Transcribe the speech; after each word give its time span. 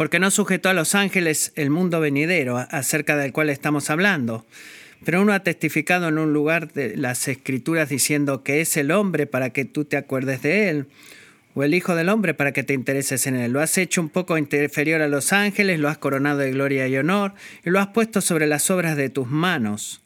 porque 0.00 0.18
no 0.18 0.30
sujetó 0.30 0.70
a 0.70 0.72
los 0.72 0.94
ángeles 0.94 1.52
el 1.56 1.68
mundo 1.68 2.00
venidero 2.00 2.56
acerca 2.56 3.18
del 3.18 3.34
cual 3.34 3.50
estamos 3.50 3.90
hablando. 3.90 4.46
Pero 5.04 5.20
uno 5.20 5.34
ha 5.34 5.40
testificado 5.40 6.08
en 6.08 6.16
un 6.16 6.32
lugar 6.32 6.72
de 6.72 6.96
las 6.96 7.28
escrituras 7.28 7.90
diciendo 7.90 8.42
que 8.42 8.62
es 8.62 8.78
el 8.78 8.92
hombre 8.92 9.26
para 9.26 9.50
que 9.50 9.66
tú 9.66 9.84
te 9.84 9.98
acuerdes 9.98 10.40
de 10.40 10.70
él, 10.70 10.86
o 11.52 11.64
el 11.64 11.74
Hijo 11.74 11.94
del 11.96 12.08
Hombre 12.08 12.32
para 12.32 12.52
que 12.52 12.62
te 12.62 12.72
intereses 12.72 13.26
en 13.26 13.36
él. 13.36 13.52
Lo 13.52 13.60
has 13.60 13.76
hecho 13.76 14.00
un 14.00 14.08
poco 14.08 14.38
inferior 14.38 15.02
a 15.02 15.08
los 15.08 15.34
ángeles, 15.34 15.78
lo 15.78 15.90
has 15.90 15.98
coronado 15.98 16.38
de 16.38 16.50
gloria 16.50 16.88
y 16.88 16.96
honor, 16.96 17.34
y 17.62 17.68
lo 17.68 17.78
has 17.78 17.88
puesto 17.88 18.22
sobre 18.22 18.46
las 18.46 18.70
obras 18.70 18.96
de 18.96 19.10
tus 19.10 19.28
manos. 19.28 20.00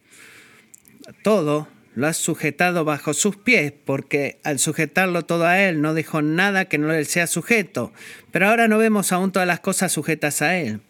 Todo 1.23 1.69
lo 1.95 2.07
has 2.07 2.17
sujetado 2.17 2.85
bajo 2.85 3.15
sus 3.15 3.37
pies, 3.37 3.73
porque 3.73 4.39
al 4.43 4.59
sujetarlo 4.59 5.25
todo 5.25 5.47
a 5.47 5.61
Él 5.61 5.81
no 5.81 5.95
dejó 5.95 6.23
nada 6.23 6.67
que 6.67 6.79
no 6.79 6.89
le 6.89 7.05
sea 7.05 7.27
sujeto. 7.27 7.93
Pero 8.33 8.49
ahora 8.49 8.69
no 8.69 8.79
vemos 8.79 9.13
aún 9.13 9.33
todas 9.33 9.49
las 9.49 9.61
cosas 9.61 9.93
sujetas 9.93 10.43
a 10.43 10.59
Él. 10.59 10.80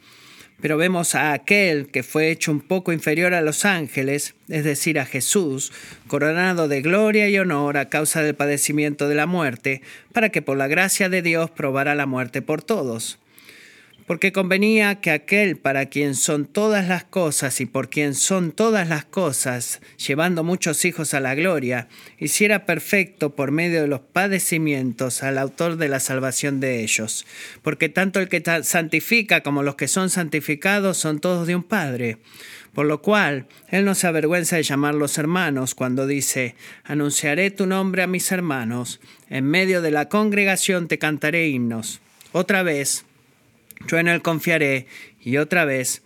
Pero 0.61 0.77
vemos 0.77 1.15
a 1.15 1.33
aquel 1.33 1.89
que 1.89 2.03
fue 2.03 2.31
hecho 2.31 2.53
un 2.53 2.61
poco 2.61 2.93
inferior 2.93 3.35
a 3.35 3.43
los 3.43 3.65
ángeles, 3.65 4.35
es 4.49 4.65
decir, 4.65 4.99
a 4.99 5.05
Jesús, 5.05 5.73
coronado 6.07 6.69
de 6.69 6.81
gloria 6.81 7.29
y 7.29 7.39
honor 7.39 7.77
a 7.77 7.89
causa 7.89 8.23
del 8.23 8.35
padecimiento 8.35 9.09
de 9.09 9.15
la 9.15 9.27
muerte, 9.27 9.83
para 10.13 10.31
que 10.31 10.43
por 10.43 10.57
la 10.57 10.69
gracia 10.69 11.09
de 11.09 11.23
Dios 11.23 11.51
probara 11.51 11.95
la 11.95 12.07
muerte 12.07 12.41
por 12.41 12.63
todos 12.63 13.19
porque 14.07 14.33
convenía 14.33 15.01
que 15.01 15.11
aquel 15.11 15.57
para 15.57 15.87
quien 15.87 16.15
son 16.15 16.45
todas 16.45 16.89
las 16.89 17.05
cosas 17.05 17.61
y 17.61 17.67
por 17.67 17.89
quien 17.89 18.15
son 18.15 18.53
todas 18.53 18.89
las 18.89 19.05
cosas, 19.05 19.81
llevando 19.97 20.45
muchos 20.45 20.85
hijos 20.85 21.15
a 21.15 21.21
la 21.21 21.35
gloria, 21.35 21.89
hiciera 22.19 22.67
perfecto 22.67 23.35
por 23.35 23.51
medio 23.51 23.81
de 23.81 23.89
los 23.89 24.01
padecimientos 24.01 25.23
al 25.23 25.39
autor 25.39 25.77
de 25.77 25.89
la 25.89 26.01
salvación 26.01 26.61
de 26.61 26.83
ellos. 26.83 27.27
Porque 27.63 27.89
tanto 27.89 28.21
el 28.21 28.29
que 28.29 28.43
santifica 28.63 29.43
como 29.43 29.63
los 29.63 29.77
que 29.77 29.89
son 29.89 30.11
santificados 30.11 30.99
son 30.99 31.19
todos 31.19 31.47
de 31.47 31.57
un 31.57 31.63
Padre. 31.63 32.19
Por 32.75 32.87
lo 32.87 33.01
cual, 33.01 33.47
Él 33.69 33.85
no 33.85 33.95
se 33.95 34.09
avergüenza 34.09 34.57
de 34.57 34.65
llamarlos 34.65 35.17
hermanos 35.17 35.75
cuando 35.75 36.07
dice, 36.07 36.57
anunciaré 36.83 37.51
tu 37.53 37.67
nombre 37.67 38.03
a 38.03 38.09
mis 38.09 38.33
hermanos, 38.33 39.01
en 39.31 39.47
medio 39.47 39.81
de 39.81 39.93
la 39.93 40.09
congregación 40.09 40.89
te 40.89 40.99
cantaré 40.99 41.49
himnos. 41.49 42.01
Otra 42.33 42.65
vez, 42.65 43.05
yo 43.87 43.99
en 43.99 44.09
él 44.09 44.23
confiaré 44.23 44.87
y 45.21 45.37
otra 45.37 45.65
vez, 45.65 46.03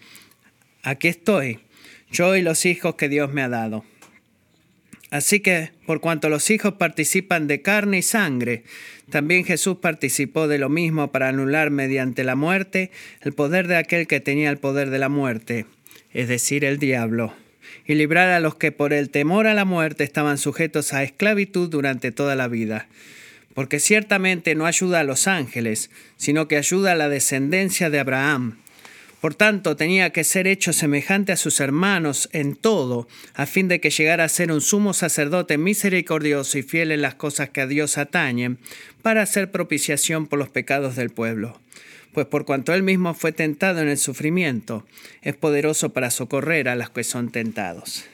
aquí 0.83 1.09
estoy, 1.09 1.61
yo 2.11 2.37
y 2.37 2.43
los 2.43 2.67
hijos 2.67 2.95
que 2.95 3.09
Dios 3.09 3.33
me 3.33 3.43
ha 3.43 3.49
dado. 3.49 3.85
Así 5.11 5.41
que, 5.41 5.71
por 5.87 6.01
cuanto 6.01 6.29
los 6.29 6.51
hijos 6.51 6.75
participan 6.75 7.47
de 7.47 7.63
carne 7.63 7.99
y 7.99 8.03
sangre, 8.03 8.65
también 9.11 9.45
Jesús 9.45 9.79
participó 9.81 10.49
de 10.49 10.59
lo 10.59 10.69
mismo 10.69 11.11
para 11.11 11.29
anular 11.29 11.71
mediante 11.71 12.25
la 12.25 12.37
muerte 12.37 12.91
el 13.23 13.33
poder 13.33 13.69
de 13.69 13.77
aquel 13.77 14.07
que 14.07 14.21
tenía 14.21 14.51
el 14.51 14.59
poder 14.59 14.91
de 14.91 14.99
la 14.99 15.09
muerte, 15.09 15.65
es 16.13 16.29
decir, 16.29 16.65
el 16.65 16.79
diablo, 16.79 17.33
y 17.87 17.95
librar 17.95 18.29
a 18.29 18.41
los 18.41 18.57
que 18.57 18.71
por 18.71 18.93
el 18.93 19.09
temor 19.09 19.47
a 19.47 19.55
la 19.55 19.65
muerte 19.65 20.05
estaban 20.05 20.37
sujetos 20.37 20.93
a 20.93 21.03
esclavitud 21.03 21.71
durante 21.71 22.13
toda 22.13 22.37
la 22.37 22.49
vida 22.49 22.87
porque 23.59 23.81
ciertamente 23.81 24.55
no 24.55 24.67
ayuda 24.67 25.01
a 25.01 25.03
los 25.03 25.27
ángeles, 25.27 25.91
sino 26.17 26.47
que 26.47 26.57
ayuda 26.57 26.93
a 26.93 26.95
la 26.95 27.09
descendencia 27.09 27.91
de 27.91 27.99
Abraham. 27.99 28.59
Por 29.21 29.35
tanto, 29.35 29.75
tenía 29.75 30.11
que 30.11 30.23
ser 30.23 30.47
hecho 30.47 30.73
semejante 30.73 31.33
a 31.33 31.37
sus 31.37 31.59
hermanos 31.59 32.29
en 32.33 32.55
todo, 32.55 33.09
a 33.35 33.47
fin 33.47 33.67
de 33.67 33.81
que 33.81 33.91
llegara 33.91 34.23
a 34.23 34.29
ser 34.29 34.53
un 34.53 34.61
sumo 34.61 34.95
sacerdote 34.95 35.59
misericordioso 35.59 36.57
y 36.57 36.63
fiel 36.63 36.93
en 36.93 37.03
las 37.03 37.17
cosas 37.17 37.51
que 37.51 37.61
a 37.61 37.67
Dios 37.67 37.99
atañen, 37.99 38.59
para 39.03 39.23
hacer 39.23 39.51
propiciación 39.51 40.29
por 40.29 40.39
los 40.39 40.51
pecados 40.51 40.95
del 40.95 41.11
pueblo. 41.11 41.61
Pues 42.13 42.27
por 42.27 42.45
cuanto 42.45 42.73
él 42.75 42.85
mismo 42.85 43.13
fue 43.13 43.33
tentado 43.33 43.81
en 43.81 43.89
el 43.89 43.99
sufrimiento, 43.99 44.87
es 45.21 45.35
poderoso 45.35 45.93
para 45.93 46.13
socorrer 46.13 46.69
a 46.69 46.77
los 46.77 46.91
que 46.91 47.03
son 47.03 47.33
tentados. 47.33 48.05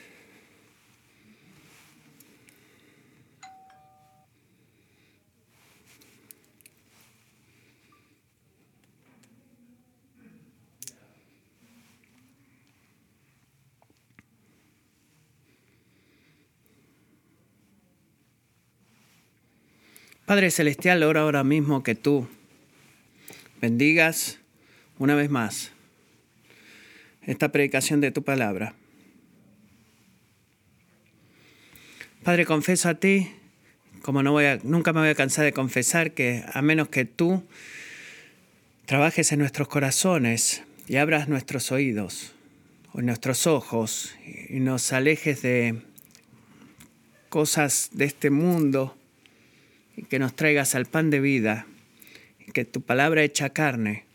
Padre 20.25 20.49
Celestial, 20.49 21.03
ora 21.03 21.21
ahora 21.21 21.43
mismo 21.43 21.83
que 21.83 21.93
tú 21.93 22.27
bendigas 23.61 24.39
una 24.97 25.13
vez 25.13 25.29
más 25.29 25.71
esta 27.21 27.51
predicación 27.51 28.01
de 28.01 28.09
tu 28.09 28.23
palabra. 28.23 28.73
Padre, 32.23 32.47
confeso 32.47 32.89
a 32.89 32.95
ti, 32.95 33.31
como 34.01 34.23
no 34.23 34.31
voy 34.31 34.45
a, 34.45 34.59
nunca 34.63 34.93
me 34.93 35.01
voy 35.01 35.09
a 35.09 35.15
cansar 35.15 35.45
de 35.45 35.53
confesar, 35.53 36.13
que 36.13 36.43
a 36.51 36.63
menos 36.63 36.87
que 36.87 37.05
tú 37.05 37.43
trabajes 38.87 39.31
en 39.31 39.37
nuestros 39.37 39.67
corazones 39.67 40.63
y 40.87 40.95
abras 40.95 41.29
nuestros 41.29 41.71
oídos 41.71 42.33
o 42.93 43.01
nuestros 43.03 43.45
ojos 43.45 44.15
y 44.49 44.59
nos 44.59 44.91
alejes 44.91 45.43
de 45.43 45.83
cosas 47.29 47.89
de 47.93 48.05
este 48.05 48.31
mundo, 48.31 48.97
que 50.03 50.19
nos 50.19 50.35
traigas 50.35 50.75
al 50.75 50.85
pan 50.85 51.09
de 51.09 51.19
vida, 51.19 51.67
y 52.45 52.51
que 52.51 52.65
tu 52.65 52.81
palabra 52.81 53.23
echa 53.23 53.49
carne, 53.49 54.05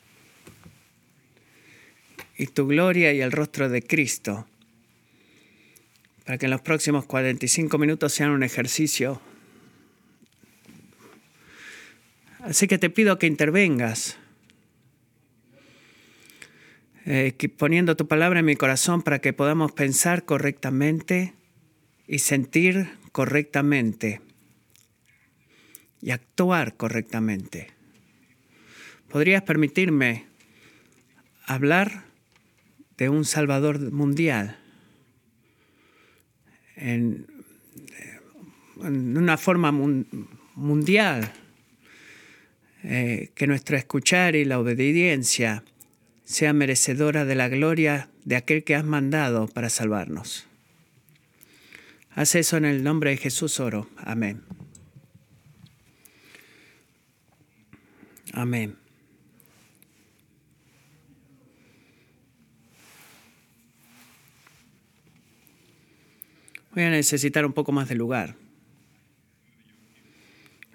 y 2.37 2.47
tu 2.47 2.67
gloria 2.67 3.13
y 3.13 3.21
el 3.21 3.33
rostro 3.33 3.69
de 3.69 3.83
Cristo, 3.83 4.47
para 6.25 6.39
que 6.39 6.47
en 6.47 6.51
los 6.51 6.61
próximos 6.61 7.07
45 7.07 7.77
minutos 7.79 8.13
sean 8.13 8.31
un 8.31 8.43
ejercicio. 8.43 9.21
Así 12.41 12.67
que 12.67 12.79
te 12.79 12.89
pido 12.89 13.19
que 13.19 13.27
intervengas, 13.27 14.17
eh, 17.07 17.35
poniendo 17.57 17.97
tu 17.97 18.07
palabra 18.07 18.41
en 18.41 18.47
mi 18.47 18.57
corazón 18.57 19.03
para 19.03 19.21
que 19.21 19.33
podamos 19.33 19.73
pensar 19.73 20.25
correctamente 20.25 21.35
y 22.07 22.21
sentir 22.21 22.91
correctamente 23.13 24.21
y 26.03 26.11
actuar 26.11 26.77
correctamente. 26.77 27.69
¿Podrías 29.09 29.43
permitirme 29.43 30.27
hablar 31.47 32.05
de 32.97 33.09
un 33.09 33.25
Salvador 33.25 33.93
mundial 33.93 34.59
en, 36.77 37.27
una 38.77 39.37
forma 39.37 39.73
mundial? 40.55 41.33
Eh, 42.83 43.31
que 43.35 43.47
nuestra 43.47 43.77
escuchar 43.77 44.35
y 44.37 44.47
la 44.47 44.59
obediencia 44.59 45.65
sea 46.25 46.55
merecedora 46.55 47.27
de 47.27 47.35
la 47.35 47.49
gloria 47.49 48.09
de 48.25 48.37
aquel 48.37 48.65
que 48.65 48.75
has 48.75 48.85
mandado 48.85 49.49
para 49.49 49.69
salvarnos. 49.69 50.47
Haz 52.11 52.37
eso 52.37 52.57
en 52.57 52.65
el 52.65 52.83
nombre 52.83 53.11
de 53.11 53.17
Jesús 53.19 53.61
oro. 53.61 53.91
Amén. 53.99 54.43
Amén. 58.33 58.77
Voy 66.73 66.85
a 66.85 66.91
necesitar 66.91 67.45
un 67.45 67.53
poco 67.53 67.73
más 67.73 67.89
de 67.89 67.97
lugar. 67.97 68.37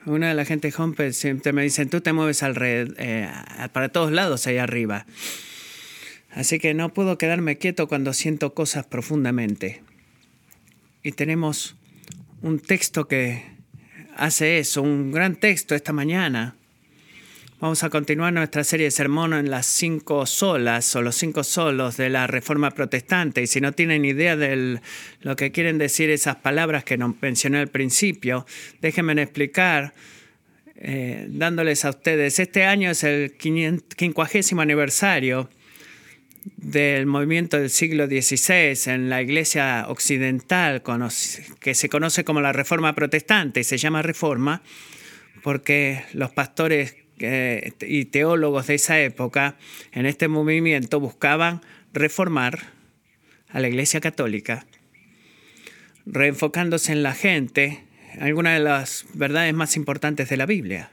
Una 0.05 0.27
de 0.29 0.35
la 0.35 0.45
gente 0.45 0.71
home 0.77 1.13
siempre 1.13 1.51
me 1.51 1.63
dicen, 1.63 1.89
tú 1.89 2.01
te 2.01 2.13
mueves 2.13 2.43
alrededor, 2.43 2.95
eh, 2.99 3.27
para 3.71 3.89
todos 3.89 4.11
lados 4.11 4.45
ahí 4.45 4.57
arriba. 4.57 5.05
Así 6.29 6.59
que 6.59 6.73
no 6.73 6.93
puedo 6.93 7.17
quedarme 7.17 7.57
quieto 7.57 7.87
cuando 7.87 8.13
siento 8.13 8.53
cosas 8.53 8.85
profundamente. 8.85 9.81
Y 11.01 11.13
tenemos 11.13 11.75
un 12.41 12.59
texto 12.59 13.07
que 13.07 13.43
hace 14.15 14.59
eso, 14.59 14.81
un 14.81 15.11
gran 15.11 15.37
texto 15.37 15.75
esta 15.75 15.93
mañana. 15.93 16.55
Vamos 17.61 17.85
a 17.85 17.89
continuar 17.89 18.33
nuestra 18.33 18.65
serie 18.65 18.87
de 18.87 18.91
sermones 18.91 19.39
en 19.39 19.49
las 19.49 19.65
cinco 19.65 20.25
solas 20.25 20.93
o 20.97 21.01
los 21.01 21.15
cinco 21.15 21.41
solos 21.41 21.95
de 21.95 22.09
la 22.09 22.27
Reforma 22.27 22.71
Protestante. 22.71 23.41
Y 23.41 23.47
si 23.47 23.61
no 23.61 23.71
tienen 23.71 24.03
idea 24.03 24.35
de 24.35 24.81
lo 25.21 25.35
que 25.37 25.53
quieren 25.53 25.77
decir 25.77 26.09
esas 26.09 26.35
palabras 26.35 26.83
que 26.83 26.97
nos 26.97 27.15
mencioné 27.21 27.59
al 27.59 27.69
principio, 27.69 28.45
déjenme 28.81 29.21
explicar 29.21 29.93
eh, 30.75 31.27
dándoles 31.29 31.85
a 31.85 31.91
ustedes. 31.91 32.39
Este 32.39 32.65
año 32.65 32.91
es 32.91 33.05
el 33.05 33.37
quincuagésimo 33.37 34.61
aniversario 34.61 35.49
del 36.57 37.05
movimiento 37.05 37.57
del 37.57 37.69
siglo 37.69 38.07
XVI 38.07 38.91
en 38.91 39.09
la 39.09 39.21
Iglesia 39.21 39.85
Occidental, 39.87 40.83
que 41.61 41.73
se 41.73 41.87
conoce 41.87 42.25
como 42.25 42.41
la 42.41 42.51
Reforma 42.51 42.93
Protestante 42.93 43.61
y 43.61 43.63
se 43.63 43.77
llama 43.77 44.01
Reforma 44.01 44.61
porque 45.41 46.03
los 46.13 46.31
pastores 46.31 47.04
y 47.17 48.05
teólogos 48.05 48.67
de 48.67 48.75
esa 48.75 48.99
época 48.99 49.57
en 49.91 50.05
este 50.05 50.27
movimiento 50.27 50.99
buscaban 50.99 51.61
reformar 51.93 52.59
a 53.49 53.59
la 53.59 53.67
Iglesia 53.67 54.01
Católica, 54.01 54.65
reenfocándose 56.05 56.91
en 56.91 57.03
la 57.03 57.13
gente, 57.13 57.83
algunas 58.19 58.57
de 58.57 58.63
las 58.63 59.05
verdades 59.13 59.53
más 59.53 59.75
importantes 59.77 60.29
de 60.29 60.37
la 60.37 60.45
Biblia. 60.45 60.91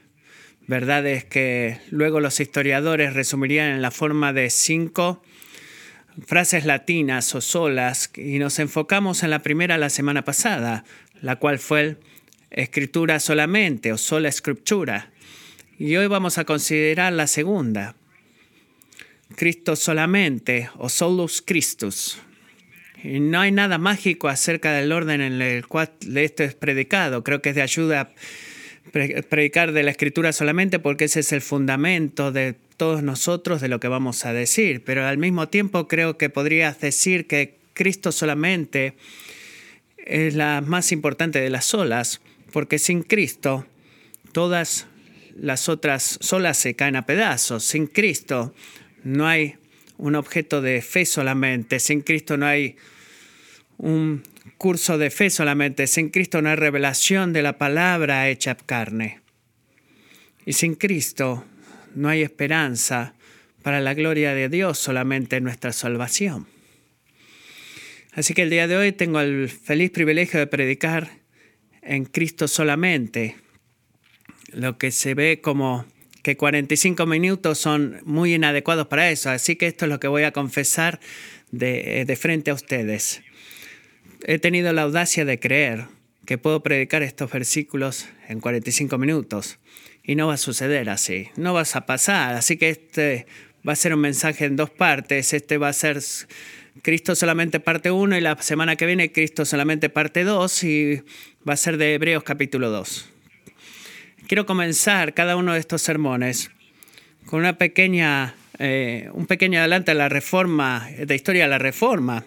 Verdades 0.68 1.24
que 1.24 1.78
luego 1.90 2.20
los 2.20 2.38
historiadores 2.38 3.14
resumirían 3.14 3.70
en 3.72 3.82
la 3.82 3.90
forma 3.90 4.32
de 4.32 4.48
cinco 4.48 5.22
frases 6.26 6.64
latinas 6.64 7.34
o 7.34 7.40
solas 7.40 8.10
y 8.16 8.38
nos 8.38 8.58
enfocamos 8.58 9.22
en 9.22 9.30
la 9.30 9.42
primera 9.42 9.78
la 9.78 9.90
semana 9.90 10.24
pasada, 10.24 10.84
la 11.20 11.36
cual 11.36 11.58
fue 11.58 11.96
escritura 12.50 13.18
solamente 13.18 13.92
o 13.92 13.98
sola 13.98 14.28
escritura. 14.28 15.11
Y 15.78 15.96
hoy 15.96 16.06
vamos 16.06 16.36
a 16.36 16.44
considerar 16.44 17.12
la 17.14 17.26
segunda, 17.26 17.96
Cristo 19.36 19.74
solamente 19.74 20.68
o 20.76 20.88
solus 20.88 21.42
Christus. 21.42 22.18
Y 23.02 23.20
no 23.20 23.40
hay 23.40 23.52
nada 23.52 23.78
mágico 23.78 24.28
acerca 24.28 24.72
del 24.72 24.92
orden 24.92 25.22
en 25.22 25.40
el 25.40 25.66
cual 25.66 25.90
esto 26.14 26.44
es 26.44 26.54
predicado. 26.54 27.24
Creo 27.24 27.40
que 27.40 27.50
es 27.50 27.54
de 27.54 27.62
ayuda 27.62 28.12
predicar 28.92 29.72
de 29.72 29.82
la 29.82 29.90
escritura 29.90 30.32
solamente 30.32 30.78
porque 30.78 31.04
ese 31.04 31.20
es 31.20 31.32
el 31.32 31.40
fundamento 31.40 32.32
de 32.32 32.54
todos 32.76 33.02
nosotros 33.02 33.60
de 33.60 33.68
lo 33.68 33.80
que 33.80 33.88
vamos 33.88 34.26
a 34.26 34.32
decir. 34.32 34.84
Pero 34.84 35.06
al 35.06 35.18
mismo 35.18 35.48
tiempo 35.48 35.88
creo 35.88 36.18
que 36.18 36.28
podrías 36.28 36.80
decir 36.80 37.26
que 37.26 37.56
Cristo 37.72 38.12
solamente 38.12 38.94
es 39.96 40.34
la 40.34 40.60
más 40.60 40.92
importante 40.92 41.40
de 41.40 41.48
las 41.48 41.64
solas, 41.64 42.20
porque 42.52 42.78
sin 42.78 43.02
Cristo 43.02 43.66
todas 44.32 44.86
las 45.36 45.68
otras 45.68 46.18
solas 46.20 46.58
se 46.58 46.74
caen 46.74 46.96
a 46.96 47.06
pedazos. 47.06 47.64
Sin 47.64 47.86
Cristo 47.86 48.54
no 49.04 49.26
hay 49.26 49.56
un 49.98 50.14
objeto 50.14 50.60
de 50.60 50.82
fe 50.82 51.04
solamente. 51.04 51.78
Sin 51.78 52.00
Cristo 52.02 52.36
no 52.36 52.46
hay 52.46 52.76
un 53.78 54.22
curso 54.58 54.98
de 54.98 55.10
fe 55.10 55.30
solamente. 55.30 55.86
Sin 55.86 56.10
Cristo 56.10 56.42
no 56.42 56.50
hay 56.50 56.56
revelación 56.56 57.32
de 57.32 57.42
la 57.42 57.58
palabra 57.58 58.28
hecha 58.28 58.56
carne. 58.56 59.20
Y 60.44 60.54
sin 60.54 60.74
Cristo 60.74 61.44
no 61.94 62.08
hay 62.08 62.22
esperanza 62.22 63.14
para 63.62 63.80
la 63.80 63.94
gloria 63.94 64.34
de 64.34 64.48
Dios 64.48 64.78
solamente 64.78 65.36
en 65.36 65.44
nuestra 65.44 65.72
salvación. 65.72 66.46
Así 68.12 68.34
que 68.34 68.42
el 68.42 68.50
día 68.50 68.66
de 68.66 68.76
hoy 68.76 68.92
tengo 68.92 69.20
el 69.20 69.48
feliz 69.48 69.90
privilegio 69.90 70.38
de 70.38 70.46
predicar 70.46 71.10
en 71.80 72.04
Cristo 72.04 72.46
solamente, 72.46 73.36
lo 74.52 74.78
que 74.78 74.90
se 74.90 75.14
ve 75.14 75.40
como 75.40 75.86
que 76.22 76.36
45 76.36 77.04
minutos 77.06 77.58
son 77.58 78.00
muy 78.04 78.34
inadecuados 78.34 78.86
para 78.86 79.10
eso. 79.10 79.30
Así 79.30 79.56
que 79.56 79.66
esto 79.66 79.86
es 79.86 79.90
lo 79.90 80.00
que 80.00 80.08
voy 80.08 80.22
a 80.22 80.32
confesar 80.32 81.00
de, 81.50 82.04
de 82.06 82.16
frente 82.16 82.50
a 82.50 82.54
ustedes. 82.54 83.22
He 84.24 84.38
tenido 84.38 84.72
la 84.72 84.82
audacia 84.82 85.24
de 85.24 85.40
creer 85.40 85.86
que 86.24 86.38
puedo 86.38 86.62
predicar 86.62 87.02
estos 87.02 87.30
versículos 87.32 88.08
en 88.28 88.40
45 88.40 88.96
minutos 88.98 89.58
y 90.04 90.14
no 90.14 90.28
va 90.28 90.34
a 90.34 90.38
suceder 90.38 90.90
así, 90.90 91.28
no 91.36 91.52
vas 91.52 91.74
a 91.74 91.86
pasar. 91.86 92.36
Así 92.36 92.56
que 92.56 92.70
este 92.70 93.26
va 93.66 93.72
a 93.72 93.76
ser 93.76 93.94
un 93.94 94.00
mensaje 94.00 94.44
en 94.44 94.56
dos 94.56 94.70
partes. 94.70 95.32
Este 95.32 95.58
va 95.58 95.68
a 95.68 95.72
ser 95.72 96.00
Cristo 96.82 97.14
solamente 97.14 97.60
parte 97.60 97.90
1 97.90 98.16
y 98.16 98.20
la 98.20 98.40
semana 98.40 98.76
que 98.76 98.86
viene 98.86 99.12
Cristo 99.12 99.44
solamente 99.44 99.88
parte 99.88 100.24
2 100.24 100.64
y 100.64 101.02
va 101.48 101.54
a 101.54 101.56
ser 101.56 101.76
de 101.76 101.94
Hebreos 101.94 102.22
capítulo 102.22 102.70
2. 102.70 103.11
Quiero 104.32 104.46
comenzar 104.46 105.12
cada 105.12 105.36
uno 105.36 105.52
de 105.52 105.60
estos 105.60 105.82
sermones 105.82 106.50
con 107.26 107.40
una 107.40 107.58
pequeña, 107.58 108.34
eh, 108.58 109.10
un 109.12 109.26
pequeño 109.26 109.58
adelanto 109.58 109.90
de 109.90 109.94
la 109.94 110.08
reforma, 110.08 110.88
de 110.98 111.14
historia 111.14 111.42
de 111.42 111.50
la 111.50 111.58
reforma. 111.58 112.24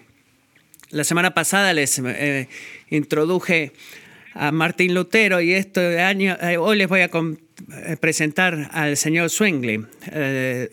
La 0.91 1.03
semana 1.03 1.33
pasada 1.33 1.73
les 1.73 1.97
eh, 1.97 2.47
introduje 2.91 3.71
a 4.35 4.51
Martín 4.51 4.93
Lutero 4.93 5.41
y 5.41 5.53
este 5.53 5.99
año, 5.99 6.37
eh, 6.43 6.57
hoy 6.57 6.77
les 6.77 6.87
voy 6.87 7.01
a 7.01 7.09
presentar 7.99 8.69
al 8.71 8.97
señor 8.97 9.31
Zwingli, 9.31 9.83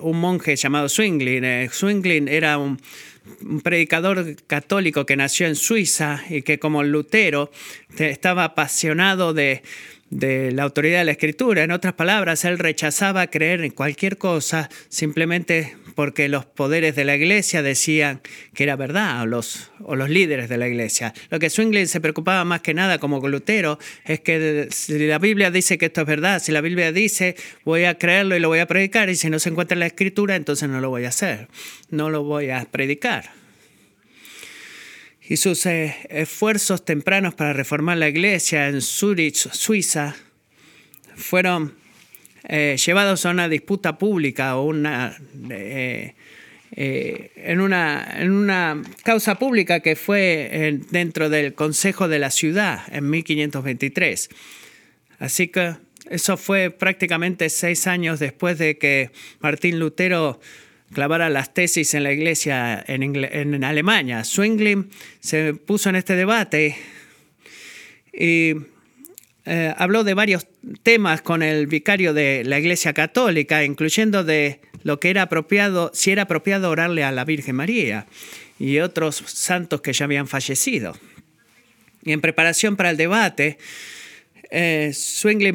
un 0.00 0.20
monje 0.20 0.54
llamado 0.54 0.90
Zwingli. 0.90 1.40
Zwingli 1.70 2.26
era 2.28 2.58
un, 2.58 2.78
un 3.40 3.62
predicador 3.62 4.36
católico 4.46 5.06
que 5.06 5.16
nació 5.16 5.46
en 5.46 5.56
Suiza 5.56 6.22
y 6.28 6.42
que 6.42 6.58
como 6.58 6.82
Lutero 6.82 7.50
estaba 7.96 8.44
apasionado 8.44 9.32
de 9.32 9.62
de 10.12 10.52
la 10.52 10.64
autoridad 10.64 10.98
de 10.98 11.06
la 11.06 11.12
escritura. 11.12 11.64
En 11.64 11.72
otras 11.72 11.94
palabras, 11.94 12.44
él 12.44 12.58
rechazaba 12.58 13.26
creer 13.28 13.62
en 13.62 13.70
cualquier 13.70 14.18
cosa 14.18 14.68
simplemente 14.88 15.74
porque 15.94 16.28
los 16.28 16.44
poderes 16.44 16.94
de 16.96 17.04
la 17.04 17.16
iglesia 17.16 17.62
decían 17.62 18.20
que 18.54 18.64
era 18.64 18.76
verdad, 18.76 19.22
o 19.22 19.26
los, 19.26 19.70
o 19.82 19.96
los 19.96 20.10
líderes 20.10 20.48
de 20.48 20.58
la 20.58 20.68
iglesia. 20.68 21.14
Lo 21.30 21.38
que 21.38 21.50
Zwingli 21.50 21.86
se 21.86 22.00
preocupaba 22.00 22.44
más 22.44 22.60
que 22.60 22.74
nada 22.74 22.98
como 22.98 23.26
Lutero 23.26 23.78
es 24.04 24.20
que 24.20 24.68
si 24.70 24.98
la 25.06 25.18
Biblia 25.18 25.50
dice 25.50 25.78
que 25.78 25.86
esto 25.86 26.02
es 26.02 26.06
verdad, 26.06 26.42
si 26.42 26.52
la 26.52 26.60
Biblia 26.60 26.92
dice 26.92 27.34
voy 27.64 27.84
a 27.84 27.98
creerlo 27.98 28.36
y 28.36 28.40
lo 28.40 28.48
voy 28.48 28.58
a 28.58 28.66
predicar, 28.66 29.08
y 29.08 29.16
si 29.16 29.30
no 29.30 29.38
se 29.38 29.48
encuentra 29.48 29.74
en 29.74 29.80
la 29.80 29.86
escritura, 29.86 30.36
entonces 30.36 30.68
no 30.68 30.80
lo 30.80 30.90
voy 30.90 31.06
a 31.06 31.08
hacer, 31.08 31.48
no 31.90 32.10
lo 32.10 32.22
voy 32.22 32.50
a 32.50 32.66
predicar 32.70 33.41
y 35.28 35.36
sus 35.36 35.66
eh, 35.66 35.94
esfuerzos 36.08 36.84
tempranos 36.84 37.34
para 37.34 37.52
reformar 37.52 37.98
la 37.98 38.08
iglesia 38.08 38.68
en 38.68 38.80
Zurich, 38.80 39.36
Suiza, 39.36 40.16
fueron 41.14 41.74
eh, 42.48 42.76
llevados 42.84 43.24
a 43.24 43.30
una 43.30 43.48
disputa 43.48 43.98
pública 43.98 44.56
o 44.56 44.64
una, 44.64 45.16
eh, 45.50 46.14
en, 46.74 47.60
una, 47.60 48.16
en 48.18 48.32
una 48.32 48.82
causa 49.04 49.38
pública 49.38 49.80
que 49.80 49.94
fue 49.94 50.80
dentro 50.90 51.28
del 51.28 51.54
Consejo 51.54 52.08
de 52.08 52.18
la 52.18 52.30
Ciudad 52.30 52.82
en 52.90 53.08
1523. 53.08 54.28
Así 55.20 55.48
que 55.48 55.76
eso 56.10 56.36
fue 56.36 56.70
prácticamente 56.70 57.48
seis 57.48 57.86
años 57.86 58.18
después 58.18 58.58
de 58.58 58.76
que 58.76 59.10
Martín 59.40 59.78
Lutero 59.78 60.40
clavara 60.92 61.30
las 61.30 61.54
tesis 61.54 61.94
en 61.94 62.04
la 62.04 62.12
iglesia 62.12 62.84
en, 62.86 63.64
Alemania. 63.64 64.24
Zwingli 64.24 64.84
se 65.20 65.54
puso 65.54 65.88
en 65.88 65.96
este 65.96 66.14
debate 66.14 66.76
y 68.12 68.54
eh, 69.44 69.74
habló 69.76 70.04
de 70.04 70.14
varios 70.14 70.46
temas 70.82 71.22
con 71.22 71.42
el 71.42 71.66
vicario 71.66 72.14
de 72.14 72.44
la 72.44 72.58
iglesia 72.58 72.92
católica, 72.92 73.64
incluyendo 73.64 74.22
de 74.22 74.60
lo 74.84 75.00
que 75.00 75.10
era 75.10 75.22
apropiado, 75.22 75.90
si 75.94 76.10
era 76.10 76.22
apropiado 76.22 76.70
orarle 76.70 77.04
a 77.04 77.12
la 77.12 77.24
Virgen 77.24 77.56
María 77.56 78.06
y 78.58 78.78
otros 78.78 79.16
santos 79.26 79.80
que 79.80 79.92
ya 79.92 80.04
habían 80.04 80.28
fallecido. 80.28 80.96
Y 82.04 82.12
en 82.12 82.20
preparación 82.20 82.76
para 82.76 82.90
el 82.90 82.96
debate, 82.96 83.58
eh, 84.50 84.92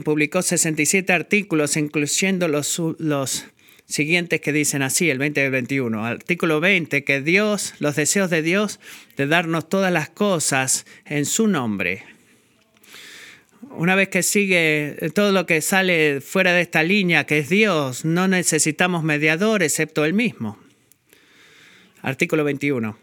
publicó 0.04 0.42
67 0.42 1.14
artículos, 1.14 1.78
incluyendo 1.78 2.48
los, 2.48 2.82
los 2.98 3.46
siguientes 3.88 4.42
que 4.42 4.54
dicen 4.54 4.82
así, 4.82 5.10
el 5.10 5.18
20 5.18 5.42
y 5.42 5.44
el 5.46 5.52
21. 5.52 6.06
Artículo 6.06 6.60
20, 6.60 7.04
que 7.04 7.22
Dios, 7.22 7.74
los 7.80 7.96
deseos 7.96 8.30
de 8.30 8.42
Dios 8.42 8.80
de 9.16 9.28
darnos 9.28 9.68
todas 9.70 9.92
las 9.92 10.10
cosas 10.10 10.86
en 11.06 11.26
su 11.26 11.48
nombre. 11.48 12.04
Una 13.72 13.96
vez 13.96 14.10
que 14.10 14.24
sigue 14.24 14.98
todo 15.14 15.32
lo 15.32 15.46
que 15.46 15.62
sale 15.62 16.22
fuera 16.22 16.54
de 16.54 16.62
esta 16.62 16.84
línea, 16.84 17.26
que 17.26 17.40
es 17.40 17.50
Dios, 17.50 18.06
no 18.06 18.28
necesitamos 18.28 19.04
mediador 19.04 19.64
excepto 19.64 20.06
Él 20.06 20.14
mismo. 20.14 20.60
Artículo 22.02 22.44
21. 22.44 22.98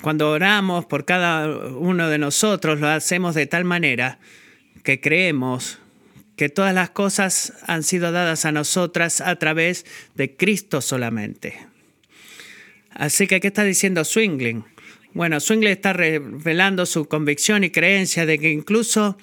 Cuando 0.00 0.30
oramos 0.30 0.84
por 0.86 1.04
cada 1.04 1.48
uno 1.48 2.08
de 2.08 2.18
nosotros, 2.18 2.80
lo 2.80 2.88
hacemos 2.88 3.34
de 3.34 3.46
tal 3.46 3.64
manera 3.64 4.18
que 4.82 5.00
creemos 5.00 5.78
que 6.36 6.48
todas 6.48 6.74
las 6.74 6.90
cosas 6.90 7.52
han 7.66 7.82
sido 7.82 8.12
dadas 8.12 8.44
a 8.44 8.52
nosotras 8.52 9.20
a 9.20 9.36
través 9.36 9.86
de 10.14 10.36
Cristo 10.36 10.80
solamente. 10.80 11.58
Así 12.90 13.26
que, 13.26 13.40
¿qué 13.40 13.48
está 13.48 13.64
diciendo 13.64 14.04
Swingling? 14.04 14.64
Bueno, 15.12 15.38
Swingling 15.40 15.70
está 15.70 15.92
revelando 15.92 16.86
su 16.86 17.06
convicción 17.06 17.64
y 17.64 17.70
creencia 17.70 18.26
de 18.26 18.38
que 18.38 18.50
incluso 18.50 19.16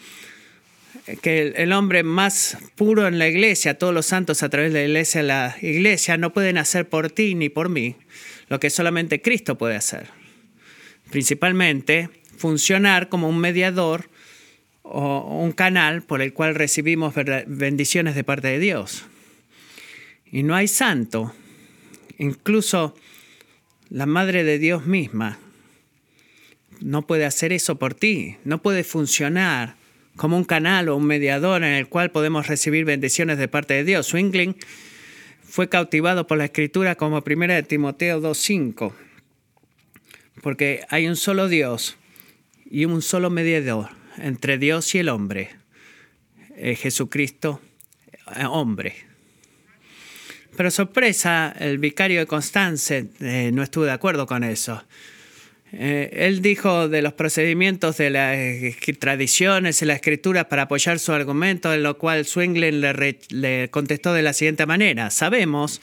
que 1.21 1.53
el 1.55 1.73
hombre 1.73 2.03
más 2.03 2.57
puro 2.75 3.07
en 3.07 3.19
la 3.19 3.27
iglesia, 3.27 3.77
todos 3.77 3.93
los 3.93 4.05
santos 4.05 4.43
a 4.43 4.49
través 4.49 4.71
de 4.71 4.79
la 4.79 4.85
iglesia, 4.85 5.23
la 5.23 5.57
iglesia 5.61 6.17
no 6.17 6.31
pueden 6.31 6.57
hacer 6.57 6.87
por 6.87 7.09
ti 7.09 7.35
ni 7.35 7.49
por 7.49 7.69
mí 7.69 7.95
lo 8.47 8.59
que 8.59 8.69
solamente 8.69 9.21
Cristo 9.21 9.57
puede 9.57 9.75
hacer. 9.75 10.07
Principalmente 11.09 12.09
funcionar 12.37 13.09
como 13.09 13.27
un 13.29 13.39
mediador 13.39 14.09
o 14.91 15.39
un 15.41 15.51
canal 15.53 16.01
por 16.03 16.21
el 16.21 16.33
cual 16.33 16.55
recibimos 16.55 17.13
bendiciones 17.47 18.15
de 18.15 18.23
parte 18.23 18.49
de 18.49 18.59
Dios. 18.59 19.05
Y 20.31 20.43
no 20.43 20.55
hay 20.55 20.67
santo, 20.67 21.33
incluso 22.17 22.95
la 23.89 24.05
Madre 24.05 24.43
de 24.43 24.59
Dios 24.59 24.85
misma 24.85 25.39
no 26.81 27.03
puede 27.03 27.25
hacer 27.25 27.53
eso 27.53 27.75
por 27.77 27.93
ti, 27.93 28.37
no 28.43 28.61
puede 28.61 28.83
funcionar 28.83 29.75
como 30.15 30.35
un 30.35 30.43
canal 30.43 30.89
o 30.89 30.97
un 30.97 31.05
mediador 31.05 31.63
en 31.63 31.73
el 31.73 31.87
cual 31.87 32.11
podemos 32.11 32.47
recibir 32.47 32.85
bendiciones 32.85 33.37
de 33.37 33.47
parte 33.47 33.75
de 33.75 33.83
Dios. 33.83 34.07
Swingling 34.07 34.55
fue 35.43 35.69
cautivado 35.69 36.27
por 36.27 36.37
la 36.37 36.45
escritura 36.45 36.95
como 36.95 37.23
primera 37.23 37.55
de 37.55 37.63
Timoteo 37.63 38.19
2.5, 38.19 38.93
porque 40.41 40.81
hay 40.89 41.07
un 41.07 41.15
solo 41.15 41.47
Dios 41.47 41.97
y 42.65 42.85
un 42.85 43.01
solo 43.01 43.29
mediador 43.29 44.00
entre 44.17 44.57
Dios 44.57 44.93
y 44.95 44.99
el 44.99 45.09
hombre, 45.09 45.49
eh, 46.57 46.75
Jesucristo, 46.75 47.61
eh, 48.35 48.45
hombre. 48.45 48.95
Pero 50.55 50.69
sorpresa, 50.69 51.55
el 51.59 51.77
vicario 51.77 52.19
de 52.19 52.25
Constance 52.25 53.05
eh, 53.19 53.51
no 53.53 53.63
estuvo 53.63 53.85
de 53.85 53.91
acuerdo 53.91 54.27
con 54.27 54.43
eso. 54.43 54.83
él 55.71 56.41
dijo 56.41 56.89
de 56.89 57.01
los 57.01 57.13
procedimientos 57.13 57.95
de 57.95 58.09
las 58.09 58.37
tradiciones 58.99 59.81
y 59.81 59.85
la 59.85 59.93
escritura 59.93 60.49
para 60.49 60.63
apoyar 60.63 60.99
su 60.99 61.13
argumento, 61.13 61.73
en 61.73 61.83
lo 61.83 61.97
cual 61.97 62.25
Swinglen 62.25 62.81
le, 62.81 63.19
le 63.29 63.69
contestó 63.69 64.13
de 64.13 64.21
la 64.21 64.33
siguiente 64.33 64.65
manera. 64.65 65.09
Sabemos 65.09 65.81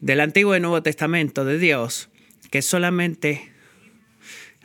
del 0.00 0.20
Antiguo 0.20 0.56
y 0.56 0.60
Nuevo 0.60 0.82
Testamento 0.82 1.44
de 1.44 1.58
Dios 1.58 2.08
que 2.54 2.62
solamente 2.62 3.50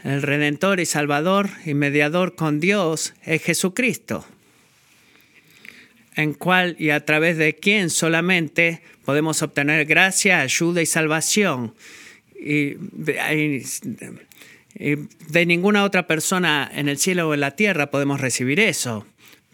el 0.03 0.21
Redentor 0.21 0.79
y 0.79 0.85
Salvador 0.85 1.49
y 1.65 1.73
mediador 1.73 2.35
con 2.35 2.59
Dios 2.59 3.13
es 3.23 3.43
Jesucristo, 3.43 4.25
en 6.15 6.33
cual 6.33 6.75
y 6.79 6.91
a 6.91 7.05
través 7.05 7.37
de 7.37 7.55
quien 7.55 7.89
solamente 7.89 8.81
podemos 9.05 9.41
obtener 9.41 9.85
gracia, 9.85 10.41
ayuda 10.41 10.81
y 10.81 10.85
salvación. 10.85 11.73
Y 12.39 12.75
de 14.75 15.45
ninguna 15.45 15.83
otra 15.83 16.07
persona 16.07 16.71
en 16.73 16.87
el 16.87 16.97
cielo 16.97 17.27
o 17.27 17.33
en 17.33 17.41
la 17.41 17.55
tierra 17.55 17.91
podemos 17.91 18.21
recibir 18.21 18.59
eso. 18.59 19.05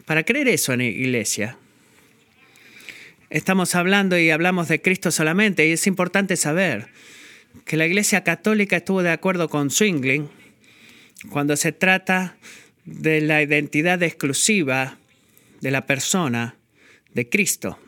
Para 0.05 0.23
creer 0.23 0.47
eso 0.49 0.73
en 0.73 0.81
iglesia. 0.81 1.57
Estamos 3.31 3.73
hablando 3.73 4.19
y 4.19 4.29
hablamos 4.29 4.67
de 4.67 4.81
Cristo 4.81 5.09
solamente 5.09 5.67
y 5.67 5.71
es 5.71 5.87
importante 5.87 6.37
saber 6.37 6.89
que 7.63 7.77
la 7.77 7.85
Iglesia 7.85 8.23
Católica 8.23 8.77
estuvo 8.77 9.01
de 9.03 9.11
acuerdo 9.11 9.49
con 9.49 9.69
Zwingli 9.69 10.27
cuando 11.29 11.55
se 11.55 11.71
trata 11.71 12.37
de 12.85 13.21
la 13.21 13.41
identidad 13.41 14.01
exclusiva 14.03 14.97
de 15.61 15.71
la 15.71 15.85
persona 15.85 16.55
de 17.13 17.29
Cristo. 17.29 17.79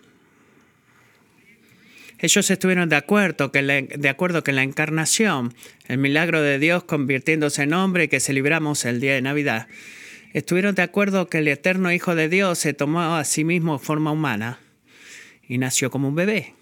Ellos 2.20 2.50
estuvieron 2.50 2.90
de 2.90 2.96
acuerdo, 2.96 3.52
que 3.52 3.62
de 3.62 4.10
acuerdo 4.10 4.44
que 4.44 4.52
la 4.52 4.64
encarnación, 4.64 5.54
el 5.88 6.00
milagro 6.00 6.42
de 6.42 6.58
Dios 6.58 6.84
convirtiéndose 6.84 7.64
en 7.64 7.74
hombre 7.74 8.10
que 8.10 8.20
celebramos 8.20 8.86
el 8.86 9.00
día 9.00 9.14
de 9.14 9.22
Navidad, 9.22 9.68
estuvieron 10.34 10.74
de 10.74 10.82
acuerdo 10.82 11.30
que 11.30 11.40
el 11.40 11.48
eterno 11.48 11.92
Hijo 11.92 12.16
de 12.16 12.28
Dios 12.28 12.58
se 12.58 12.74
tomó 12.74 13.16
a 13.16 13.24
sí 13.24 13.44
mismo 13.44 13.78
forma 13.78 14.12
humana 14.12 14.60
y 15.48 15.60
nació 15.60 15.92
como 15.92 16.08
un 16.08 16.16
bebé 16.16 16.57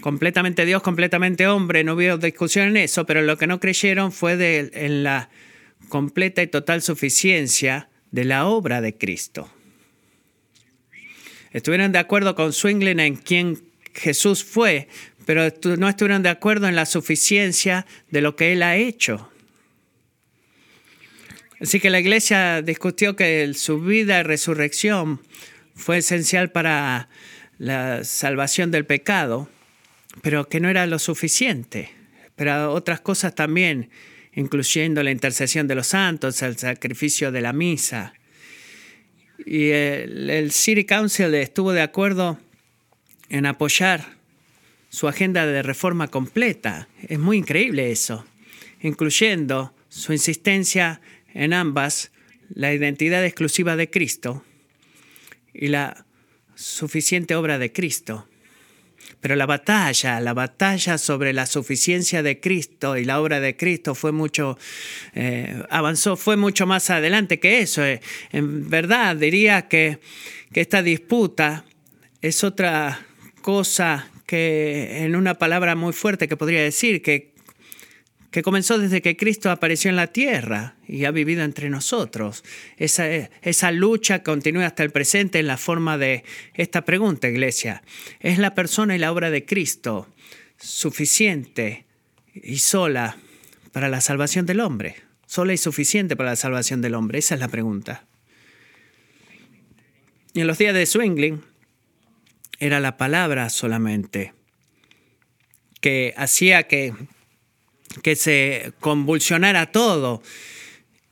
completamente 0.00 0.64
Dios, 0.64 0.82
completamente 0.82 1.46
hombre, 1.46 1.84
no 1.84 1.94
hubo 1.94 2.18
discusión 2.18 2.68
en 2.68 2.76
eso, 2.76 3.06
pero 3.06 3.22
lo 3.22 3.36
que 3.38 3.46
no 3.46 3.60
creyeron 3.60 4.12
fue 4.12 4.36
de, 4.36 4.70
en 4.74 5.02
la 5.02 5.30
completa 5.88 6.42
y 6.42 6.46
total 6.46 6.82
suficiencia 6.82 7.88
de 8.10 8.24
la 8.24 8.46
obra 8.46 8.80
de 8.80 8.96
Cristo. 8.96 9.50
Estuvieron 11.52 11.92
de 11.92 11.98
acuerdo 11.98 12.34
con 12.34 12.52
Swinglin 12.52 13.00
en 13.00 13.16
quién 13.16 13.62
Jesús 13.94 14.44
fue, 14.44 14.88
pero 15.24 15.42
no 15.78 15.88
estuvieron 15.88 16.22
de 16.22 16.28
acuerdo 16.28 16.68
en 16.68 16.76
la 16.76 16.86
suficiencia 16.86 17.86
de 18.10 18.20
lo 18.20 18.36
que 18.36 18.52
Él 18.52 18.62
ha 18.62 18.76
hecho. 18.76 19.30
Así 21.60 21.80
que 21.80 21.90
la 21.90 22.00
iglesia 22.00 22.60
discutió 22.60 23.16
que 23.16 23.52
su 23.54 23.80
vida 23.80 24.20
y 24.20 24.22
resurrección 24.22 25.22
fue 25.74 25.98
esencial 25.98 26.52
para 26.52 27.08
la 27.58 28.04
salvación 28.04 28.70
del 28.70 28.84
pecado, 28.84 29.48
pero 30.22 30.48
que 30.48 30.60
no 30.60 30.68
era 30.68 30.86
lo 30.86 30.98
suficiente. 30.98 31.90
Pero 32.36 32.72
otras 32.72 33.00
cosas 33.00 33.34
también, 33.34 33.90
incluyendo 34.34 35.02
la 35.02 35.10
intercesión 35.10 35.66
de 35.66 35.74
los 35.74 35.88
santos, 35.88 36.42
el 36.42 36.56
sacrificio 36.58 37.32
de 37.32 37.40
la 37.40 37.52
misa. 37.52 38.14
Y 39.44 39.70
el, 39.70 40.50
City 40.52 40.84
Council 40.84 41.34
estuvo 41.34 41.72
de 41.72 41.82
acuerdo 41.82 42.38
en 43.28 43.46
apoyar 43.46 44.16
su 44.88 45.08
agenda 45.08 45.46
de 45.46 45.62
reforma 45.62 46.08
completa. 46.08 46.88
Es 47.08 47.18
muy 47.18 47.38
increíble 47.38 47.90
eso, 47.90 48.24
incluyendo 48.80 49.74
su 49.88 50.12
insistencia 50.12 51.00
en 51.34 51.52
ambas, 51.52 52.12
la 52.54 52.72
identidad 52.72 53.24
exclusiva 53.24 53.76
de 53.76 53.90
Cristo 53.90 54.44
y 55.52 55.68
la 55.68 56.06
suficiente 56.54 57.34
obra 57.34 57.58
de 57.58 57.72
Cristo. 57.72 58.28
Pero 59.20 59.34
la 59.36 59.46
batalla, 59.46 60.20
la 60.20 60.34
batalla 60.34 60.98
sobre 60.98 61.32
la 61.32 61.46
suficiencia 61.46 62.22
de 62.22 62.38
Cristo 62.40 62.96
y 62.96 63.04
la 63.04 63.20
obra 63.20 63.40
de 63.40 63.56
Cristo 63.56 63.94
fue 63.94 64.12
mucho, 64.12 64.58
eh, 65.14 65.62
avanzó, 65.70 66.16
fue 66.16 66.36
mucho 66.36 66.66
más 66.66 66.90
adelante 66.90 67.40
que 67.40 67.60
eso. 67.60 67.84
Eh, 67.84 68.00
en 68.32 68.68
verdad, 68.68 69.16
diría 69.16 69.68
que, 69.68 70.00
que 70.52 70.60
esta 70.60 70.82
disputa 70.82 71.64
es 72.20 72.44
otra 72.44 73.06
cosa 73.42 74.08
que, 74.26 75.04
en 75.04 75.16
una 75.16 75.34
palabra 75.34 75.74
muy 75.76 75.92
fuerte 75.92 76.28
que 76.28 76.36
podría 76.36 76.62
decir, 76.62 77.02
que 77.02 77.35
que 78.30 78.42
comenzó 78.42 78.78
desde 78.78 79.02
que 79.02 79.16
Cristo 79.16 79.50
apareció 79.50 79.90
en 79.90 79.96
la 79.96 80.08
tierra 80.08 80.76
y 80.86 81.04
ha 81.04 81.10
vivido 81.10 81.42
entre 81.42 81.70
nosotros. 81.70 82.44
Esa, 82.76 83.08
esa 83.08 83.70
lucha 83.70 84.22
continúa 84.22 84.66
hasta 84.66 84.82
el 84.82 84.90
presente 84.90 85.38
en 85.38 85.46
la 85.46 85.56
forma 85.56 85.98
de 85.98 86.24
esta 86.54 86.84
pregunta, 86.84 87.28
iglesia. 87.28 87.82
¿Es 88.20 88.38
la 88.38 88.54
persona 88.54 88.94
y 88.94 88.98
la 88.98 89.12
obra 89.12 89.30
de 89.30 89.44
Cristo 89.44 90.08
suficiente 90.58 91.86
y 92.34 92.58
sola 92.58 93.16
para 93.72 93.88
la 93.88 94.00
salvación 94.00 94.46
del 94.46 94.60
hombre? 94.60 94.96
¿Sola 95.26 95.52
y 95.52 95.58
suficiente 95.58 96.16
para 96.16 96.30
la 96.30 96.36
salvación 96.36 96.82
del 96.82 96.94
hombre? 96.94 97.18
Esa 97.18 97.34
es 97.34 97.40
la 97.40 97.48
pregunta. 97.48 98.04
Y 100.34 100.40
en 100.40 100.46
los 100.46 100.58
días 100.58 100.74
de 100.74 100.86
Swingling 100.86 101.42
era 102.58 102.80
la 102.80 102.96
palabra 102.96 103.48
solamente 103.50 104.34
que 105.80 106.14
hacía 106.16 106.64
que 106.64 106.94
que 108.02 108.16
se 108.16 108.72
convulsionara 108.80 109.66
todo. 109.72 110.22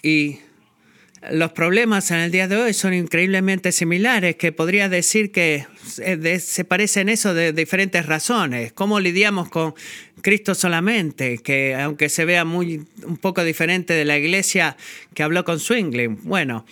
Y 0.03 0.39
los 1.31 1.53
problemas 1.53 2.11
en 2.11 2.19
el 2.19 2.31
día 2.31 2.49
de 2.49 2.57
hoy 2.57 2.75
son 2.75 2.93
increíblemente 2.93 3.73
similares, 3.73 4.37
que 4.37 4.53
podría 4.53 4.89
decir 4.89 5.33
que 5.33 5.67
se 5.87 6.65
parecen 6.65 7.09
eso 7.09 7.33
de 7.33 7.53
diferentes 7.53 8.05
razones. 8.07 8.73
¿Cómo 8.73 9.01
lidiamos 9.01 9.49
con 9.49 9.75
Cristo 10.21 10.55
solamente? 10.55 11.39
Que 11.39 11.75
aunque 11.75 12.09
se 12.09 12.25
vea 12.25 12.45
muy 12.45 12.85
un 13.05 13.17
poco 13.17 13.43
diferente 13.43 13.95
de 13.95 14.05
la 14.05 14.19
iglesia 14.19 14.77
que 15.15 15.23
habló 15.23 15.45
con 15.45 15.61
Swingling, 15.61 16.19
bueno, 16.25 16.67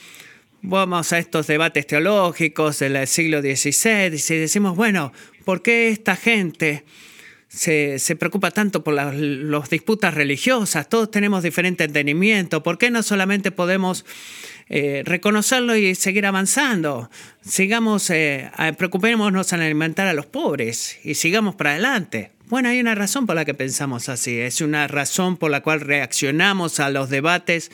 vamos 0.61 1.13
a 1.13 1.19
estos 1.19 1.47
debates 1.47 1.87
teológicos 1.87 2.79
del 2.79 3.07
siglo 3.07 3.41
XVI 3.41 4.07
y 4.07 4.39
decimos, 4.39 4.77
bueno, 4.77 5.13
¿por 5.45 5.63
qué 5.63 5.89
esta 5.89 6.15
gente 6.15 6.85
se, 7.55 8.17
preocupa 8.17 8.51
tanto 8.51 8.83
por 8.83 8.95
las 8.95 9.69
disputas 9.69 10.15
religiosas, 10.15 10.89
todos 10.89 11.11
tenemos 11.11 11.43
diferente 11.43 11.85
entendimiento, 11.85 12.63
¿por 12.63 12.79
qué 12.79 12.91
no 12.91 13.03
solamente 13.03 13.51
podemos 13.51 14.07
eh, 14.69 15.03
reconocerlo 15.05 15.77
y 15.77 15.95
seguir 15.95 16.25
avanzando? 16.25 17.11
Sigamos, 17.43 18.09
eh, 18.09 18.51
preocupémonos 18.79 19.53
en 19.53 19.61
alimentar 19.61 20.07
a 20.07 20.15
los 20.15 20.25
pobres 20.25 20.99
y 21.05 21.15
sigamos 21.15 21.55
para 21.55 21.73
adelante. 21.73 22.31
Bueno, 22.47 22.71
hay 22.71 22.81
una 22.81 22.95
razón 22.95 23.27
por 23.27 23.37
la 23.37 23.45
que 23.45 23.55
pensamos 23.55 24.09
así, 24.09 24.39
es 24.39 24.61
una 24.61 24.87
razón 24.89 25.37
por 25.37 25.51
la 25.51 25.63
cual 25.63 25.81
reaccionamos 25.81 26.81
a 26.81 26.91
los 26.91 27.11
debates 27.11 27.71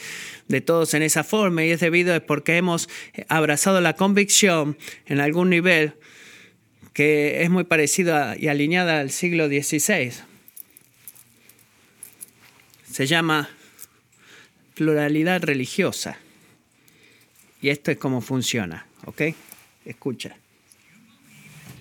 de 0.48 0.60
todos 0.60 0.94
en 0.94 1.02
esa 1.02 1.24
forma 1.24 1.64
y 1.64 1.70
es 1.70 1.80
debido 1.80 2.14
a 2.14 2.20
porque 2.20 2.56
hemos 2.56 2.88
abrazado 3.28 3.80
la 3.80 3.94
convicción 3.94 4.76
en 5.06 5.20
algún 5.20 5.50
nivel 5.50 5.94
que 6.98 7.44
es 7.44 7.48
muy 7.48 7.62
parecida 7.62 8.34
y 8.36 8.48
alineada 8.48 8.98
al 8.98 9.12
siglo 9.12 9.46
XVI. 9.46 10.14
Se 12.90 13.06
llama 13.06 13.48
pluralidad 14.74 15.44
religiosa. 15.44 16.18
Y 17.62 17.68
esto 17.68 17.92
es 17.92 17.98
cómo 17.98 18.20
funciona, 18.20 18.88
¿ok? 19.04 19.22
Escucha. 19.84 20.38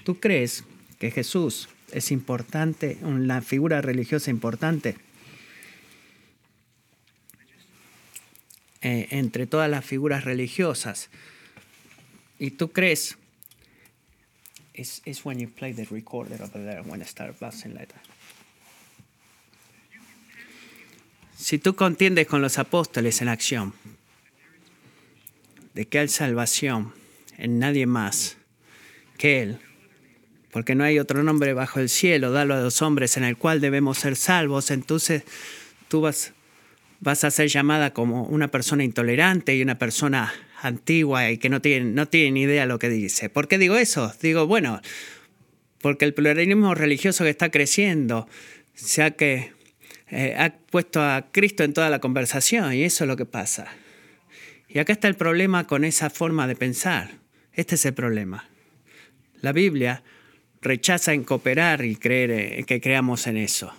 ¿Tú 0.03 0.19
crees 0.19 0.63
que 0.99 1.09
Jesús 1.09 1.67
es 1.91 2.11
importante, 2.11 2.99
una 3.01 3.41
figura 3.41 3.81
religiosa 3.81 4.29
importante? 4.29 4.97
Eh, 8.81 9.07
entre 9.09 9.47
todas 9.47 9.67
las 9.67 9.83
figuras 9.83 10.25
religiosas. 10.25 11.09
¿Y 12.37 12.51
tú 12.51 12.71
crees 12.71 13.17
is, 14.77 15.01
is 15.05 15.25
when 15.25 15.39
you 15.39 15.47
play 15.47 15.73
the 15.73 15.85
recorder 15.85 16.41
over 16.41 16.63
there 16.63 16.81
when 16.83 17.03
start 17.03 17.35
like 17.41 17.87
that. 17.87 18.01
Si 21.35 21.59
tú 21.59 21.75
contiendes 21.75 22.27
con 22.27 22.41
los 22.41 22.57
apóstoles 22.57 23.21
en 23.21 23.27
acción 23.27 23.73
de 25.75 25.87
que 25.87 25.99
hay 25.99 26.07
salvación 26.07 26.93
en 27.37 27.59
nadie 27.59 27.85
más 27.85 28.37
que 29.17 29.43
Él, 29.43 29.59
porque 30.51 30.73
no 30.73 30.83
hay 30.83 30.97
otro 30.97 31.21
nombre 31.21 31.53
bajo 31.53 31.79
el 31.79 31.89
cielo, 31.89 32.31
dalo 32.31 32.55
a 32.55 32.61
los 32.61 32.81
hombres 32.81 33.17
en 33.17 33.23
el 33.23 33.37
cual 33.37 33.61
debemos 33.61 33.99
ser 33.99 34.15
salvos, 34.15 34.71
entonces 34.71 35.23
tú 35.87 36.01
vas, 36.01 36.33
vas 37.01 37.23
a 37.23 37.29
ser 37.29 37.49
llamada 37.49 37.93
como 37.93 38.23
una 38.23 38.47
persona 38.47 38.83
intolerante 38.83 39.55
y 39.55 39.61
una 39.61 39.77
persona 39.77 40.33
antigua 40.61 41.31
y 41.31 41.37
que 41.37 41.49
no 41.49 41.61
tiene, 41.61 41.91
no 41.91 42.07
tiene 42.07 42.31
ni 42.31 42.41
idea 42.41 42.65
lo 42.65 42.79
que 42.79 42.89
dice. 42.89 43.29
¿Por 43.29 43.47
qué 43.47 43.57
digo 43.57 43.75
eso? 43.75 44.13
Digo, 44.21 44.47
bueno, 44.47 44.81
porque 45.81 46.05
el 46.05 46.13
pluralismo 46.13 46.73
religioso 46.75 47.23
que 47.23 47.29
está 47.29 47.49
creciendo 47.49 48.27
se 48.73 49.03
ha, 49.03 49.11
que, 49.11 49.53
eh, 50.09 50.35
ha 50.37 50.53
puesto 50.69 51.01
a 51.01 51.27
Cristo 51.31 51.63
en 51.63 51.73
toda 51.73 51.89
la 51.89 51.99
conversación 51.99 52.73
y 52.73 52.83
eso 52.83 53.03
es 53.03 53.07
lo 53.07 53.17
que 53.17 53.25
pasa. 53.25 53.67
Y 54.67 54.79
acá 54.79 54.93
está 54.93 55.07
el 55.07 55.15
problema 55.15 55.65
con 55.65 55.83
esa 55.83 56.09
forma 56.09 56.47
de 56.47 56.55
pensar. 56.55 57.11
Este 57.53 57.75
es 57.75 57.85
el 57.85 57.93
problema. 57.93 58.49
La 59.41 59.51
Biblia 59.51 60.03
rechaza 60.61 61.13
en 61.13 61.23
cooperar 61.23 61.85
y 61.85 61.95
creer 61.95 62.31
eh, 62.31 62.63
que 62.65 62.81
creamos 62.81 63.27
en 63.27 63.37
eso. 63.37 63.71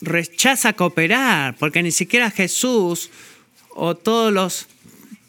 Rechaza 0.00 0.72
cooperar 0.74 1.56
porque 1.56 1.82
ni 1.82 1.90
siquiera 1.90 2.30
Jesús 2.30 3.10
o 3.70 3.96
todos 3.96 4.32
los 4.32 4.68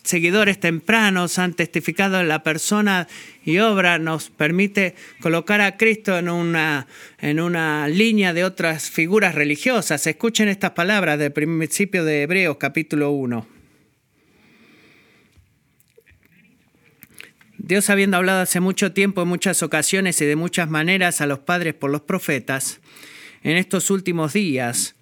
seguidores 0.05 0.59
tempranos 0.59 1.39
han 1.39 1.53
testificado 1.53 2.19
en 2.19 2.27
la 2.27 2.43
persona 2.43 3.07
y 3.43 3.57
obra, 3.59 3.99
nos 3.99 4.29
permite 4.29 4.95
colocar 5.19 5.61
a 5.61 5.77
Cristo 5.77 6.17
en 6.17 6.29
una, 6.29 6.87
en 7.19 7.39
una 7.39 7.87
línea 7.87 8.33
de 8.33 8.43
otras 8.43 8.89
figuras 8.89 9.35
religiosas. 9.35 10.07
Escuchen 10.07 10.47
estas 10.47 10.71
palabras 10.71 11.19
del 11.19 11.31
principio 11.31 12.05
de 12.05 12.23
Hebreos 12.23 12.57
capítulo 12.57 13.11
1. 13.11 13.47
Dios 17.57 17.89
habiendo 17.89 18.17
hablado 18.17 18.41
hace 18.41 18.59
mucho 18.59 18.93
tiempo, 18.93 19.23
en 19.23 19.27
muchas 19.27 19.63
ocasiones 19.63 20.21
y 20.21 20.25
de 20.25 20.35
muchas 20.35 20.69
maneras 20.69 21.19
a 21.19 21.25
los 21.25 21.39
padres 21.39 21.73
por 21.73 21.89
los 21.89 22.01
profetas, 22.01 22.79
en 23.41 23.57
estos 23.57 23.89
últimos 23.89 24.33
días 24.33 24.95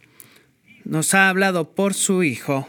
nos 0.86 1.14
ha 1.14 1.30
hablado 1.30 1.76
por 1.76 1.94
su 1.94 2.24
Hijo, 2.24 2.68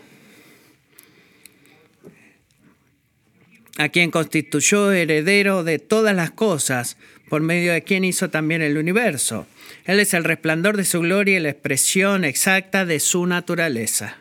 a 3.77 3.89
quien 3.89 4.11
constituyó 4.11 4.93
heredero 4.93 5.65
de 5.65 5.79
todas 5.79 6.15
las 6.15 6.31
cosas, 6.31 6.97
por 7.29 7.43
medio 7.43 7.73
de 7.73 7.83
quien 7.83 8.05
hizo 8.05 8.31
también 8.31 8.63
el 8.63 8.77
universo. 8.77 9.47
Él 9.85 9.99
es 10.01 10.15
el 10.15 10.25
resplandor 10.25 10.77
de 10.77 10.85
su 10.85 11.01
gloria 11.01 11.39
y 11.39 11.41
la 11.41 11.51
expresión 11.51 12.25
exacta 12.25 12.85
de 12.85 13.01
su 13.01 13.27
naturaleza. 13.27 14.19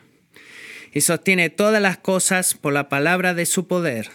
Y 0.93 1.01
sostiene 1.01 1.49
todas 1.49 1.81
las 1.81 1.97
cosas 1.97 2.53
por 2.53 2.73
la 2.73 2.89
palabra 2.89 3.33
de 3.33 3.45
su 3.45 3.67
poder. 3.67 4.09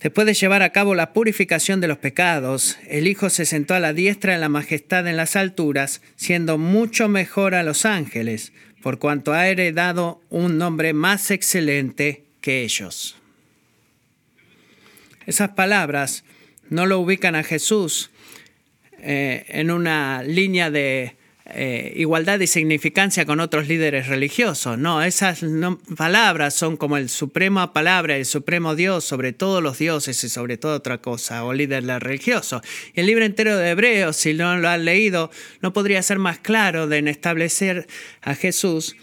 Después 0.00 0.26
de 0.26 0.34
llevar 0.34 0.62
a 0.62 0.70
cabo 0.70 0.94
la 0.94 1.12
purificación 1.12 1.80
de 1.80 1.88
los 1.88 1.98
pecados, 1.98 2.78
el 2.88 3.06
Hijo 3.06 3.28
se 3.28 3.44
sentó 3.44 3.74
a 3.74 3.80
la 3.80 3.92
diestra 3.92 4.32
de 4.32 4.38
la 4.38 4.48
majestad 4.48 5.06
en 5.06 5.16
las 5.16 5.36
alturas, 5.36 6.00
siendo 6.16 6.56
mucho 6.56 7.08
mejor 7.08 7.54
a 7.54 7.62
los 7.62 7.84
ángeles, 7.84 8.52
por 8.82 8.98
cuanto 8.98 9.34
ha 9.34 9.48
heredado 9.48 10.22
un 10.30 10.56
nombre 10.56 10.94
más 10.94 11.30
excelente 11.30 12.24
que 12.40 12.62
ellos. 12.62 13.19
Esas 15.26 15.50
palabras 15.50 16.24
no 16.68 16.86
lo 16.86 16.98
ubican 16.98 17.34
a 17.34 17.42
Jesús 17.42 18.10
eh, 18.98 19.44
en 19.48 19.70
una 19.70 20.22
línea 20.22 20.70
de 20.70 21.16
eh, 21.52 21.94
igualdad 21.96 22.38
y 22.38 22.46
significancia 22.46 23.26
con 23.26 23.40
otros 23.40 23.66
líderes 23.66 24.06
religiosos. 24.06 24.78
No, 24.78 25.02
esas 25.02 25.44
palabras 25.96 26.54
son 26.54 26.76
como 26.76 26.96
el 26.96 27.08
suprema 27.08 27.72
palabra, 27.72 28.16
el 28.16 28.24
supremo 28.24 28.76
Dios 28.76 29.04
sobre 29.04 29.32
todos 29.32 29.60
los 29.60 29.78
dioses 29.78 30.22
y 30.22 30.28
sobre 30.28 30.58
toda 30.58 30.76
otra 30.76 30.98
cosa, 30.98 31.44
o 31.44 31.52
líder 31.52 31.84
religioso. 32.00 32.62
Y 32.94 33.00
el 33.00 33.06
libro 33.06 33.24
entero 33.24 33.56
de 33.56 33.70
Hebreos, 33.70 34.16
si 34.16 34.32
no 34.32 34.56
lo 34.58 34.68
han 34.68 34.84
leído, 34.84 35.30
no 35.60 35.72
podría 35.72 36.02
ser 36.02 36.20
más 36.20 36.38
claro 36.38 36.86
de 36.86 36.98
establecer 37.10 37.88
a 38.22 38.34
Jesús 38.36 38.96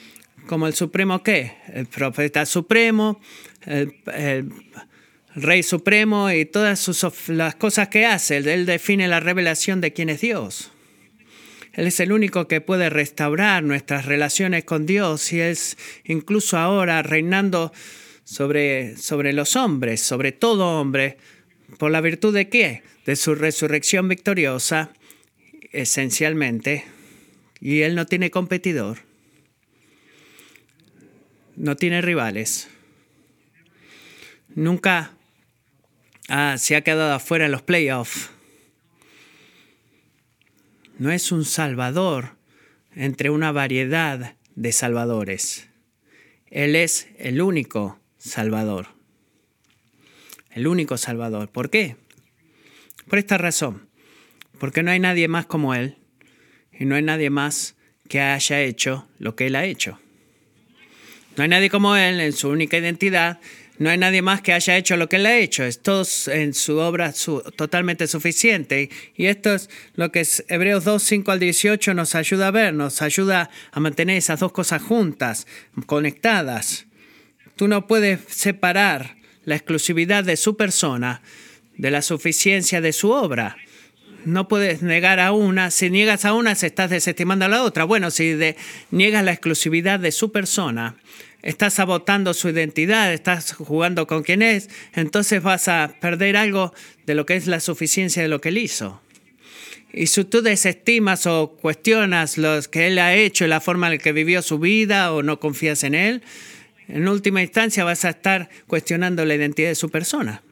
como 0.48 0.68
el 0.68 0.74
supremo 0.74 1.24
qué? 1.24 1.58
El 1.74 1.88
profeta 1.88 2.46
supremo, 2.46 3.20
el 3.65 3.94
Rey 5.39 5.62
Supremo 5.62 6.32
y 6.32 6.45
todas 6.45 6.80
sus, 6.80 7.30
las 7.30 7.54
cosas 7.54 7.89
que 7.89 8.08
hace. 8.08 8.38
Él 8.38 8.65
define 8.65 9.08
la 9.08 9.19
revelación 9.19 9.82
de 9.82 9.93
quién 9.93 10.10
es 10.10 10.21
Dios. 10.21 10.71
Él 11.73 11.86
es 11.86 12.00
el 12.00 12.12
único 12.12 12.47
que 12.47 12.60
puede 12.60 12.89
restaurar 12.89 13.62
nuestras 13.62 14.08
relaciones 14.08 14.63
con 14.63 14.88
Dios 14.88 15.32
y 15.32 15.39
es 15.39 15.78
incluso 16.06 16.58
ahora 16.58 17.04
reinando 17.04 17.71
sobre, 18.23 18.97
sobre 18.97 19.32
los 19.32 19.56
hombres, 19.56 20.02
sobre 20.02 20.32
todo 20.32 20.82
hombre, 20.82 21.17
por 21.78 21.91
la 21.91 22.02
virtud 22.02 22.34
de 22.34 22.50
qué? 22.50 22.82
De 23.06 23.15
su 23.15 23.36
resurrección 23.36 24.08
victoriosa, 24.08 24.89
esencialmente. 25.71 26.84
Y 27.62 27.82
Él 27.82 27.93
no 27.93 28.08
tiene 28.08 28.32
competidor, 28.32 28.97
no 31.56 31.76
tiene 31.76 32.02
rivales. 32.02 32.69
Nunca 34.56 35.16
Ah, 36.28 36.58
se 36.58 36.76
ha 36.76 36.82
quedado 36.82 37.13
afuera 37.13 37.46
en 37.46 37.52
los 37.52 37.62
playoffs. 37.62 38.30
No 41.00 41.12
es 41.12 41.32
un 41.32 41.46
salvador 41.46 42.36
entre 42.96 43.30
una 43.30 43.52
variedad 43.52 44.36
de 44.56 44.72
salvadores. 44.72 45.70
Él 46.50 46.76
es 46.76 47.08
el 47.18 47.42
único 47.42 48.00
salvador. 48.18 48.88
El 50.52 50.68
único 50.68 50.98
salvador. 50.98 51.50
¿Por 51.50 51.70
qué? 51.70 51.96
Por 53.08 53.20
esta 53.20 53.38
razón. 53.38 53.88
Porque 54.60 54.84
no 54.84 54.92
hay 54.92 55.00
nadie 55.00 55.28
más 55.28 55.46
como 55.46 55.76
Él 55.76 55.98
y 56.78 56.86
no 56.86 56.96
hay 56.96 57.04
nadie 57.04 57.30
más 57.30 57.76
que 58.10 58.20
haya 58.20 58.62
hecho 58.62 59.08
lo 59.20 59.36
que 59.36 59.48
Él 59.48 59.56
ha 59.56 59.66
hecho. 59.66 60.00
No 61.38 61.44
hay 61.44 61.50
nadie 61.50 61.70
como 61.70 61.96
Él 61.96 62.20
en 62.20 62.34
su 62.34 62.50
única 62.50 62.78
identidad 62.78 63.40
no 63.80 63.90
hay 63.90 63.98
nadie 63.98 64.22
más 64.22 64.42
que 64.42 64.54
haya 64.54 64.76
hecho 64.78 64.98
lo 64.98 65.08
que 65.08 65.18
él 65.18 65.26
ha 65.26 65.38
hecho. 65.38 65.63
Es 65.63 65.82
todo 65.82 66.04
en 66.28 66.54
su 66.54 66.78
obra 66.78 67.13
totalmente 67.56 68.08
suficiente. 68.08 68.90
Y 69.16 69.28
esto 69.28 69.54
es 69.54 69.70
lo 69.96 70.12
que 70.12 70.22
es 70.22 70.44
Hebreos 70.48 70.84
2, 70.84 71.02
5 71.02 71.32
al 71.32 71.40
18 71.40 71.94
nos 71.94 72.16
ayuda 72.16 72.48
a 72.48 72.52
ver, 72.52 72.74
nos 72.74 73.02
ayuda 73.02 73.50
a 73.72 73.80
mantener 73.80 74.18
esas 74.18 74.40
dos 74.40 74.52
cosas 74.52 74.82
juntas, 74.82 75.46
conectadas. 75.86 76.88
Tú 77.56 77.68
no 77.68 77.88
puedes 77.88 78.22
separar 78.28 79.18
la 79.46 79.56
exclusividad 79.56 80.24
de 80.24 80.38
su 80.38 80.58
persona 80.58 81.22
de 81.78 81.92
la 81.92 82.02
suficiencia 82.02 82.82
de 82.82 82.94
su 82.94 83.12
obra. 83.12 83.58
No 84.26 84.48
puedes 84.48 84.82
negar 84.82 85.20
a 85.20 85.32
una. 85.32 85.72
Si 85.72 85.90
niegas 85.90 86.26
a 86.26 86.34
una, 86.34 86.56
se 86.56 86.68
estás 86.68 86.90
desestimando 86.90 87.46
a 87.46 87.50
la 87.50 87.63
otra. 87.63 87.86
Bueno, 87.86 88.12
si 88.12 88.36
niegas 88.92 89.24
la 89.24 89.32
exclusividad 89.32 90.00
de 90.00 90.12
su 90.12 90.32
persona, 90.32 90.96
estás 91.41 91.76
sabotando 91.76 92.34
su 92.34 92.50
identidad, 92.50 93.13
estás 93.13 93.54
jugando 93.54 94.08
con 94.08 94.23
quien 94.23 94.41
es, 94.41 94.69
entonces 94.93 95.41
vas 95.41 95.67
a 95.67 95.95
perder 96.00 96.38
algo 96.38 96.73
de 97.06 97.15
lo 97.15 97.26
que 97.26 97.36
es 97.36 97.47
la 97.47 97.60
suficiencia 97.60 98.21
de 98.21 98.28
lo 98.28 98.41
que 98.41 98.50
él 98.50 98.58
hizo. 98.58 99.02
Y 99.93 100.08
si 100.08 100.26
tú 100.26 100.41
desestimas 100.41 101.26
o 101.26 101.58
cuestionas 101.62 102.38
lo 102.38 102.62
que 102.63 102.88
él 102.88 103.00
ha 103.00 103.15
hecho, 103.15 103.47
la 103.47 103.62
forma 103.62 103.88
en 103.88 103.93
la 103.93 103.97
que 104.00 104.12
vivió 104.12 104.41
su 104.41 104.60
vida 104.60 105.13
o 105.13 105.23
no 105.23 105.39
confías 105.39 105.84
en 105.84 105.95
él, 105.95 106.23
en 106.88 107.08
última 107.08 107.41
instancia 107.41 107.84
vas 107.84 108.06
a 108.06 108.10
estar 108.10 108.50
cuestionando 108.67 109.26
la 109.26 109.36
identidad 109.36 109.69
de 109.69 109.76
su 109.76 109.89
persona. 109.89 110.43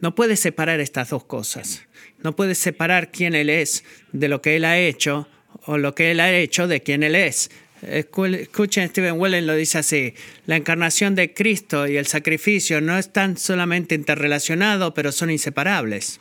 No 0.00 0.14
puedes 0.14 0.40
separar 0.40 0.80
estas 0.80 1.10
dos 1.10 1.24
cosas. 1.24 1.86
No 2.22 2.34
puedes 2.34 2.58
separar 2.58 3.10
quién 3.10 3.34
él 3.34 3.50
es 3.50 3.84
de 4.12 4.28
lo 4.28 4.42
que 4.42 4.56
él 4.56 4.64
ha 4.64 4.78
hecho 4.78 5.28
o 5.64 5.78
lo 5.78 5.94
que 5.94 6.10
él 6.10 6.20
ha 6.20 6.32
hecho 6.32 6.66
de 6.66 6.80
quién 6.80 7.02
él 7.02 7.14
es. 7.14 7.50
Escuchen, 7.82 8.88
Stephen 8.88 9.18
Wellen 9.18 9.46
lo 9.46 9.56
dice 9.56 9.78
así, 9.78 10.14
la 10.46 10.56
encarnación 10.56 11.16
de 11.16 11.34
Cristo 11.34 11.88
y 11.88 11.96
el 11.96 12.06
sacrificio 12.06 12.80
no 12.80 12.96
están 12.96 13.36
solamente 13.36 13.96
interrelacionados, 13.96 14.92
pero 14.94 15.10
son 15.10 15.30
inseparables. 15.30 16.20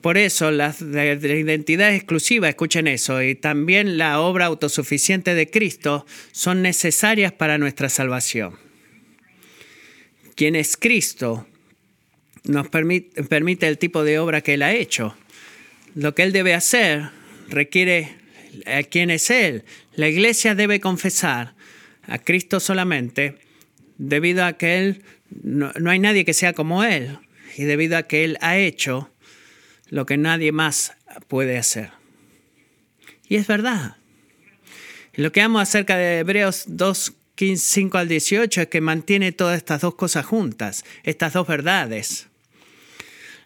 Por 0.00 0.16
eso 0.16 0.50
la, 0.50 0.74
la, 0.80 1.04
identidad 1.04 1.94
exclusiva, 1.94 2.48
escuchen 2.48 2.88
eso, 2.88 3.22
y 3.22 3.34
también 3.34 3.96
la 3.96 4.20
obra 4.20 4.46
autosuficiente 4.46 5.34
de 5.34 5.48
Cristo 5.50 6.04
son 6.32 6.62
necesarias 6.62 7.32
para 7.32 7.58
nuestra 7.58 7.88
salvación. 7.88 8.56
Quien 10.34 10.56
es 10.56 10.76
Cristo 10.76 11.46
nos 12.44 12.68
permite, 12.68 13.22
permite 13.24 13.68
el 13.68 13.78
tipo 13.78 14.02
de 14.02 14.18
obra 14.18 14.40
que 14.40 14.54
Él 14.54 14.62
ha 14.62 14.72
hecho. 14.72 15.16
Lo 15.94 16.14
que 16.14 16.22
Él 16.22 16.32
debe 16.32 16.54
hacer 16.54 17.10
requiere 17.48 18.16
a 18.66 18.82
quién 18.82 19.10
es 19.10 19.30
Él. 19.30 19.64
La 19.94 20.08
iglesia 20.08 20.54
debe 20.54 20.80
confesar 20.80 21.54
a 22.02 22.18
Cristo 22.18 22.60
solamente 22.60 23.38
debido 23.98 24.44
a 24.44 24.54
que 24.54 24.78
Él, 24.78 25.02
no, 25.30 25.70
hay 25.86 25.98
nadie 25.98 26.24
que 26.24 26.34
sea 26.34 26.52
como 26.52 26.84
Él 26.84 27.18
y 27.56 27.64
debido 27.64 27.96
a 27.96 28.04
que 28.04 28.24
Él 28.24 28.38
ha 28.40 28.56
hecho 28.56 29.10
lo 29.88 30.06
que 30.06 30.16
nadie 30.16 30.52
más 30.52 30.94
puede 31.28 31.58
hacer. 31.58 31.90
Y 33.28 33.36
es 33.36 33.46
verdad. 33.46 33.96
Lo 35.14 35.30
que 35.30 35.42
amo 35.42 35.58
acerca 35.58 35.96
de 35.96 36.20
Hebreos 36.20 36.64
2, 36.68 37.14
15, 37.34 37.64
5 37.64 37.98
al 37.98 38.08
18 38.08 38.62
es 38.62 38.68
que 38.68 38.80
mantiene 38.80 39.32
todas 39.32 39.58
estas 39.58 39.82
dos 39.82 39.94
cosas 39.94 40.24
juntas, 40.24 40.84
estas 41.02 41.34
dos 41.34 41.46
verdades. 41.46 42.28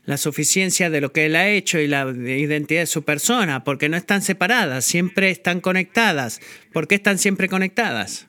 La 0.07 0.16
suficiencia 0.16 0.88
de 0.88 1.01
lo 1.01 1.12
que 1.12 1.27
Él 1.27 1.37
ha 1.37 1.49
hecho 1.49 1.79
y 1.79 1.88
la 1.88 2.09
identidad 2.09 2.81
de 2.81 2.87
su 2.87 3.05
persona, 3.05 3.64
porque 3.64 3.88
no 3.88 3.97
están 3.97 4.23
separadas, 4.23 4.85
siempre 4.85 5.31
están 5.31 5.61
conectadas. 5.61 6.40
¿Por 6.73 6.87
qué 6.87 6.95
están 6.95 7.19
siempre 7.19 7.49
conectadas? 7.49 8.29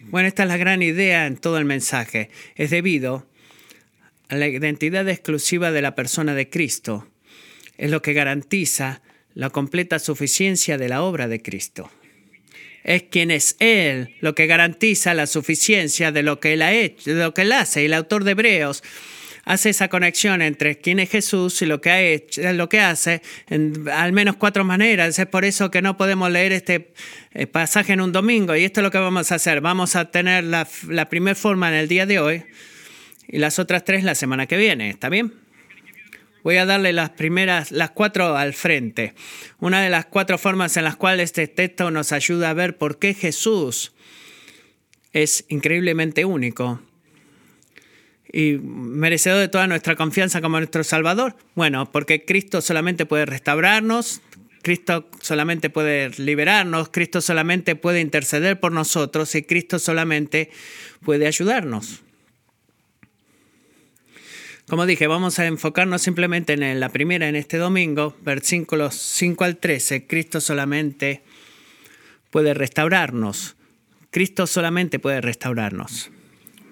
Bueno, 0.00 0.28
esta 0.28 0.42
es 0.42 0.48
la 0.50 0.58
gran 0.58 0.82
idea 0.82 1.26
en 1.26 1.38
todo 1.38 1.56
el 1.56 1.64
mensaje. 1.64 2.28
Es 2.54 2.68
debido 2.68 3.26
a 4.28 4.36
la 4.36 4.46
identidad 4.46 5.08
exclusiva 5.08 5.72
de 5.72 5.80
la 5.80 5.94
persona 5.94 6.34
de 6.34 6.50
Cristo. 6.50 7.08
Es 7.78 7.90
lo 7.90 8.02
que 8.02 8.12
garantiza 8.12 9.00
la 9.34 9.48
completa 9.48 9.98
suficiencia 9.98 10.76
de 10.76 10.88
la 10.90 11.02
obra 11.02 11.28
de 11.28 11.40
Cristo. 11.40 11.90
Es 12.84 13.04
quien 13.04 13.30
es 13.30 13.56
Él 13.58 14.16
lo 14.20 14.34
que 14.34 14.46
garantiza 14.46 15.14
la 15.14 15.26
suficiencia 15.26 16.12
de 16.12 16.22
lo 16.22 16.40
que 16.40 16.54
Él 16.54 16.62
ha 16.62 16.72
hecho, 16.72 17.14
de 17.14 17.22
lo 17.22 17.32
que 17.32 17.42
Él 17.42 17.52
hace. 17.52 17.82
Y 17.82 17.86
el 17.86 17.94
autor 17.94 18.24
de 18.24 18.32
Hebreos 18.32 18.82
hace 19.44 19.70
esa 19.70 19.88
conexión 19.88 20.42
entre 20.42 20.78
quién 20.78 20.98
es 20.98 21.10
Jesús 21.10 21.60
y 21.62 21.66
lo 21.66 21.80
que 21.80 21.90
ha 21.90 22.00
hecho, 22.00 22.52
lo 22.52 22.68
que 22.68 22.80
hace, 22.80 23.22
en 23.48 23.88
al 23.88 24.12
menos 24.12 24.36
cuatro 24.36 24.64
maneras. 24.64 25.18
Es 25.18 25.26
por 25.26 25.44
eso 25.44 25.70
que 25.70 25.82
no 25.82 25.96
podemos 25.96 26.30
leer 26.30 26.52
este 26.52 26.92
eh, 27.32 27.46
pasaje 27.46 27.92
en 27.92 28.00
un 28.00 28.12
domingo. 28.12 28.54
Y 28.56 28.64
esto 28.64 28.80
es 28.80 28.84
lo 28.84 28.90
que 28.90 28.98
vamos 28.98 29.32
a 29.32 29.36
hacer. 29.36 29.60
Vamos 29.60 29.96
a 29.96 30.10
tener 30.10 30.44
la, 30.44 30.66
la 30.88 31.08
primera 31.08 31.34
forma 31.34 31.68
en 31.68 31.74
el 31.74 31.88
día 31.88 32.06
de 32.06 32.20
hoy 32.20 32.44
y 33.28 33.38
las 33.38 33.58
otras 33.58 33.84
tres 33.84 34.04
la 34.04 34.14
semana 34.14 34.46
que 34.46 34.56
viene. 34.56 34.90
¿Está 34.90 35.08
bien? 35.08 35.34
Voy 36.42 36.56
a 36.56 36.66
darle 36.66 36.92
las 36.92 37.10
primeras, 37.10 37.70
las 37.70 37.90
cuatro 37.90 38.36
al 38.36 38.52
frente. 38.52 39.14
Una 39.60 39.80
de 39.80 39.90
las 39.90 40.06
cuatro 40.06 40.38
formas 40.38 40.76
en 40.76 40.84
las 40.84 40.96
cuales 40.96 41.30
este 41.30 41.46
texto 41.46 41.90
nos 41.92 42.10
ayuda 42.10 42.50
a 42.50 42.54
ver 42.54 42.78
por 42.78 42.98
qué 42.98 43.14
Jesús 43.14 43.92
es 45.12 45.44
increíblemente 45.48 46.24
único 46.24 46.80
y 48.32 48.52
merecedor 48.62 49.38
de 49.38 49.48
toda 49.48 49.66
nuestra 49.66 49.94
confianza 49.96 50.40
como 50.40 50.58
nuestro 50.58 50.84
Salvador? 50.84 51.36
Bueno, 51.54 51.90
porque 51.90 52.24
Cristo 52.24 52.60
solamente 52.62 53.06
puede 53.06 53.26
restaurarnos, 53.26 54.22
Cristo 54.62 55.08
solamente 55.20 55.70
puede 55.70 56.10
liberarnos, 56.10 56.88
Cristo 56.88 57.20
solamente 57.20 57.76
puede 57.76 58.00
interceder 58.00 58.58
por 58.60 58.72
nosotros 58.72 59.34
y 59.34 59.42
Cristo 59.42 59.78
solamente 59.78 60.50
puede 61.04 61.26
ayudarnos. 61.26 62.02
Como 64.68 64.86
dije, 64.86 65.06
vamos 65.08 65.38
a 65.38 65.46
enfocarnos 65.46 66.00
simplemente 66.00 66.54
en 66.54 66.80
la 66.80 66.88
primera, 66.88 67.28
en 67.28 67.36
este 67.36 67.58
domingo, 67.58 68.16
versículos 68.22 68.94
5 68.94 69.44
al 69.44 69.56
13. 69.58 70.06
Cristo 70.06 70.40
solamente 70.40 71.22
puede 72.30 72.54
restaurarnos. 72.54 73.56
Cristo 74.10 74.46
solamente 74.46 74.98
puede 74.98 75.20
restaurarnos. 75.20 76.10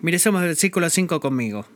Miremos 0.02 0.40
el 0.40 0.48
versículo 0.48 0.88
5 0.88 1.20
conmigo. 1.20 1.66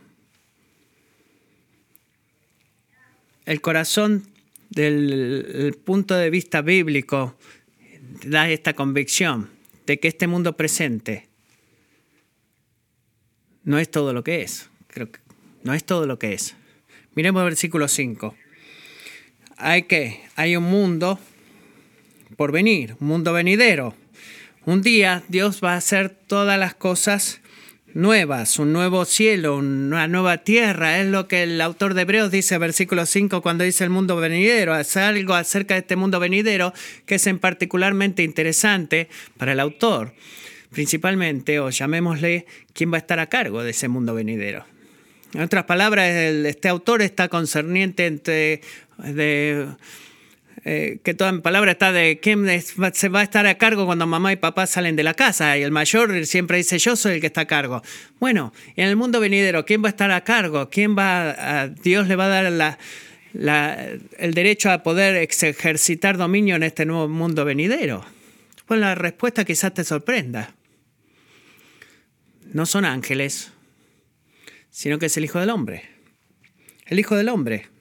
El 3.44 3.60
corazón 3.60 4.26
del 4.70 5.78
punto 5.84 6.14
de 6.14 6.30
vista 6.30 6.62
bíblico 6.62 7.36
da 8.24 8.48
esta 8.48 8.72
convicción 8.72 9.50
de 9.84 10.00
que 10.00 10.08
este 10.08 10.26
mundo 10.26 10.56
presente 10.56 11.28
no 13.62 13.78
es 13.78 13.90
todo 13.90 14.14
lo 14.14 14.24
que 14.24 14.40
es. 14.40 14.70
Creo 14.88 15.12
que 15.12 15.20
no 15.62 15.74
es 15.74 15.84
todo 15.84 16.06
lo 16.06 16.18
que 16.18 16.32
es. 16.32 16.56
Miremos 17.14 17.40
el 17.40 17.50
versículo 17.50 17.88
5. 17.88 18.34
Hay 19.58 19.82
que, 19.82 20.22
hay 20.34 20.56
un 20.56 20.64
mundo 20.64 21.20
por 22.38 22.52
venir, 22.52 22.96
un 23.00 23.08
mundo 23.08 23.34
venidero. 23.34 23.94
Un 24.64 24.80
día 24.80 25.22
Dios 25.28 25.60
va 25.62 25.74
a 25.74 25.76
hacer 25.76 26.08
todas 26.08 26.58
las 26.58 26.74
cosas 26.74 27.42
nuevas, 27.94 28.58
un 28.58 28.72
nuevo 28.72 29.04
cielo, 29.04 29.56
una 29.56 30.08
nueva 30.08 30.38
tierra. 30.38 31.00
Es 31.00 31.06
lo 31.06 31.26
que 31.28 31.44
el 31.44 31.60
autor 31.60 31.94
de 31.94 32.02
Hebreos 32.02 32.30
dice, 32.30 32.58
versículo 32.58 33.06
5, 33.06 33.40
cuando 33.40 33.64
dice 33.64 33.84
el 33.84 33.90
mundo 33.90 34.16
venidero. 34.16 34.76
Es 34.78 34.96
algo 34.96 35.34
acerca 35.34 35.74
de 35.74 35.80
este 35.80 35.96
mundo 35.96 36.20
venidero 36.20 36.72
que 37.06 37.14
es 37.14 37.26
en 37.26 37.38
particularmente 37.38 38.22
interesante 38.22 39.08
para 39.38 39.52
el 39.52 39.60
autor. 39.60 40.12
Principalmente, 40.70 41.60
o 41.60 41.70
llamémosle, 41.70 42.46
quién 42.72 42.92
va 42.92 42.96
a 42.96 42.98
estar 42.98 43.20
a 43.20 43.28
cargo 43.28 43.62
de 43.62 43.70
ese 43.70 43.88
mundo 43.88 44.14
venidero. 44.14 44.66
En 45.32 45.40
otras 45.40 45.64
palabras, 45.64 46.10
este 46.10 46.68
autor 46.68 47.00
está 47.02 47.28
concerniente 47.28 48.06
entre 48.06 48.60
eh, 50.64 50.98
que 51.02 51.14
toda 51.14 51.32
mi 51.32 51.40
palabra 51.40 51.72
está 51.72 51.92
de 51.92 52.20
quién 52.20 52.46
se 52.60 53.08
va 53.08 53.20
a 53.20 53.22
estar 53.22 53.46
a 53.46 53.56
cargo 53.56 53.86
cuando 53.86 54.06
mamá 54.06 54.32
y 54.32 54.36
papá 54.36 54.66
salen 54.66 54.96
de 54.96 55.02
la 55.02 55.14
casa. 55.14 55.58
Y 55.58 55.62
el 55.62 55.70
mayor 55.70 56.24
siempre 56.26 56.58
dice, 56.58 56.78
yo 56.78 56.96
soy 56.96 57.14
el 57.14 57.20
que 57.20 57.26
está 57.26 57.42
a 57.42 57.46
cargo. 57.46 57.82
Bueno, 58.20 58.52
en 58.76 58.88
el 58.88 58.96
mundo 58.96 59.20
venidero, 59.20 59.64
¿quién 59.64 59.82
va 59.82 59.88
a 59.88 59.90
estar 59.90 60.10
a 60.10 60.22
cargo? 60.22 60.70
¿Quién 60.70 60.96
va 60.96 61.30
a, 61.30 61.68
Dios 61.68 62.08
le 62.08 62.16
va 62.16 62.26
a 62.26 62.28
dar 62.28 62.78
el 63.34 64.34
derecho 64.34 64.70
a 64.70 64.82
poder 64.82 65.16
ejercitar 65.16 66.16
dominio 66.16 66.56
en 66.56 66.62
este 66.62 66.86
nuevo 66.86 67.08
mundo 67.08 67.44
venidero? 67.44 68.04
Pues 68.66 68.80
la 68.80 68.94
respuesta 68.94 69.44
quizás 69.44 69.74
te 69.74 69.84
sorprenda. 69.84 70.54
No 72.52 72.66
son 72.66 72.84
ángeles, 72.84 73.50
sino 74.70 74.98
que 74.98 75.06
es 75.06 75.16
el 75.16 75.24
Hijo 75.24 75.40
del 75.40 75.50
Hombre. 75.50 75.90
El 76.86 77.00
Hijo 77.00 77.16
del 77.16 77.28
Hombre. 77.28 77.73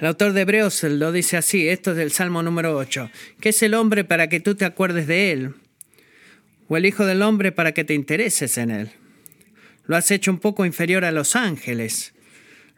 El 0.00 0.06
autor 0.06 0.32
de 0.32 0.40
Hebreos 0.40 0.82
lo 0.82 1.12
dice 1.12 1.36
así, 1.36 1.68
esto 1.68 1.90
es 1.90 1.98
del 1.98 2.10
Salmo 2.10 2.42
número 2.42 2.74
8. 2.74 3.10
¿Qué 3.38 3.50
es 3.50 3.62
el 3.62 3.74
hombre 3.74 4.02
para 4.02 4.30
que 4.30 4.40
tú 4.40 4.54
te 4.54 4.64
acuerdes 4.64 5.06
de 5.06 5.30
él? 5.30 5.54
¿O 6.68 6.78
el 6.78 6.86
Hijo 6.86 7.04
del 7.04 7.20
Hombre 7.20 7.52
para 7.52 7.72
que 7.72 7.84
te 7.84 7.92
intereses 7.92 8.56
en 8.56 8.70
él? 8.70 8.92
Lo 9.84 9.96
has 9.96 10.10
hecho 10.10 10.30
un 10.30 10.38
poco 10.38 10.64
inferior 10.64 11.04
a 11.04 11.12
los 11.12 11.36
ángeles. 11.36 12.14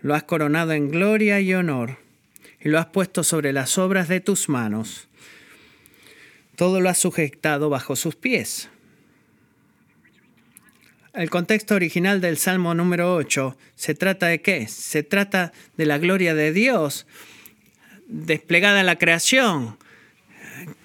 Lo 0.00 0.16
has 0.16 0.24
coronado 0.24 0.72
en 0.72 0.90
gloria 0.90 1.40
y 1.40 1.54
honor. 1.54 1.98
Y 2.60 2.70
lo 2.70 2.80
has 2.80 2.86
puesto 2.86 3.22
sobre 3.22 3.52
las 3.52 3.78
obras 3.78 4.08
de 4.08 4.18
tus 4.18 4.48
manos. 4.48 5.06
Todo 6.56 6.80
lo 6.80 6.88
has 6.88 6.98
sujetado 6.98 7.70
bajo 7.70 7.94
sus 7.94 8.16
pies. 8.16 8.68
El 11.14 11.28
contexto 11.28 11.74
original 11.74 12.22
del 12.22 12.38
Salmo 12.38 12.74
número 12.74 13.14
8 13.14 13.58
se 13.74 13.94
trata 13.94 14.28
de 14.28 14.40
qué? 14.40 14.66
Se 14.66 15.02
trata 15.02 15.52
de 15.76 15.84
la 15.84 15.98
gloria 15.98 16.34
de 16.34 16.52
Dios 16.52 17.06
desplegada 18.06 18.80
en 18.80 18.86
la 18.86 18.96
creación. 18.96 19.76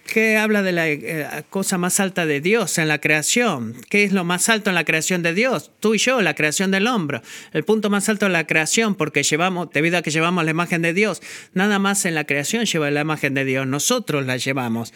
¿Qué 0.06 0.36
habla 0.36 0.64
de 0.64 0.72
la 0.74 0.90
eh, 0.90 1.46
cosa 1.50 1.78
más 1.78 2.02
alta 2.02 2.26
de 2.26 2.42
Dios 2.42 2.78
en 2.78 2.90
la 2.90 3.00
creación? 3.00 3.76
¿Qué 3.90 4.04
es 4.04 4.12
lo 4.12 4.26
más 4.26 4.50
alto 4.50 4.70
en 4.70 4.76
la 4.76 4.84
creación 4.84 5.24
de 5.24 5.34
Dios? 5.34 5.72
Tú 5.80 5.96
y 5.96 5.98
yo, 5.98 6.22
la 6.22 6.34
creación 6.34 6.72
del 6.72 6.88
hombre. 6.88 7.22
El 7.54 7.64
punto 7.64 7.90
más 7.90 8.10
alto 8.10 8.26
de 8.26 8.32
la 8.32 8.48
creación, 8.48 8.96
porque 8.96 9.24
llevamos, 9.24 9.70
debido 9.72 9.98
a 9.98 10.02
que 10.02 10.12
llevamos 10.12 10.44
la 10.44 10.52
imagen 10.52 10.82
de 10.82 10.94
Dios, 10.94 11.22
nada 11.54 11.80
más 11.80 12.04
en 12.06 12.16
la 12.16 12.26
creación 12.26 12.66
lleva 12.66 12.92
la 12.92 13.02
imagen 13.02 13.34
de 13.34 13.46
Dios, 13.46 13.68
nosotros 13.68 14.26
la 14.26 14.36
llevamos. 14.38 14.94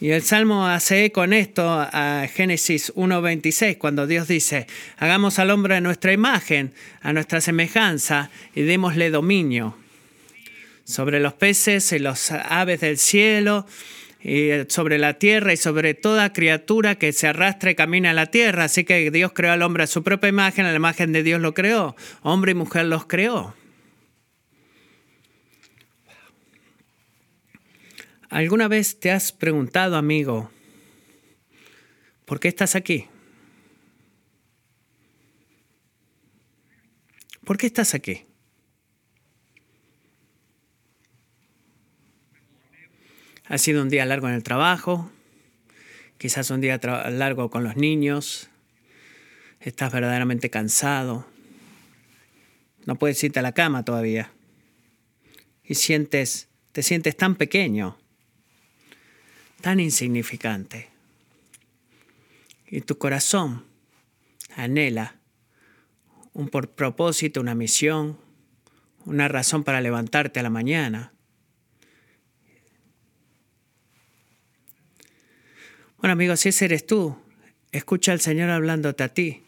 Y 0.00 0.12
el 0.12 0.22
Salmo 0.22 0.66
hace 0.66 1.12
con 1.12 1.34
esto 1.34 1.68
a 1.68 2.26
Génesis 2.32 2.90
1.26, 2.94 3.76
cuando 3.76 4.06
Dios 4.06 4.28
dice, 4.28 4.66
hagamos 4.96 5.38
al 5.38 5.50
hombre 5.50 5.76
a 5.76 5.82
nuestra 5.82 6.14
imagen, 6.14 6.72
a 7.02 7.12
nuestra 7.12 7.42
semejanza, 7.42 8.30
y 8.54 8.62
démosle 8.62 9.10
dominio 9.10 9.76
sobre 10.84 11.20
los 11.20 11.34
peces 11.34 11.92
y 11.92 11.98
los 11.98 12.30
aves 12.30 12.80
del 12.80 12.96
cielo, 12.96 13.66
y 14.22 14.50
sobre 14.68 14.96
la 14.96 15.14
tierra 15.14 15.52
y 15.52 15.58
sobre 15.58 15.92
toda 15.92 16.32
criatura 16.32 16.94
que 16.94 17.12
se 17.12 17.26
arrastre 17.28 17.72
y 17.72 17.74
camina 17.74 18.08
en 18.08 18.16
la 18.16 18.26
tierra. 18.26 18.64
Así 18.64 18.84
que 18.84 19.10
Dios 19.10 19.32
creó 19.34 19.52
al 19.52 19.62
hombre 19.62 19.84
a 19.84 19.86
su 19.86 20.02
propia 20.02 20.28
imagen, 20.28 20.64
a 20.64 20.70
la 20.70 20.76
imagen 20.76 21.12
de 21.12 21.22
Dios 21.22 21.42
lo 21.42 21.52
creó. 21.52 21.94
Hombre 22.22 22.52
y 22.52 22.54
mujer 22.54 22.86
los 22.86 23.04
creó. 23.04 23.54
¿Alguna 28.30 28.68
vez 28.68 29.00
te 29.00 29.10
has 29.10 29.32
preguntado, 29.32 29.96
amigo, 29.96 30.52
por 32.26 32.38
qué 32.38 32.46
estás 32.46 32.76
aquí? 32.76 33.08
¿Por 37.44 37.58
qué 37.58 37.66
estás 37.66 37.92
aquí? 37.92 38.24
Ha 43.46 43.58
sido 43.58 43.82
un 43.82 43.88
día 43.88 44.06
largo 44.06 44.28
en 44.28 44.34
el 44.34 44.44
trabajo, 44.44 45.10
quizás 46.16 46.50
un 46.50 46.60
día 46.60 46.78
largo 47.10 47.50
con 47.50 47.64
los 47.64 47.74
niños, 47.74 48.48
estás 49.58 49.92
verdaderamente 49.92 50.50
cansado, 50.50 51.26
no 52.86 52.94
puedes 52.94 53.24
irte 53.24 53.40
a 53.40 53.42
la 53.42 53.54
cama 53.54 53.84
todavía. 53.84 54.30
Y 55.64 55.74
sientes, 55.74 56.48
te 56.70 56.84
sientes 56.84 57.16
tan 57.16 57.34
pequeño 57.34 57.98
tan 59.60 59.80
insignificante. 59.80 60.88
Y 62.68 62.82
tu 62.82 62.98
corazón 62.98 63.64
anhela 64.56 65.16
un 66.32 66.48
propósito, 66.48 67.40
una 67.40 67.54
misión, 67.54 68.18
una 69.04 69.28
razón 69.28 69.64
para 69.64 69.80
levantarte 69.80 70.40
a 70.40 70.42
la 70.42 70.50
mañana. 70.50 71.12
Bueno 75.98 76.12
amigos, 76.12 76.40
si 76.40 76.48
ese 76.48 76.64
eres 76.66 76.86
tú, 76.86 77.16
escucha 77.72 78.12
al 78.12 78.20
Señor 78.20 78.50
hablándote 78.50 79.02
a 79.02 79.12
ti 79.12 79.42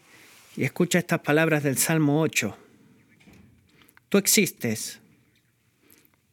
y 0.55 0.65
escucha 0.65 0.99
estas 0.99 1.21
palabras 1.21 1.63
del 1.63 1.77
Salmo 1.77 2.21
8. 2.21 2.57
Tú 4.09 4.17
existes 4.17 4.99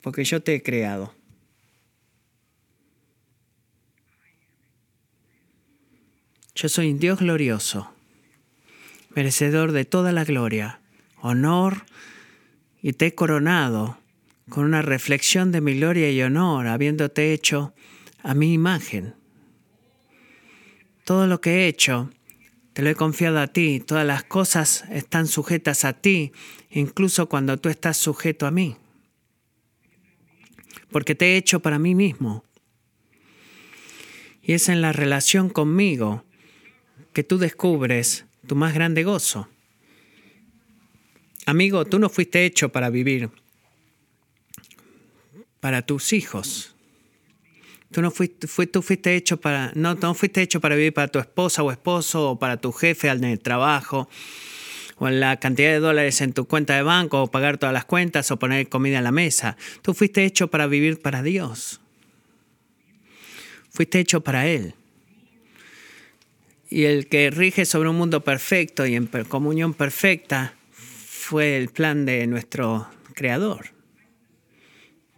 porque 0.02 0.24
yo 0.24 0.42
te 0.42 0.54
he 0.54 0.62
creado. 0.62 1.14
Yo 6.60 6.68
soy 6.68 6.90
un 6.90 6.98
Dios 6.98 7.20
glorioso, 7.20 7.90
merecedor 9.16 9.72
de 9.72 9.86
toda 9.86 10.12
la 10.12 10.24
gloria, 10.24 10.78
honor, 11.22 11.86
y 12.82 12.92
te 12.92 13.06
he 13.06 13.14
coronado 13.14 13.96
con 14.50 14.66
una 14.66 14.82
reflexión 14.82 15.52
de 15.52 15.62
mi 15.62 15.76
gloria 15.76 16.10
y 16.10 16.20
honor, 16.20 16.66
habiéndote 16.66 17.32
hecho 17.32 17.72
a 18.22 18.34
mi 18.34 18.52
imagen. 18.52 19.14
Todo 21.04 21.26
lo 21.26 21.40
que 21.40 21.50
he 21.50 21.66
hecho, 21.66 22.10
te 22.74 22.82
lo 22.82 22.90
he 22.90 22.94
confiado 22.94 23.40
a 23.40 23.46
ti, 23.46 23.80
todas 23.80 24.06
las 24.06 24.24
cosas 24.24 24.84
están 24.90 25.28
sujetas 25.28 25.86
a 25.86 25.94
ti, 25.94 26.32
incluso 26.70 27.26
cuando 27.30 27.56
tú 27.56 27.70
estás 27.70 27.96
sujeto 27.96 28.46
a 28.46 28.50
mí. 28.50 28.76
Porque 30.90 31.14
te 31.14 31.32
he 31.32 31.36
hecho 31.38 31.60
para 31.60 31.78
mí 31.78 31.94
mismo. 31.94 32.44
Y 34.42 34.52
es 34.52 34.68
en 34.68 34.82
la 34.82 34.92
relación 34.92 35.48
conmigo 35.48 36.26
que 37.12 37.24
tú 37.24 37.38
descubres 37.38 38.24
tu 38.46 38.56
más 38.56 38.74
grande 38.74 39.04
gozo. 39.04 39.48
Amigo, 41.46 41.84
tú 41.84 41.98
no 41.98 42.08
fuiste 42.08 42.44
hecho 42.44 42.70
para 42.70 42.90
vivir 42.90 43.30
para 45.60 45.82
tus 45.82 46.12
hijos. 46.12 46.74
Tú 47.90 48.02
no 48.02 48.10
fuiste, 48.10 48.46
tú 48.68 48.82
fuiste 48.82 49.16
hecho 49.16 49.40
para, 49.40 49.72
no, 49.74 49.94
no 49.94 50.14
fuiste 50.14 50.42
hecho 50.42 50.60
para 50.60 50.76
vivir 50.76 50.94
para 50.94 51.08
tu 51.08 51.18
esposa 51.18 51.62
o 51.62 51.72
esposo 51.72 52.30
o 52.30 52.38
para 52.38 52.56
tu 52.56 52.72
jefe 52.72 53.08
en 53.08 53.24
el 53.24 53.40
trabajo 53.40 54.08
o 54.96 55.08
en 55.08 55.18
la 55.18 55.40
cantidad 55.40 55.70
de 55.70 55.80
dólares 55.80 56.20
en 56.20 56.32
tu 56.32 56.46
cuenta 56.46 56.76
de 56.76 56.82
banco 56.82 57.22
o 57.22 57.30
pagar 57.30 57.58
todas 57.58 57.72
las 57.72 57.84
cuentas 57.84 58.30
o 58.30 58.38
poner 58.38 58.68
comida 58.68 58.98
en 58.98 59.04
la 59.04 59.10
mesa. 59.10 59.56
Tú 59.82 59.92
fuiste 59.92 60.24
hecho 60.24 60.48
para 60.48 60.66
vivir 60.66 61.00
para 61.00 61.22
Dios. 61.22 61.80
Fuiste 63.70 63.98
hecho 63.98 64.20
para 64.20 64.46
Él. 64.46 64.74
Y 66.70 66.84
el 66.84 67.08
que 67.08 67.30
rige 67.30 67.66
sobre 67.66 67.88
un 67.88 67.96
mundo 67.96 68.22
perfecto 68.22 68.86
y 68.86 68.94
en 68.94 69.06
comunión 69.06 69.74
perfecta 69.74 70.54
fue 70.70 71.56
el 71.56 71.68
plan 71.68 72.06
de 72.06 72.26
nuestro 72.26 72.88
Creador. 73.14 73.66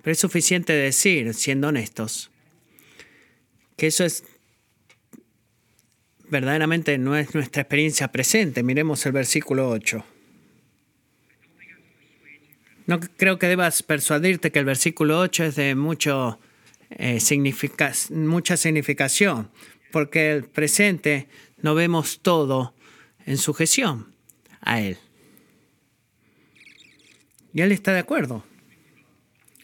Pero 0.03 0.13
es 0.13 0.19
suficiente 0.19 0.73
decir, 0.73 1.33
siendo 1.35 1.69
honestos, 1.69 2.31
que 3.77 3.87
eso 3.87 4.05
es 4.05 4.25
verdaderamente 6.33 6.97
no 6.97 7.15
es 7.17 7.35
nuestra 7.35 7.63
experiencia 7.63 8.09
presente. 8.09 8.63
Miremos 8.63 9.05
el 9.05 9.13
versículo 9.13 9.69
8. 9.69 10.05
No 12.87 12.99
creo 13.01 13.39
que 13.39 13.47
debas 13.47 13.83
persuadirte 13.83 14.51
que 14.51 14.59
el 14.59 14.65
versículo 14.65 15.21
8 15.21 15.45
es 15.45 15.57
de 15.57 15.75
mucho, 15.75 16.41
eh, 16.91 17.21
mucha 18.11 18.57
significación, 18.57 19.51
porque 19.93 20.33
el 20.33 20.45
presente 20.45 21.29
no 21.61 21.77
vemos 21.77 22.19
todo 22.21 22.75
en 23.25 23.39
sujeción 23.39 24.13
a 24.61 24.81
Él. 24.81 24.99
Y 27.55 27.61
Él 27.61 27.71
está 27.71 27.93
de 27.93 28.01
acuerdo 28.01 28.45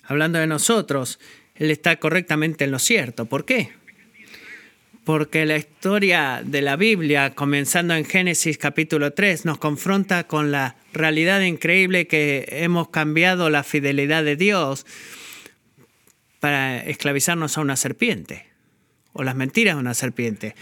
hablando 0.09 0.39
de 0.39 0.47
nosotros, 0.47 1.21
Él 1.55 1.71
está 1.71 1.97
correctamente 1.97 2.65
en 2.65 2.73
lo 2.73 2.79
cierto. 2.79 3.27
¿Por 3.27 3.45
qué? 3.45 3.71
Porque 5.05 5.47
la 5.47 5.57
historia 5.57 6.43
de 6.45 6.63
la 6.63 6.77
Biblia, 6.77 7.35
comenzando 7.35 7.95
en 7.95 8.05
Génesis 8.05 8.59
capítulo 8.59 9.13
3, 9.13 9.45
nos 9.45 9.59
confronta 9.59 10.27
con 10.27 10.51
la 10.51 10.77
realidad 10.93 11.41
increíble 11.43 12.07
que 12.07 12.47
hemos 12.51 12.89
cambiado 12.89 13.49
la 13.51 13.63
fidelidad 13.63 14.25
de 14.25 14.37
Dios 14.37 14.87
para 16.41 16.79
esclavizarnos 16.79 17.59
a 17.59 17.61
una 17.61 17.77
serpiente, 17.77 18.48
o 19.19 19.25
las 19.25 19.35
mentiras 19.35 19.75
de 19.75 19.81
una 19.81 19.95
serpiente. 19.95 20.55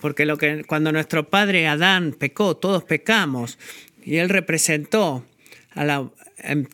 Porque 0.00 0.26
lo 0.26 0.36
que, 0.36 0.64
cuando 0.64 0.90
nuestro 0.92 1.30
padre 1.30 1.68
Adán 1.68 2.12
pecó, 2.18 2.56
todos 2.56 2.82
pecamos, 2.84 3.58
y 4.02 4.16
él 4.16 4.28
representó 4.28 5.24
a 5.70 5.84
la, 5.84 6.10
em, 6.38 6.66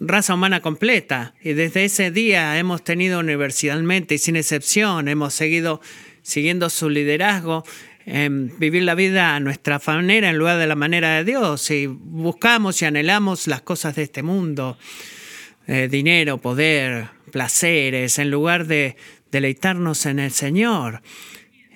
raza 0.00 0.34
humana 0.34 0.60
completa. 0.60 1.34
Y 1.42 1.54
desde 1.54 1.86
ese 1.86 2.10
día 2.10 2.58
hemos 2.58 2.84
tenido 2.84 3.20
universalmente 3.20 4.16
y 4.16 4.18
sin 4.18 4.36
excepción, 4.36 5.08
hemos 5.08 5.32
seguido 5.32 5.80
siguiendo 6.22 6.68
su 6.68 6.90
liderazgo, 6.90 7.64
en 8.06 8.52
vivir 8.58 8.82
la 8.82 8.94
vida 8.94 9.34
a 9.34 9.40
nuestra 9.40 9.80
manera 9.86 10.28
en 10.28 10.36
lugar 10.36 10.58
de 10.58 10.66
la 10.66 10.74
manera 10.74 11.16
de 11.16 11.24
Dios. 11.24 11.70
Y 11.70 11.86
buscamos 11.86 12.82
y 12.82 12.84
anhelamos 12.84 13.46
las 13.46 13.62
cosas 13.62 13.96
de 13.96 14.02
este 14.02 14.22
mundo, 14.22 14.76
eh, 15.66 15.88
dinero, 15.90 16.36
poder, 16.36 17.08
placeres, 17.30 18.18
en 18.18 18.30
lugar 18.30 18.66
de 18.66 18.96
deleitarnos 19.34 20.06
en 20.06 20.20
el 20.20 20.30
Señor. 20.30 21.02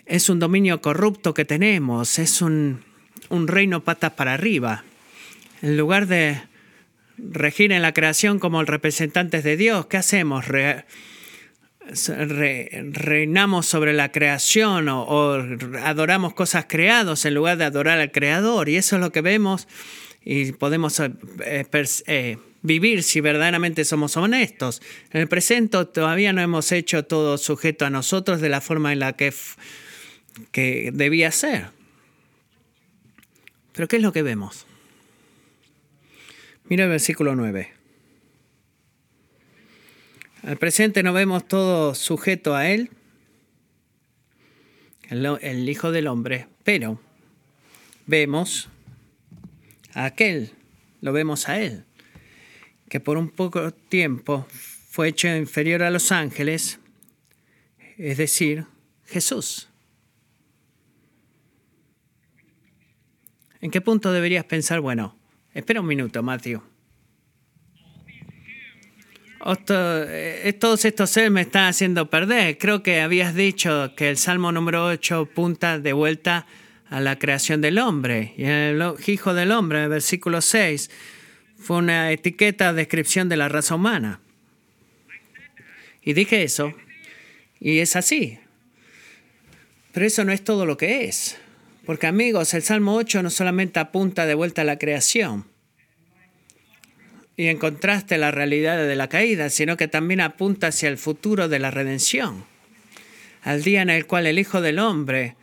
Es 0.07 0.31
un 0.31 0.39
dominio 0.39 0.81
corrupto 0.81 1.35
que 1.35 1.45
tenemos, 1.45 2.21
es 2.21 2.41
un, 2.41 2.85
un 3.31 3.49
reino 3.49 3.83
patas 3.83 4.13
para 4.13 4.33
arriba. 4.33 4.85
En 5.61 5.77
lugar 5.77 6.07
de 6.07 6.41
regir 7.19 7.73
en 7.73 7.83
la 7.83 7.93
creación 7.93 8.39
como 8.39 8.63
representantes 8.63 9.43
de 9.43 9.57
Dios, 9.57 9.87
¿qué 9.87 9.97
hacemos? 9.97 10.45
reinamos 12.93 13.67
sobre 13.67 13.93
la 13.93 14.13
creación 14.13 14.89
o, 14.89 15.33
adoramos 15.83 16.35
cosas 16.35 16.67
creadas 16.69 17.25
en 17.25 17.35
lugar 17.35 17.59
de 17.59 17.65
adorar 17.65 17.99
al 17.99 18.13
Creador. 18.13 18.69
Y 18.69 18.77
eso 18.77 18.97
es 18.97 19.03
lo 19.03 19.11
que 19.11 19.21
vemos 19.21 19.67
y 20.23 20.53
podemos 20.53 21.01
eh, 21.01 21.11
eh, 22.07 22.39
vivir 22.69 23.03
si 23.03 23.21
verdaderamente 23.21 23.85
somos 23.85 24.17
honestos. 24.17 24.81
En 25.11 25.21
el 25.21 25.29
presente 25.29 25.85
todavía 25.87 26.33
no 26.33 26.41
hemos 26.41 26.71
hecho 26.71 27.05
todo 27.05 27.37
sujeto 27.39 27.85
a 27.85 27.91
nosotros 27.91 28.41
de 28.41 28.49
la 28.49 28.61
forma 28.61 28.93
en 28.93 29.01
la 29.01 29.15
que, 29.15 29.35
que 30.53 30.91
debía 30.93 31.33
ser. 31.33 31.71
Pero 33.73 33.89
¿qué 33.89 33.97
es 33.97 34.03
lo 34.03 34.13
que 34.13 34.23
vemos? 34.23 34.67
Mira 36.69 36.85
el 36.85 36.91
versículo 36.91 37.35
9. 37.35 37.73
Al 40.43 40.57
presente 40.57 41.03
no 41.03 41.13
vemos 41.13 41.49
todo 41.49 41.95
sujeto 41.95 42.55
a 42.55 42.69
Él, 42.69 42.91
el, 45.11 45.69
Hijo 45.69 45.91
del 45.91 46.07
Hombre, 46.07 46.47
pero 46.65 47.01
vemos 48.07 48.69
a 49.95 50.05
aquel, 50.05 50.53
lo 51.01 51.13
vemos 51.13 51.49
a 51.49 51.61
Él, 51.61 51.85
que 52.89 53.01
por 53.01 53.17
un 53.17 53.29
poco 53.29 53.73
tiempo 53.73 54.47
fue 54.91 55.09
hecho 55.09 55.29
inferior 55.29 55.83
a 55.83 55.91
los 55.91 56.13
ángeles, 56.13 56.79
es 57.97 58.17
decir, 58.17 58.65
Jesús. 59.07 59.69
¿En 63.61 63.71
qué 63.71 63.81
punto 63.81 64.13
deberías 64.13 64.45
pensar, 64.45 64.81
bueno, 64.81 65.19
Espera 65.59 65.81
un 65.81 65.89
minuto, 65.89 66.23
Matthew. 66.23 66.63
Eh, 69.69 70.57
todos 70.61 70.85
estos 70.85 71.11
seres 71.11 71.33
me 71.33 71.41
están 71.41 71.67
haciendo 71.67 72.09
perder. 72.09 72.59
Creo 72.59 72.85
que 72.85 73.01
habías 73.01 73.35
dicho 73.35 73.93
que 73.97 74.09
el 74.09 74.19
Salmo 74.19 74.53
número 74.53 74.87
8 74.87 75.31
punta 75.35 75.81
de 75.81 75.93
vuelta 75.93 76.47
a 76.91 77.01
la 77.01 77.19
creación 77.19 77.61
del 77.61 77.79
hombre. 77.79 78.35
Y 78.37 78.45
el 78.45 78.81
Hijo 79.07 79.35
del 79.35 79.51
Hombre, 79.51 79.79
en 79.79 79.85
el 79.85 79.91
versículo 79.91 80.41
6, 80.41 80.91
fue 81.59 81.79
una 81.79 82.13
etiqueta, 82.13 82.73
descripción 82.73 83.29
de 83.29 83.37
la 83.37 83.49
raza 83.49 83.75
humana. 83.75 84.21
Y 86.03 86.13
dije 86.13 86.43
eso, 86.43 86.75
y 87.61 87.79
es 87.79 87.97
así. 87.97 88.39
Pero 89.93 90.07
eso 90.07 90.25
no 90.25 90.33
es 90.33 90.43
todo 90.43 90.65
lo 90.65 90.77
que 90.77 91.05
es. 91.05 91.37
Porque 91.85 92.07
amigos, 92.07 92.55
el 92.55 92.63
Salmo 92.63 92.95
8 92.95 93.23
no 93.23 93.31
solamente 93.31 93.81
apunta 93.81 94.27
de 94.27 94.35
vuelta 94.35 94.63
a 94.63 94.65
la 94.65 94.79
creación 94.79 95.47
y 97.39 97.47
en 97.47 97.57
contraste 97.57 98.19
la 98.19 98.33
realidad 98.33 98.85
de 98.85 98.97
la 98.97 99.09
caída, 99.09 99.49
sino 99.49 99.77
que 99.77 99.87
también 99.87 100.21
apunta 100.21 100.67
hacia 100.67 100.89
el 100.89 100.99
futuro 100.99 101.49
de 101.49 101.61
la 101.61 101.71
redención, 101.71 102.45
al 103.43 103.63
día 103.63 103.81
en 103.81 103.91
el 103.91 104.07
cual 104.07 104.27
el 104.27 104.41
Hijo 104.41 104.61
del 104.61 104.81
Hombre, 104.81 105.37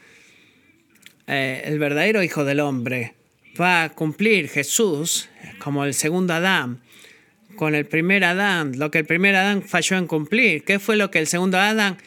eh, 1.26 1.62
el 1.64 1.80
verdadero 1.80 2.22
Hijo 2.22 2.44
del 2.44 2.60
Hombre, 2.60 3.14
va 3.60 3.84
a 3.84 3.90
cumplir 3.90 4.50
Jesús 4.50 5.30
como 5.60 5.86
el 5.86 5.94
segundo 5.94 6.34
Adán, 6.34 6.82
con 7.56 7.76
el 7.76 7.86
primer 7.86 8.24
Adán, 8.24 8.78
lo 8.78 8.92
que 8.92 9.00
el 9.00 9.06
primer 9.06 9.36
Adán 9.36 9.64
falló 9.64 9.98
en 9.98 10.08
cumplir. 10.08 10.64
¿Qué 10.64 10.80
fue 10.80 10.96
lo 10.96 11.10
que 11.12 11.20
el 11.20 11.28
segundo 11.28 11.58
Adán 11.58 11.98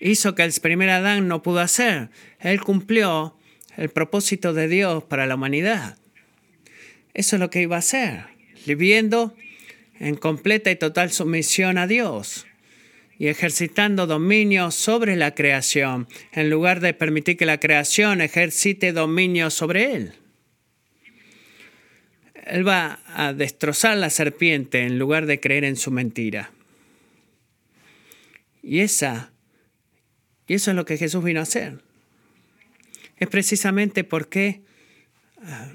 hizo 0.00 0.34
que 0.34 0.42
el 0.42 0.52
primer 0.60 0.90
Adán 0.90 1.28
no 1.28 1.42
pudo 1.42 1.60
hacer? 1.60 2.10
Él 2.40 2.60
cumplió 2.60 3.36
el 3.76 3.88
propósito 3.88 4.52
de 4.52 4.68
Dios 4.68 5.04
para 5.04 5.26
la 5.26 5.36
humanidad. 5.36 5.96
Eso 7.14 7.36
es 7.36 7.40
lo 7.40 7.50
que 7.50 7.62
iba 7.62 7.76
a 7.76 7.80
hacer, 7.80 8.24
viviendo 8.66 9.34
en 9.98 10.16
completa 10.16 10.70
y 10.70 10.76
total 10.76 11.10
sumisión 11.12 11.78
a 11.78 11.86
Dios. 11.86 12.46
y 13.18 13.28
ejercitando 13.28 14.06
dominio 14.06 14.70
sobre 14.70 15.16
la 15.16 15.34
creación, 15.34 16.06
en 16.32 16.50
lugar 16.50 16.80
de 16.80 16.92
permitir 16.92 17.38
que 17.38 17.46
la 17.46 17.58
creación 17.58 18.20
ejercite 18.20 18.92
dominio 18.92 19.48
sobre 19.48 19.94
él. 19.94 20.12
Él 22.46 22.66
va 22.66 23.00
a 23.14 23.32
destrozar 23.32 23.96
la 23.96 24.10
serpiente 24.10 24.82
en 24.82 24.98
lugar 24.98 25.26
de 25.26 25.40
creer 25.40 25.64
en 25.64 25.76
su 25.76 25.90
mentira. 25.90 26.50
Y 28.62 28.80
esa 28.80 29.32
y 30.46 30.54
eso 30.54 30.70
es 30.70 30.76
lo 30.76 30.84
que 30.84 30.96
Jesús 30.96 31.24
vino 31.24 31.40
a 31.40 31.44
hacer. 31.44 31.80
Es 33.18 33.28
precisamente 33.28 34.04
porque 34.04 34.60
ah, 35.42 35.72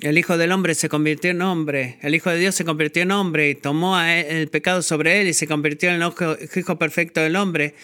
el 0.00 0.18
Hijo 0.18 0.36
del 0.36 0.52
Hombre 0.52 0.74
se 0.74 0.88
convirtió 0.88 1.30
en 1.30 1.42
hombre, 1.42 1.98
el 2.02 2.14
Hijo 2.14 2.30
de 2.30 2.38
Dios 2.38 2.54
se 2.54 2.64
convirtió 2.64 3.02
en 3.02 3.12
hombre 3.12 3.50
y 3.50 3.54
tomó 3.54 3.98
el 4.00 4.48
pecado 4.48 4.82
sobre 4.82 5.20
él 5.20 5.28
y 5.28 5.34
se 5.34 5.46
convirtió 5.46 5.90
en 5.90 6.02
el 6.02 6.12
Hijo 6.56 6.78
perfecto 6.78 7.20
del 7.20 7.36
hombre, 7.36 7.74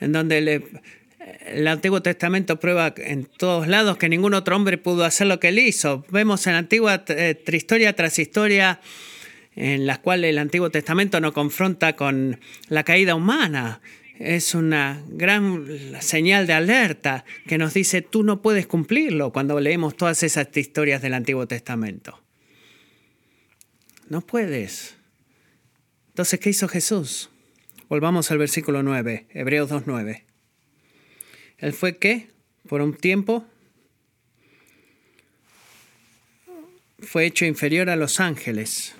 en 0.00 0.12
donde 0.12 0.62
el 1.46 1.66
Antiguo 1.66 2.02
Testamento 2.02 2.60
prueba 2.60 2.94
en 2.96 3.24
todos 3.24 3.68
lados 3.68 3.96
que 3.98 4.08
ningún 4.08 4.34
otro 4.34 4.56
hombre 4.56 4.78
pudo 4.78 5.04
hacer 5.04 5.26
lo 5.26 5.40
que 5.40 5.48
él 5.48 5.58
hizo. 5.58 6.04
Vemos 6.10 6.46
en 6.46 6.54
antigua 6.54 7.04
eh, 7.08 7.42
historia 7.52 7.94
tras 7.94 8.18
historia 8.18 8.80
en 9.56 9.86
las 9.86 9.98
cuales 9.98 10.30
el 10.30 10.38
Antiguo 10.38 10.70
Testamento 10.70 11.20
nos 11.20 11.32
confronta 11.32 11.94
con 11.96 12.40
la 12.68 12.84
caída 12.84 13.14
humana 13.14 13.80
es 14.18 14.54
una 14.54 15.02
gran 15.08 15.64
señal 16.00 16.46
de 16.46 16.52
alerta 16.52 17.24
que 17.46 17.56
nos 17.56 17.74
dice 17.74 18.02
tú 18.02 18.24
no 18.24 18.42
puedes 18.42 18.66
cumplirlo 18.66 19.32
cuando 19.32 19.58
leemos 19.60 19.96
todas 19.96 20.22
esas 20.22 20.48
historias 20.56 21.00
del 21.02 21.14
Antiguo 21.14 21.46
Testamento. 21.46 22.20
No 24.08 24.20
puedes. 24.22 24.96
Entonces, 26.08 26.40
¿qué 26.40 26.50
hizo 26.50 26.66
Jesús? 26.66 27.30
Volvamos 27.88 28.30
al 28.30 28.38
versículo 28.38 28.82
9, 28.82 29.26
Hebreos 29.30 29.70
2.9. 29.70 30.27
Él 31.58 31.72
fue 31.72 31.98
qué? 31.98 32.30
Por 32.68 32.80
un 32.80 32.94
tiempo 32.94 33.44
fue 37.00 37.26
hecho 37.26 37.44
inferior 37.44 37.90
a 37.90 37.96
los 37.96 38.20
ángeles 38.20 38.94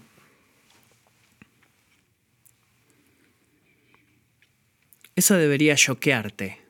Eso 5.18 5.34
debería 5.34 5.74
choquearte. 5.74 6.60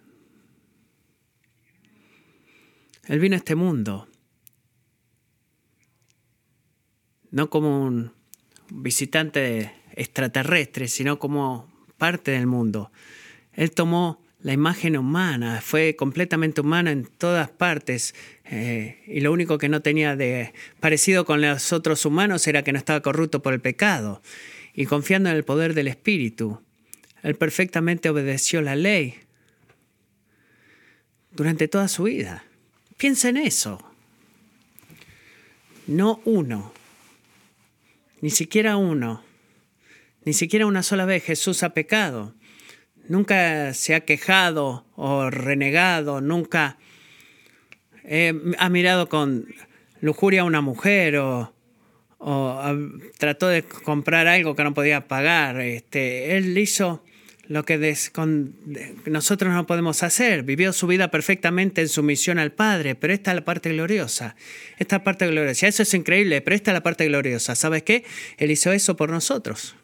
Él 3.07 3.19
vino 3.19 3.35
a 3.35 3.37
este 3.37 3.55
mundo 3.55 4.09
no 7.31 7.51
como 7.51 7.85
un 7.85 8.15
visitante 8.71 9.75
extraterrestre, 9.93 10.89
sino 10.89 11.19
como 11.19 11.71
parte 11.99 12.31
del 12.31 12.47
mundo. 12.47 12.91
Él 13.53 13.73
tomó 13.73 14.25
la 14.41 14.53
imagen 14.53 14.97
humana, 14.97 15.61
fue 15.61 15.97
completamente 15.97 16.61
humano 16.61 16.91
en 16.91 17.05
todas 17.05 17.51
partes 17.51 18.15
eh, 18.45 19.03
y 19.07 19.21
lo 19.21 19.33
único 19.33 19.59
que 19.59 19.69
no 19.69 19.83
tenía 19.83 20.15
de 20.15 20.53
parecido 20.79 21.25
con 21.25 21.41
los 21.41 21.73
otros 21.73 22.05
humanos 22.05 22.47
era 22.47 22.63
que 22.63 22.73
no 22.73 22.79
estaba 22.79 23.01
corrupto 23.01 23.43
por 23.43 23.53
el 23.53 23.61
pecado 23.61 24.23
y 24.75 24.87
confiando 24.87 25.29
en 25.29 25.37
el 25.37 25.45
poder 25.45 25.75
del 25.75 25.89
Espíritu. 25.89 26.63
Él 27.25 27.35
perfectamente 27.35 28.11
obedeció 28.11 28.63
la 28.63 28.77
ley 28.77 29.17
durante 31.33 31.67
toda 31.67 31.89
su 31.89 32.05
vida. 32.05 32.45
Piensa 32.97 33.29
en 33.29 33.39
eso. 33.39 33.85
No 35.89 36.21
uno, 36.25 36.73
ni 38.21 38.31
siquiera 38.31 38.77
uno, 38.77 39.25
ni 40.25 40.33
siquiera 40.33 40.67
una 40.67 40.83
sola 40.83 41.07
vez 41.07 41.25
Jesús 41.25 41.63
ha 41.63 41.71
pecado. 41.71 42.35
Nunca 43.09 43.73
se 43.75 43.95
ha 43.95 44.01
quejado 44.01 44.85
o 44.97 45.31
renegado, 45.31 46.21
nunca 46.21 46.77
ha 48.59 48.69
mirado 48.69 49.09
con 49.09 49.47
lujuria 50.01 50.43
a 50.43 50.45
una 50.45 50.61
mujer 50.61 51.17
o, 51.17 51.53
trató 53.19 53.49
de 53.49 53.63
comprar 53.63 54.27
algo 54.27 54.55
que 54.57 54.65
no 54.65 54.75
podía 54.75 55.07
pagar. 55.07 55.61
Este, 55.61 56.37
él 56.37 56.57
hizo 56.59 57.03
lo 57.49 57.65
que 57.65 57.97
nosotros 59.07 59.53
no 59.55 59.67
podemos 59.67 60.03
hacer. 60.03 60.43
Vivió 60.43 60.73
su 60.73 60.87
vida 60.87 61.11
perfectamente 61.11 61.81
en 61.81 61.89
sumisión 61.89 62.39
al 62.39 62.53
Padre, 62.53 62.95
pero 62.95 63.15
esta 63.15 63.31
es 63.31 63.37
la 63.37 63.45
parte 63.45 63.71
gloriosa. 63.71 64.37
Esta 64.79 65.03
parte 65.03 65.27
gloriosa. 65.27 65.67
Eso 65.67 65.83
es 65.83 65.95
increíble, 65.95 66.43
pero 66.43 66.57
esta 66.57 66.73
es 66.73 66.75
la 66.75 66.83
parte 66.83 67.07
gloriosa. 67.07 67.55
¿Sabes 67.55 67.83
qué? 67.85 68.05
Él 68.37 68.51
hizo 68.51 68.73
eso 68.73 68.97
por 68.97 69.11
nosotros. 69.11 69.77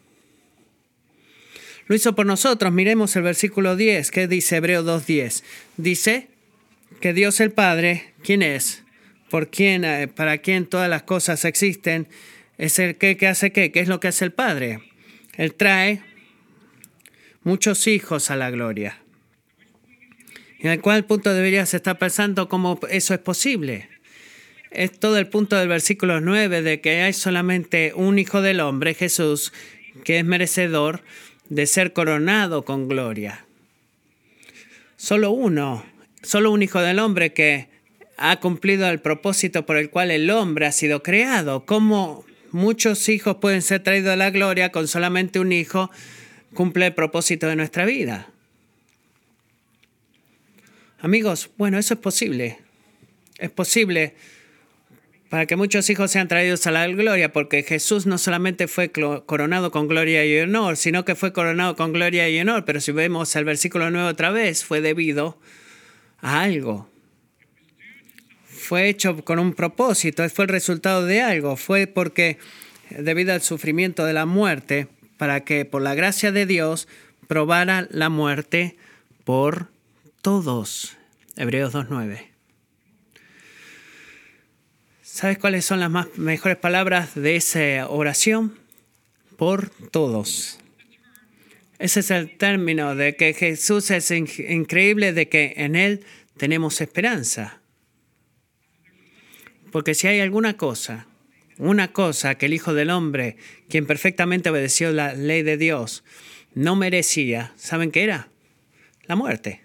Lo 1.87 1.95
hizo 1.95 2.15
por 2.15 2.25
nosotros. 2.25 2.71
Miremos 2.71 3.15
el 3.15 3.23
versículo 3.23 3.75
10, 3.75 4.11
que 4.11 4.27
dice 4.27 4.57
Hebreo 4.57 4.83
2.10. 4.83 5.43
Dice 5.77 6.27
que 6.99 7.13
Dios 7.13 7.39
el 7.39 7.51
Padre, 7.51 8.13
¿quién 8.23 8.41
es? 8.41 8.83
Por 9.29 9.49
quién, 9.49 9.83
eh, 9.83 10.07
para 10.07 10.39
quién 10.39 10.65
todas 10.65 10.89
las 10.89 11.03
cosas 11.03 11.45
existen, 11.45 12.07
es 12.57 12.79
el 12.79 12.95
que, 12.95 13.17
que 13.17 13.27
hace 13.27 13.51
qué, 13.51 13.71
qué 13.71 13.81
es 13.81 13.87
lo 13.87 13.99
que 13.99 14.07
hace 14.07 14.25
el 14.25 14.31
Padre. 14.31 14.81
Él 15.37 15.53
trae 15.53 16.01
muchos 17.43 17.85
hijos 17.87 18.31
a 18.31 18.35
la 18.35 18.49
gloria. 18.49 18.97
¿En 20.59 20.71
el 20.71 20.81
cual 20.81 21.05
punto 21.05 21.33
deberías 21.33 21.73
estar 21.73 21.99
pensando 21.99 22.49
cómo 22.49 22.79
eso 22.89 23.13
es 23.13 23.19
posible? 23.19 23.89
Es 24.71 24.97
todo 24.99 25.17
el 25.17 25.27
punto 25.27 25.55
del 25.57 25.67
versículo 25.67 26.21
9 26.21 26.61
de 26.61 26.81
que 26.81 27.01
hay 27.01 27.13
solamente 27.13 27.93
un 27.95 28.17
hijo 28.17 28.41
del 28.41 28.59
hombre, 28.61 28.93
Jesús, 28.93 29.53
que 30.03 30.19
es 30.19 30.25
merecedor 30.25 31.03
de 31.49 31.67
ser 31.67 31.93
coronado 31.93 32.65
con 32.65 32.87
gloria. 32.87 33.45
Solo 34.97 35.31
uno, 35.31 35.85
solo 36.23 36.51
un 36.51 36.63
hijo 36.63 36.81
del 36.81 36.99
hombre 36.99 37.33
que 37.33 37.67
ha 38.17 38.39
cumplido 38.39 38.87
el 38.89 38.99
propósito 39.01 39.65
por 39.65 39.77
el 39.77 39.89
cual 39.89 40.11
el 40.11 40.29
hombre 40.29 40.65
ha 40.65 40.71
sido 40.71 41.03
creado. 41.03 41.65
¿Cómo 41.65 42.25
muchos 42.51 43.09
hijos 43.09 43.37
pueden 43.37 43.61
ser 43.61 43.83
traídos 43.83 44.13
a 44.13 44.15
la 44.15 44.29
gloria 44.29 44.71
con 44.71 44.87
solamente 44.87 45.39
un 45.39 45.51
hijo? 45.51 45.91
cumple 46.55 46.87
el 46.87 46.93
propósito 46.95 47.47
de 47.47 47.55
nuestra 47.55 47.85
vida. 47.85 48.31
Amigos, 50.99 51.51
bueno, 51.57 51.77
eso 51.77 51.93
es 51.93 51.99
posible. 51.99 52.57
Es 53.37 53.51
posible 53.51 54.15
para 55.29 55.45
que 55.45 55.55
muchos 55.55 55.89
hijos 55.89 56.11
sean 56.11 56.27
traídos 56.27 56.67
a 56.67 56.71
la 56.71 56.87
gloria, 56.87 57.33
porque 57.33 57.63
Jesús 57.63 58.05
no 58.05 58.17
solamente 58.17 58.67
fue 58.67 58.91
coronado 58.91 59.71
con 59.71 59.87
gloria 59.87 60.25
y 60.25 60.39
honor, 60.39 60.77
sino 60.77 61.03
que 61.03 61.15
fue 61.15 61.33
coronado 61.33 61.75
con 61.75 61.93
gloria 61.93 62.29
y 62.29 62.39
honor, 62.39 62.65
pero 62.65 62.79
si 62.79 62.91
vemos 62.91 63.35
el 63.35 63.45
versículo 63.45 63.89
9 63.89 64.07
otra 64.07 64.29
vez, 64.29 64.63
fue 64.63 64.81
debido 64.81 65.39
a 66.21 66.41
algo. 66.41 66.89
Fue 68.47 68.87
hecho 68.89 69.23
con 69.23 69.39
un 69.39 69.53
propósito, 69.53 70.27
fue 70.29 70.45
el 70.45 70.49
resultado 70.49 71.05
de 71.05 71.21
algo, 71.21 71.55
fue 71.55 71.87
porque 71.87 72.37
debido 72.89 73.33
al 73.33 73.41
sufrimiento 73.41 74.05
de 74.05 74.13
la 74.13 74.25
muerte, 74.25 74.87
para 75.17 75.43
que 75.43 75.65
por 75.65 75.81
la 75.81 75.95
gracia 75.95 76.31
de 76.31 76.45
Dios 76.45 76.87
probara 77.27 77.87
la 77.89 78.09
muerte 78.09 78.77
por 79.23 79.69
todos. 80.21 80.97
Hebreos 81.35 81.73
2.9. 81.73 82.34
¿Sabes 85.15 85.37
cuáles 85.37 85.63
son 85.63 85.79
las 85.79 85.89
más 85.89 86.17
mejores 86.17 86.57
palabras 86.57 87.15
de 87.15 87.37
esa 87.37 87.87
oración? 87.87 88.59
Por 89.37 89.69
todos. 89.69 90.59
Ese 91.79 92.01
es 92.01 92.11
el 92.11 92.35
término 92.37 92.95
de 92.95 93.15
que 93.15 93.33
Jesús 93.33 93.91
es 93.91 94.11
increíble, 94.11 95.13
de 95.13 95.29
que 95.29 95.53
en 95.55 95.77
Él 95.77 96.03
tenemos 96.35 96.81
esperanza. 96.81 97.61
Porque 99.71 99.95
si 99.95 100.07
hay 100.07 100.19
alguna 100.19 100.57
cosa 100.57 101.07
una 101.59 101.93
cosa 101.93 102.35
que 102.35 102.47
el 102.47 102.53
Hijo 102.53 102.73
del 102.73 102.89
Hombre, 102.89 103.37
quien 103.69 103.85
perfectamente 103.85 104.49
obedeció 104.49 104.91
la 104.91 105.13
ley 105.13 105.43
de 105.43 105.55
Dios, 105.55 106.03
no 106.55 106.75
merecía, 106.75 107.53
¿saben 107.55 107.91
qué 107.91 108.03
era? 108.03 108.27
La 109.03 109.15
muerte. 109.15 109.64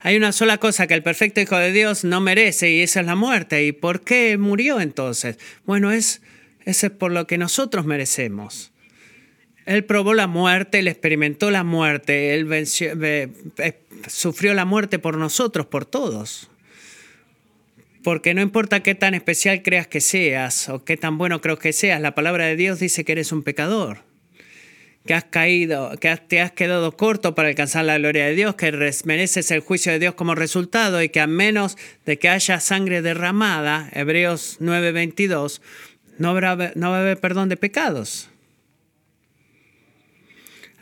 Hay 0.00 0.16
una 0.16 0.32
sola 0.32 0.58
cosa 0.58 0.86
que 0.86 0.94
el 0.94 1.02
perfecto 1.02 1.40
Hijo 1.40 1.56
de 1.56 1.72
Dios 1.72 2.04
no 2.04 2.20
merece 2.20 2.70
y 2.70 2.82
esa 2.82 3.00
es 3.00 3.06
la 3.06 3.16
muerte. 3.16 3.64
¿Y 3.64 3.72
por 3.72 4.02
qué 4.02 4.38
murió 4.38 4.80
entonces? 4.80 5.38
Bueno, 5.66 5.90
es, 5.90 6.22
es 6.64 6.88
por 6.90 7.10
lo 7.10 7.26
que 7.26 7.38
nosotros 7.38 7.84
merecemos. 7.84 8.72
Él 9.66 9.84
probó 9.84 10.14
la 10.14 10.26
muerte, 10.26 10.78
él 10.78 10.88
experimentó 10.88 11.50
la 11.50 11.62
muerte, 11.62 12.32
él 12.32 12.46
venció, 12.46 12.92
sufrió 14.06 14.54
la 14.54 14.64
muerte 14.64 14.98
por 14.98 15.18
nosotros, 15.18 15.66
por 15.66 15.84
todos. 15.84 16.48
Porque 18.02 18.32
no 18.32 18.40
importa 18.40 18.82
qué 18.82 18.94
tan 18.94 19.12
especial 19.12 19.62
creas 19.62 19.86
que 19.86 20.00
seas 20.00 20.70
o 20.70 20.84
qué 20.84 20.96
tan 20.96 21.18
bueno 21.18 21.42
creo 21.42 21.58
que 21.58 21.74
seas, 21.74 22.00
la 22.00 22.14
palabra 22.14 22.46
de 22.46 22.56
Dios 22.56 22.78
dice 22.78 23.04
que 23.04 23.12
eres 23.12 23.30
un 23.30 23.42
pecador, 23.42 23.98
que 25.06 25.14
has 25.14 25.24
caído, 25.24 25.92
que 25.98 26.14
te 26.16 26.40
has 26.40 26.52
quedado 26.52 26.96
corto 26.96 27.34
para 27.34 27.48
alcanzar 27.48 27.84
la 27.84 27.98
gloria 27.98 28.26
de 28.26 28.34
Dios, 28.34 28.54
que 28.56 28.70
mereces 29.04 29.50
el 29.50 29.60
juicio 29.60 29.92
de 29.92 29.98
Dios 29.98 30.14
como 30.14 30.34
resultado 30.34 31.02
y 31.02 31.08
que 31.08 31.20
a 31.20 31.26
menos 31.26 31.76
de 32.04 32.18
que 32.18 32.28
haya 32.28 32.60
sangre 32.60 33.00
derramada, 33.00 33.88
Hebreos 33.92 34.58
9:22, 34.60 35.60
no, 36.18 36.34
no 36.34 36.90
va 36.90 36.96
a 36.96 37.00
haber 37.00 37.20
perdón 37.20 37.48
de 37.48 37.56
pecados. 37.56 38.28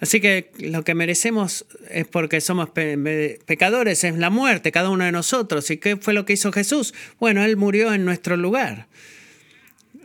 Así 0.00 0.20
que 0.20 0.50
lo 0.58 0.84
que 0.84 0.94
merecemos 0.94 1.64
es 1.90 2.06
porque 2.06 2.40
somos 2.40 2.68
pecadores, 2.70 4.04
es 4.04 4.16
la 4.16 4.28
muerte, 4.28 4.70
cada 4.70 4.90
uno 4.90 5.04
de 5.04 5.12
nosotros. 5.12 5.70
¿Y 5.70 5.78
qué 5.78 5.96
fue 5.96 6.12
lo 6.12 6.26
que 6.26 6.34
hizo 6.34 6.52
Jesús? 6.52 6.92
Bueno, 7.18 7.42
Él 7.42 7.56
murió 7.56 7.94
en 7.94 8.04
nuestro 8.04 8.36
lugar. 8.36 8.88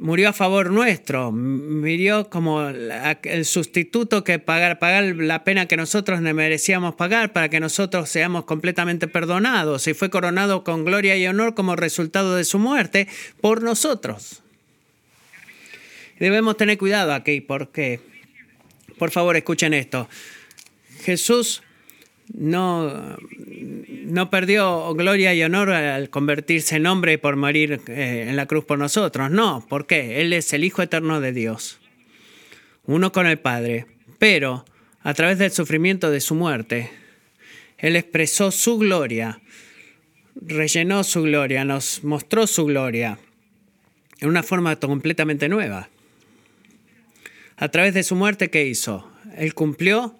Murió 0.01 0.29
a 0.29 0.33
favor 0.33 0.71
nuestro, 0.71 1.31
murió 1.31 2.29
como 2.29 2.67
el 2.67 3.45
sustituto 3.45 4.23
que 4.23 4.39
pagar, 4.39 4.79
pagar 4.79 5.15
la 5.15 5.43
pena 5.43 5.67
que 5.67 5.77
nosotros 5.77 6.19
merecíamos 6.21 6.95
pagar 6.95 7.31
para 7.33 7.49
que 7.49 7.59
nosotros 7.59 8.09
seamos 8.09 8.45
completamente 8.45 9.07
perdonados 9.07 9.87
y 9.87 9.93
fue 9.93 10.09
coronado 10.09 10.63
con 10.63 10.85
gloria 10.85 11.15
y 11.15 11.27
honor 11.27 11.53
como 11.53 11.75
resultado 11.75 12.35
de 12.35 12.43
su 12.43 12.57
muerte 12.57 13.07
por 13.39 13.61
nosotros. 13.61 14.41
Debemos 16.19 16.57
tener 16.57 16.77
cuidado 16.77 17.13
aquí 17.13 17.39
porque 17.39 18.01
por 19.01 19.09
favor, 19.09 19.35
escuchen 19.35 19.73
esto. 19.73 20.07
Jesús 21.03 21.63
no, 22.33 23.17
no 24.05 24.29
perdió 24.29 24.93
gloria 24.93 25.33
y 25.33 25.43
honor 25.43 25.71
al 25.71 26.09
convertirse 26.09 26.75
en 26.75 26.85
hombre 26.85 27.17
por 27.17 27.35
morir 27.35 27.81
eh, 27.87 28.25
en 28.27 28.35
la 28.35 28.45
cruz 28.45 28.65
por 28.65 28.79
nosotros. 28.79 29.31
No, 29.31 29.65
¿por 29.67 29.87
qué? 29.87 30.21
Él 30.21 30.33
es 30.33 30.53
el 30.53 30.63
Hijo 30.63 30.81
eterno 30.81 31.21
de 31.21 31.33
Dios, 31.33 31.79
uno 32.85 33.11
con 33.11 33.27
el 33.27 33.39
Padre. 33.39 33.85
Pero 34.19 34.65
a 35.01 35.13
través 35.13 35.37
del 35.37 35.51
sufrimiento 35.51 36.11
de 36.11 36.21
su 36.21 36.35
muerte, 36.35 36.89
Él 37.77 37.95
expresó 37.95 38.51
su 38.51 38.77
gloria, 38.77 39.41
rellenó 40.35 41.03
su 41.03 41.23
gloria, 41.23 41.65
nos 41.65 42.03
mostró 42.03 42.47
su 42.47 42.65
gloria 42.65 43.17
en 44.19 44.29
una 44.29 44.43
forma 44.43 44.75
completamente 44.75 45.49
nueva 45.49 45.89
a 47.61 47.69
través 47.69 47.93
de 47.93 48.01
su 48.01 48.15
muerte, 48.15 48.49
¿qué 48.49 48.65
hizo? 48.65 49.07
Él 49.37 49.53
cumplió 49.53 50.19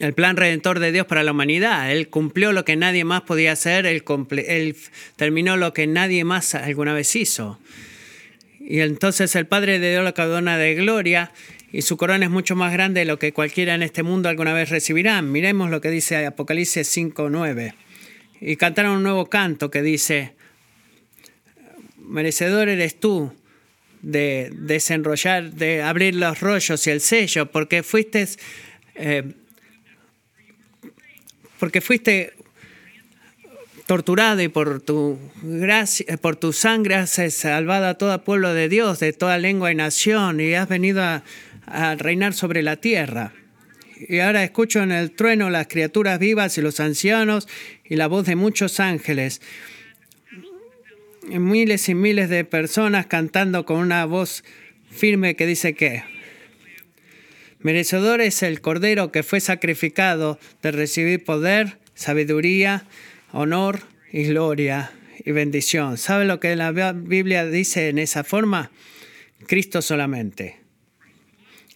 el 0.00 0.14
plan 0.14 0.36
redentor 0.36 0.80
de 0.80 0.92
Dios 0.92 1.06
para 1.06 1.22
la 1.22 1.32
humanidad. 1.32 1.92
Él 1.92 2.08
cumplió 2.08 2.52
lo 2.52 2.64
que 2.64 2.74
nadie 2.74 3.04
más 3.04 3.22
podía 3.22 3.52
hacer, 3.52 3.86
él, 3.86 4.76
terminó 5.16 5.56
lo 5.56 5.72
que 5.74 5.86
nadie 5.86 6.24
más 6.24 6.54
alguna 6.54 6.94
vez 6.94 7.14
hizo. 7.14 7.60
Y 8.58 8.80
entonces 8.80 9.36
el 9.36 9.46
Padre 9.46 9.78
le 9.78 9.90
dio 9.90 10.02
la 10.02 10.12
corona 10.12 10.56
de 10.56 10.74
gloria 10.74 11.32
y 11.70 11.82
su 11.82 11.96
corona 11.96 12.24
es 12.24 12.30
mucho 12.30 12.56
más 12.56 12.72
grande 12.72 13.00
de 13.00 13.06
lo 13.06 13.18
que 13.18 13.32
cualquiera 13.32 13.74
en 13.74 13.82
este 13.82 14.02
mundo 14.02 14.28
alguna 14.28 14.54
vez 14.54 14.70
recibirá. 14.70 15.20
Miremos 15.22 15.70
lo 15.70 15.80
que 15.80 15.90
dice 15.90 16.24
Apocalipsis 16.26 16.96
5.9. 16.96 17.74
Y 18.40 18.56
cantaron 18.56 18.96
un 18.96 19.02
nuevo 19.02 19.26
canto 19.26 19.70
que 19.70 19.82
dice, 19.82 20.32
merecedor 21.98 22.70
eres 22.70 22.98
tú 22.98 23.34
de 24.00 24.50
desenrollar, 24.54 25.52
de 25.52 25.82
abrir 25.82 26.14
los 26.14 26.40
rollos 26.40 26.86
y 26.86 26.90
el 26.90 27.02
sello, 27.02 27.50
porque 27.50 27.82
fuiste, 27.82 28.26
eh, 28.94 29.34
porque 31.60 31.80
fuiste 31.80 32.32
torturado 33.86 34.42
y 34.42 34.48
por 34.48 34.80
tu 34.80 35.18
gracia, 35.42 36.16
por 36.16 36.34
tu 36.34 36.52
sangre 36.52 36.96
has 36.96 37.10
salvado 37.10 37.86
a 37.86 37.94
todo 37.94 38.24
pueblo 38.24 38.52
de 38.52 38.68
Dios, 38.68 38.98
de 38.98 39.12
toda 39.12 39.38
lengua 39.38 39.70
y 39.70 39.76
nación, 39.76 40.40
y 40.40 40.54
has 40.54 40.68
venido 40.68 41.02
a, 41.02 41.22
a 41.66 41.94
reinar 41.94 42.34
sobre 42.34 42.62
la 42.62 42.76
tierra. 42.76 43.32
Y 44.08 44.18
ahora 44.18 44.42
escucho 44.42 44.82
en 44.82 44.90
el 44.90 45.12
trueno 45.12 45.50
las 45.50 45.68
criaturas 45.68 46.18
vivas 46.18 46.56
y 46.56 46.62
los 46.62 46.80
ancianos 46.80 47.46
y 47.84 47.96
la 47.96 48.08
voz 48.08 48.26
de 48.26 48.34
muchos 48.34 48.80
ángeles 48.80 49.40
miles 51.38 51.88
y 51.88 51.94
miles 51.94 52.28
de 52.28 52.44
personas 52.44 53.06
cantando 53.06 53.64
con 53.64 53.78
una 53.78 54.04
voz 54.04 54.42
firme 54.90 55.36
que 55.36 55.46
dice 55.46 55.74
que 55.74 56.02
merecedor 57.60 58.20
es 58.20 58.42
el 58.42 58.60
Cordero 58.60 59.12
que 59.12 59.22
fue 59.22 59.40
sacrificado 59.40 60.38
de 60.62 60.72
recibir 60.72 61.24
poder, 61.24 61.78
sabiduría, 61.94 62.86
honor 63.32 63.80
y 64.12 64.24
gloria 64.24 64.92
y 65.24 65.32
bendición. 65.32 65.98
¿Sabe 65.98 66.24
lo 66.24 66.40
que 66.40 66.56
la 66.56 66.72
Biblia 66.92 67.46
dice 67.46 67.88
en 67.88 67.98
esa 67.98 68.24
forma? 68.24 68.70
Cristo 69.46 69.82
solamente. 69.82 70.60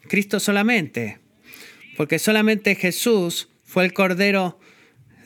Cristo 0.09 0.41
solamente. 0.41 1.18
Porque 1.97 2.18
solamente 2.18 2.74
Jesús 2.74 3.49
fue 3.64 3.85
el 3.85 3.93
Cordero 3.93 4.59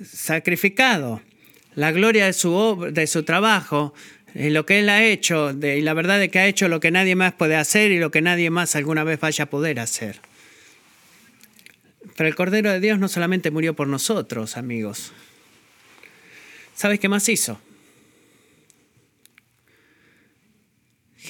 sacrificado. 0.04 1.22
La 1.74 1.92
gloria 1.92 2.26
de 2.26 2.32
su, 2.32 2.88
de 2.92 3.06
su 3.06 3.22
trabajo 3.22 3.94
y 4.34 4.50
lo 4.50 4.66
que 4.66 4.80
Él 4.80 4.88
ha 4.88 5.04
hecho, 5.04 5.50
y 5.50 5.80
la 5.80 5.94
verdad 5.94 6.22
es 6.22 6.30
que 6.30 6.38
ha 6.38 6.46
hecho 6.46 6.68
lo 6.68 6.80
que 6.80 6.90
nadie 6.90 7.14
más 7.14 7.32
puede 7.32 7.56
hacer 7.56 7.90
y 7.90 7.98
lo 7.98 8.10
que 8.10 8.20
nadie 8.20 8.50
más 8.50 8.76
alguna 8.76 9.04
vez 9.04 9.20
vaya 9.20 9.44
a 9.44 9.50
poder 9.50 9.80
hacer. 9.80 10.20
Pero 12.16 12.28
el 12.28 12.34
Cordero 12.34 12.70
de 12.70 12.80
Dios 12.80 12.98
no 12.98 13.08
solamente 13.08 13.50
murió 13.50 13.74
por 13.74 13.88
nosotros, 13.88 14.56
amigos. 14.56 15.12
¿Sabes 16.74 17.00
qué 17.00 17.08
más 17.08 17.28
hizo? 17.28 17.60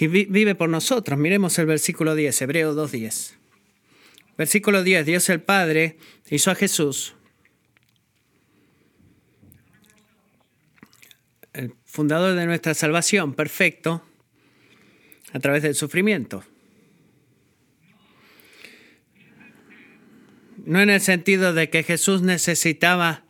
Vive 0.00 0.54
por 0.54 0.68
nosotros. 0.68 1.18
Miremos 1.18 1.58
el 1.58 1.66
versículo 1.66 2.14
10, 2.14 2.42
Hebreo 2.42 2.74
2.10. 2.74 3.34
Versículo 4.36 4.84
10, 4.84 5.04
Dios 5.04 5.28
el 5.30 5.40
Padre 5.40 5.98
hizo 6.30 6.50
a 6.50 6.54
Jesús 6.54 7.14
el 11.52 11.74
fundador 11.84 12.36
de 12.36 12.46
nuestra 12.46 12.72
salvación, 12.74 13.34
perfecto, 13.34 14.04
a 15.32 15.40
través 15.40 15.64
del 15.64 15.74
sufrimiento. 15.74 16.44
No 20.68 20.82
en 20.82 20.90
el 20.90 21.00
sentido 21.00 21.54
de 21.54 21.70
que 21.70 21.82
Jesús 21.82 22.20
necesitaba 22.20 23.22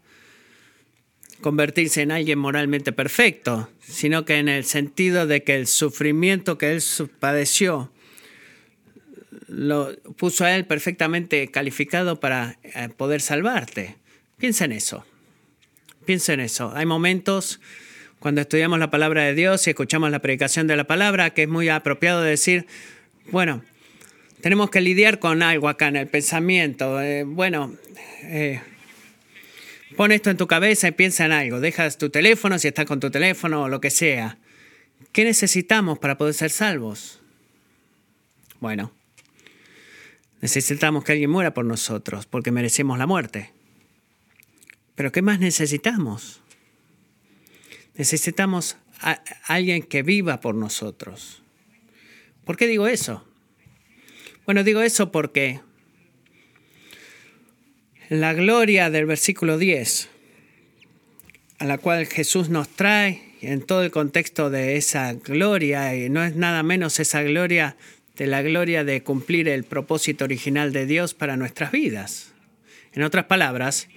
convertirse 1.41 2.03
en 2.03 2.11
alguien 2.11 2.37
moralmente 2.37 2.91
perfecto, 2.91 3.71
sino 3.81 4.25
que 4.25 4.39
en 4.39 4.49
el 4.49 4.65
sentido 4.65 5.25
de 5.29 5.45
que 5.45 5.55
el 5.55 5.69
sufrimiento 5.69 6.59
que 6.59 6.73
él 6.73 6.83
padeció 7.21 7.93
lo 9.47 9.95
puso 10.17 10.47
a 10.47 10.57
él 10.57 10.67
perfectamente 10.67 11.49
calificado 11.49 12.19
para 12.19 12.59
eh, 12.65 12.89
poder 12.97 13.21
salvarte. 13.21 13.95
Piensa 14.37 14.65
en 14.65 14.73
eso. 14.73 15.07
Piensa 16.07 16.33
en 16.33 16.41
eso. 16.41 16.73
Hay 16.75 16.87
momentos 16.87 17.61
cuando 18.19 18.41
estudiamos 18.41 18.81
la 18.81 18.91
palabra 18.91 19.23
de 19.23 19.35
Dios 19.37 19.65
y 19.69 19.71
escuchamos 19.71 20.11
la 20.11 20.19
predicación 20.19 20.67
de 20.67 20.75
la 20.75 20.89
palabra, 20.89 21.31
que 21.31 21.45
es 21.45 21.49
muy 21.49 21.69
apropiado 21.69 22.21
decir, 22.21 22.67
bueno, 23.31 23.63
tenemos 24.41 24.71
que 24.71 24.81
lidiar 24.81 25.19
con 25.19 25.43
algo 25.43 25.69
acá 25.69 25.89
en 25.89 25.97
el 25.97 26.07
pensamiento. 26.07 27.01
Eh, 27.01 27.25
bueno, 27.25 27.75
eh, 28.23 28.61
pon 29.97 30.13
esto 30.13 30.31
en 30.31 30.37
tu 30.37 30.47
cabeza 30.47 30.89
y 30.89 30.93
piensa 30.93 31.27
en 31.27 31.33
algo. 31.33 31.61
Dejas 31.61 31.99
tu 31.99 32.11
teléfono 32.11 32.59
si 32.59 32.69
estás 32.69 32.87
con 32.87 33.01
tu 33.01 33.11
teléfono 33.11 33.63
o 33.63 33.69
lo 33.69 33.81
que 33.81 33.91
sea. 33.91 34.39
¿Qué 35.13 35.25
necesitamos 35.25 35.99
para 35.99 36.19
poder 36.19 36.35
ser 36.35 36.51
salvos? 36.51 37.21
Bueno, 38.61 38.93
necesitamos 40.41 41.05
que 41.05 41.13
alguien 41.13 41.31
muera 41.31 41.55
por 41.55 41.65
nosotros 41.65 42.27
porque 42.27 42.51
merecemos 42.51 42.99
la 42.99 43.07
muerte. 43.07 43.53
Pero 44.95 45.13
¿qué 45.13 45.23
más 45.23 45.39
necesitamos? 45.39 46.41
Necesitamos 47.95 48.77
a 49.01 49.23
alguien 49.45 49.83
que 49.83 50.03
viva 50.03 50.41
por 50.41 50.55
nosotros. 50.55 51.43
¿Por 52.45 52.57
qué 52.57 52.67
digo 52.67 52.89
eso? 52.89 53.28
Bueno, 54.49 54.65
digo 54.65 54.81
eso 54.81 55.13
porque 55.13 55.61
la 58.09 58.33
gloria 58.33 58.89
del 58.89 59.05
versículo 59.05 59.59
10, 59.59 60.09
a 61.59 61.67
la 61.67 61.77
cual 61.77 62.07
Jesús 62.07 62.49
nos 62.49 62.67
trae, 62.67 63.35
en 63.43 63.61
todo 63.61 63.83
el 63.83 63.91
contexto 63.91 64.49
de 64.49 64.79
esa 64.79 65.13
gloria, 65.13 65.95
y 65.95 66.09
no 66.09 66.25
es 66.25 66.35
nada 66.35 66.63
menos 66.63 66.99
esa 66.99 67.23
gloria 67.23 67.77
de 68.17 68.27
la 68.27 68.41
gloria 68.41 68.85
de 68.85 69.03
cumplir 69.03 69.51
el 69.51 69.65
propósito 69.65 70.25
original 70.25 70.73
de 70.73 70.87
Dios 70.87 71.13
para 71.13 71.37
nuestras 71.37 71.71
vidas. 71.71 72.33
En 72.95 73.03
otras 73.03 73.27
palabras, 73.27 73.89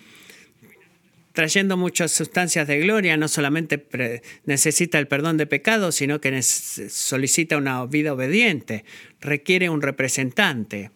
trayendo 1.34 1.77
muchas 1.77 2.11
sustancias 2.11 2.67
de 2.67 2.79
gloria, 2.79 3.17
no 3.17 3.27
solamente 3.27 4.21
necesita 4.45 4.99
el 4.99 5.07
perdón 5.07 5.38
de 5.38 5.47
pecados, 5.47 5.95
sino 5.95 6.19
que 6.19 6.41
solicita 6.41 7.57
una 7.57 7.86
vida 7.86 8.13
obediente, 8.13 8.86
requiere 9.19 9.69
un 9.69 9.82
representante 9.82 10.91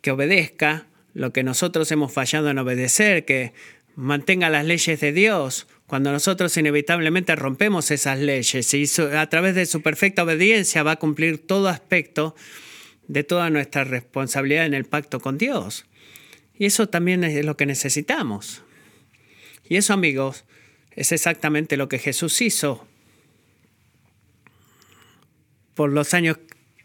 que 0.00 0.10
obedezca 0.10 0.86
lo 1.14 1.32
que 1.32 1.42
nosotros 1.42 1.90
hemos 1.90 2.12
fallado 2.12 2.50
en 2.50 2.58
obedecer, 2.58 3.24
que 3.24 3.52
mantenga 3.96 4.48
las 4.50 4.64
leyes 4.64 5.00
de 5.00 5.12
Dios, 5.12 5.66
cuando 5.86 6.12
nosotros 6.12 6.56
inevitablemente 6.56 7.34
rompemos 7.34 7.90
esas 7.90 8.20
leyes 8.20 8.72
y 8.74 8.86
a 9.16 9.28
través 9.28 9.56
de 9.56 9.66
su 9.66 9.82
perfecta 9.82 10.22
obediencia 10.22 10.84
va 10.84 10.92
a 10.92 10.96
cumplir 10.96 11.38
todo 11.38 11.68
aspecto 11.68 12.36
de 13.08 13.24
toda 13.24 13.50
nuestra 13.50 13.82
responsabilidad 13.82 14.66
en 14.66 14.74
el 14.74 14.84
pacto 14.84 15.18
con 15.18 15.36
Dios. 15.36 15.86
Y 16.56 16.66
eso 16.66 16.88
también 16.88 17.24
es 17.24 17.44
lo 17.44 17.56
que 17.56 17.66
necesitamos. 17.66 18.62
Y 19.70 19.76
eso, 19.76 19.94
amigos, 19.94 20.44
es 20.90 21.12
exactamente 21.12 21.78
lo 21.78 21.88
que 21.88 22.00
Jesús 22.00 22.42
hizo 22.42 22.86
por 25.74 25.92
los 25.92 26.12
años 26.12 26.38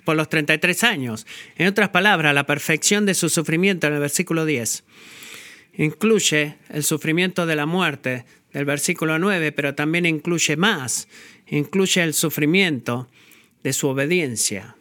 por 0.06 0.16
los 0.16 0.30
33 0.30 0.84
años. 0.84 1.26
En 1.58 1.68
otras 1.68 1.90
palabras, 1.90 2.36
la 2.36 2.46
perfección 2.46 3.08
de 3.08 3.16
su 3.16 3.30
sufrimiento 3.30 3.88
en 3.88 3.94
el 3.94 4.00
versículo 4.00 4.46
10 4.46 4.84
incluye 5.78 6.58
el 6.70 6.84
sufrimiento 6.84 7.48
de 7.48 7.56
la 7.56 7.66
muerte 7.66 8.26
del 8.54 8.66
versículo 8.66 9.18
9, 9.18 9.52
pero 9.52 9.74
también 9.74 10.06
incluye 10.06 10.56
más, 10.56 11.08
incluye 11.48 12.04
el 12.04 12.14
sufrimiento 12.14 13.10
de 13.64 13.74
su 13.74 13.88
obediencia. 13.88 14.76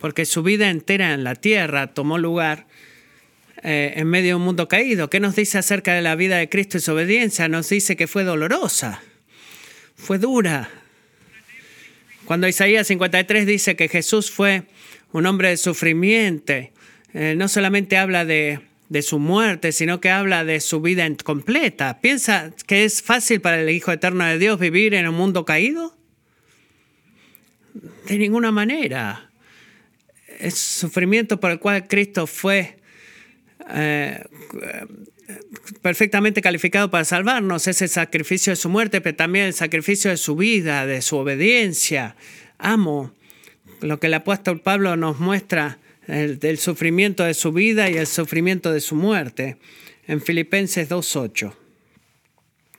Porque 0.00 0.26
su 0.26 0.42
vida 0.42 0.68
entera 0.68 1.14
en 1.14 1.22
la 1.22 1.36
tierra 1.36 1.94
tomó 1.94 2.18
lugar 2.18 2.66
eh, 3.62 3.94
en 3.96 4.08
medio 4.08 4.30
de 4.30 4.34
un 4.36 4.42
mundo 4.42 4.68
caído. 4.68 5.10
¿Qué 5.10 5.20
nos 5.20 5.36
dice 5.36 5.58
acerca 5.58 5.94
de 5.94 6.02
la 6.02 6.14
vida 6.14 6.38
de 6.38 6.48
Cristo 6.48 6.78
y 6.78 6.80
su 6.80 6.92
obediencia? 6.92 7.48
Nos 7.48 7.68
dice 7.68 7.96
que 7.96 8.06
fue 8.06 8.24
dolorosa, 8.24 9.02
fue 9.96 10.18
dura. 10.18 10.70
Cuando 12.24 12.48
Isaías 12.48 12.86
53 12.86 13.46
dice 13.46 13.76
que 13.76 13.88
Jesús 13.88 14.30
fue 14.30 14.64
un 15.12 15.26
hombre 15.26 15.48
de 15.48 15.56
sufrimiento, 15.56 16.52
eh, 16.52 17.34
no 17.36 17.48
solamente 17.48 17.96
habla 17.96 18.24
de 18.24 18.60
de 18.90 19.02
su 19.02 19.20
muerte, 19.20 19.70
sino 19.70 20.00
que 20.00 20.10
habla 20.10 20.44
de 20.44 20.60
su 20.60 20.80
vida 20.80 21.08
completa. 21.24 22.00
¿Piensa 22.00 22.52
que 22.66 22.84
es 22.84 23.02
fácil 23.02 23.40
para 23.40 23.60
el 23.62 23.70
Hijo 23.70 23.92
Eterno 23.92 24.24
de 24.24 24.36
Dios 24.36 24.58
vivir 24.58 24.94
en 24.94 25.08
un 25.08 25.14
mundo 25.14 25.44
caído? 25.44 25.96
De 28.08 28.18
ninguna 28.18 28.50
manera. 28.50 29.30
El 30.40 30.50
sufrimiento 30.50 31.38
por 31.38 31.52
el 31.52 31.60
cual 31.60 31.86
Cristo 31.86 32.26
fue 32.26 32.78
eh, 33.68 34.24
perfectamente 35.82 36.42
calificado 36.42 36.90
para 36.90 37.04
salvarnos 37.04 37.66
es 37.66 37.82
el 37.82 37.88
sacrificio 37.88 38.52
de 38.52 38.56
su 38.56 38.68
muerte, 38.68 39.00
pero 39.00 39.16
también 39.16 39.46
el 39.46 39.54
sacrificio 39.54 40.10
de 40.10 40.16
su 40.16 40.36
vida, 40.36 40.86
de 40.86 41.02
su 41.02 41.16
obediencia. 41.16 42.16
Amo 42.58 43.14
lo 43.80 43.98
que 44.00 44.08
el 44.08 44.14
apóstol 44.14 44.60
Pablo 44.60 44.96
nos 44.96 45.20
muestra 45.20 45.78
el, 46.06 46.38
del 46.38 46.58
sufrimiento 46.58 47.24
de 47.24 47.34
su 47.34 47.52
vida 47.52 47.90
y 47.90 47.96
el 47.96 48.06
sufrimiento 48.06 48.72
de 48.72 48.80
su 48.80 48.94
muerte 48.96 49.56
en 50.06 50.20
Filipenses 50.20 50.88
2.8. 50.88 51.54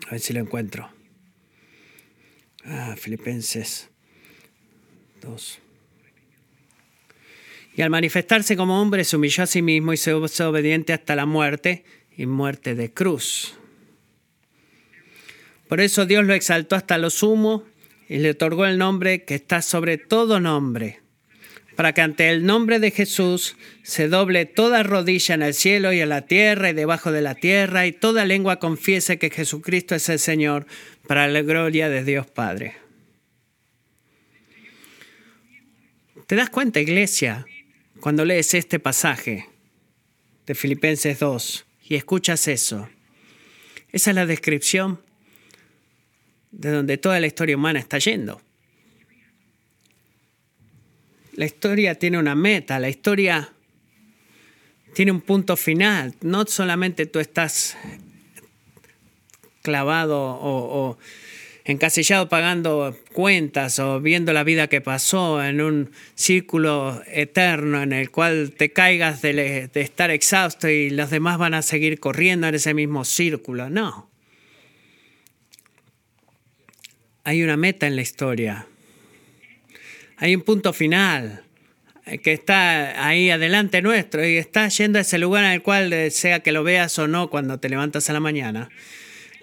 A 0.08 0.12
ver 0.12 0.20
si 0.20 0.34
lo 0.34 0.40
encuentro. 0.40 0.90
Ah, 2.66 2.96
Filipenses 2.98 3.90
2. 5.22 5.60
Y 7.76 7.82
al 7.82 7.90
manifestarse 7.90 8.58
como 8.58 8.82
hombre 8.82 9.04
se 9.04 9.16
humilló 9.16 9.44
a 9.44 9.48
sí 9.48 9.62
mismo 9.62 9.94
y 9.94 9.98
se 9.98 10.16
hizo 10.16 10.50
obediente 10.50 10.94
hasta 10.94 11.16
la 11.16 11.26
muerte 11.26 11.84
y 12.16 12.26
muerte 12.26 12.76
de 12.76 12.92
cruz. 12.92 13.56
Por 15.68 15.80
eso 15.80 16.06
Dios 16.06 16.26
lo 16.26 16.34
exaltó 16.34 16.76
hasta 16.76 16.98
lo 16.98 17.10
sumo 17.10 17.64
y 18.10 18.18
le 18.18 18.32
otorgó 18.32 18.66
el 18.66 18.78
nombre 18.78 19.24
que 19.24 19.36
está 19.36 19.62
sobre 19.62 19.98
todo 19.98 20.40
nombre 20.40 21.02
para 21.76 21.94
que 21.94 22.02
ante 22.02 22.30
el 22.30 22.46
nombre 22.46 22.80
de 22.80 22.92
Jesús 22.92 23.56
se 23.82 24.08
doble 24.08 24.46
toda 24.46 24.84
rodilla 24.84 25.36
en 25.36 25.42
el 25.42 25.54
cielo 25.54 25.94
y 25.94 26.00
en 26.00 26.10
la 26.10 26.22
tierra 26.24 26.70
y 26.70 26.74
debajo 26.74 27.12
de 27.12 27.22
la 27.22 27.36
tierra, 27.36 27.88
y 27.88 27.92
toda 27.92 28.26
lengua 28.26 28.60
confiese 28.60 29.18
que 29.18 29.30
Jesucristo 29.30 29.96
es 29.96 30.08
el 30.10 30.20
Señor, 30.20 30.68
para 31.08 31.28
la 31.28 31.42
gloria 31.42 31.90
de 31.90 32.04
Dios 32.04 32.28
Padre. 32.28 32.76
¿Te 36.28 36.36
das 36.36 36.50
cuenta, 36.50 36.80
iglesia, 36.80 37.46
cuando 38.02 38.26
lees 38.26 38.54
este 38.56 38.80
pasaje 38.80 39.48
de 40.46 40.56
Filipenses 40.56 41.20
2 41.20 41.66
y 41.88 41.96
escuchas 41.96 42.48
eso? 42.48 42.90
Esa 43.92 44.10
es 44.10 44.16
la 44.16 44.26
descripción 44.26 45.00
de 46.52 46.72
donde 46.72 46.98
toda 46.98 47.20
la 47.20 47.28
historia 47.28 47.56
humana 47.56 47.80
está 47.80 48.00
yendo. 48.00 48.42
La 51.34 51.46
historia 51.46 51.96
tiene 51.96 52.18
una 52.18 52.36
meta, 52.36 52.80
la 52.80 52.90
historia 52.90 53.54
tiene 54.94 55.12
un 55.12 55.22
punto 55.22 55.56
final. 55.56 56.16
No 56.22 56.46
solamente 56.46 57.06
tú 57.06 57.20
estás 57.20 57.78
clavado 59.62 60.20
o, 60.20 60.98
encasillado 61.72 62.30
pagando 62.30 62.98
cuentas 63.14 63.80
o 63.80 64.00
viendo 64.00 64.34
la 64.34 64.44
vida 64.44 64.68
que 64.68 64.82
pasó 64.82 65.44
en 65.44 65.62
un 65.62 65.92
círculo 66.16 67.02
eterno 67.08 67.82
en 67.82 67.94
el 67.94 68.12
cual 68.12 68.54
te 68.56 68.72
caigas 68.72 69.22
de, 69.22 69.70
estar 69.74 70.12
exhausto 70.12 70.70
y 70.70 70.90
los 70.90 71.10
demás 71.10 71.38
van 71.38 71.54
a 71.54 71.62
seguir 71.62 72.00
corriendo 72.00 72.48
en 72.48 72.56
ese 72.56 72.74
mismo 72.74 73.06
círculo. 73.06 73.70
No. 73.70 74.10
Hay 77.24 77.44
una 77.44 77.58
meta 77.58 77.88
en 77.88 77.96
la 77.96 78.02
historia 78.02 78.68
hay 80.22 80.36
un 80.36 80.44
punto 80.44 80.72
final 80.72 81.42
que 82.22 82.32
está 82.32 83.08
ahí 83.08 83.32
adelante 83.32 83.82
nuestro 83.82 84.24
y 84.24 84.38
está 84.38 84.68
yendo 84.68 85.00
a 85.00 85.02
ese 85.02 85.18
lugar 85.18 85.46
en 85.46 85.52
el 85.52 85.64
cual, 85.64 85.92
eh, 85.92 86.12
sea 86.12 86.42
que 86.42 86.52
lo 86.52 86.64
veas 86.64 87.00
o 87.00 87.08
no 87.08 87.32
cuando 87.32 87.60
te 87.60 87.70
levantas 87.70 88.08
a 88.08 88.14
la 88.14 88.20
mañana, 88.20 88.70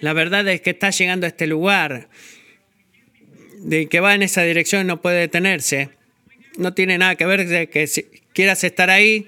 la 0.00 0.12
verdad 0.12 0.46
es 0.48 0.60
que 0.60 0.70
está 0.70 0.90
llegando 0.90 1.26
a 1.26 1.28
este 1.28 1.46
lugar 1.46 2.08
de 3.58 3.88
que 3.88 4.00
va 4.00 4.14
en 4.14 4.22
esa 4.22 4.42
dirección 4.42 4.86
no 4.86 5.02
puede 5.02 5.20
detenerse. 5.20 5.90
No 6.56 6.74
tiene 6.74 6.98
nada 6.98 7.16
que 7.16 7.26
ver 7.26 7.46
de 7.46 7.68
que 7.68 7.86
si 7.86 8.04
quieras 8.32 8.62
estar 8.64 8.90
ahí 8.90 9.26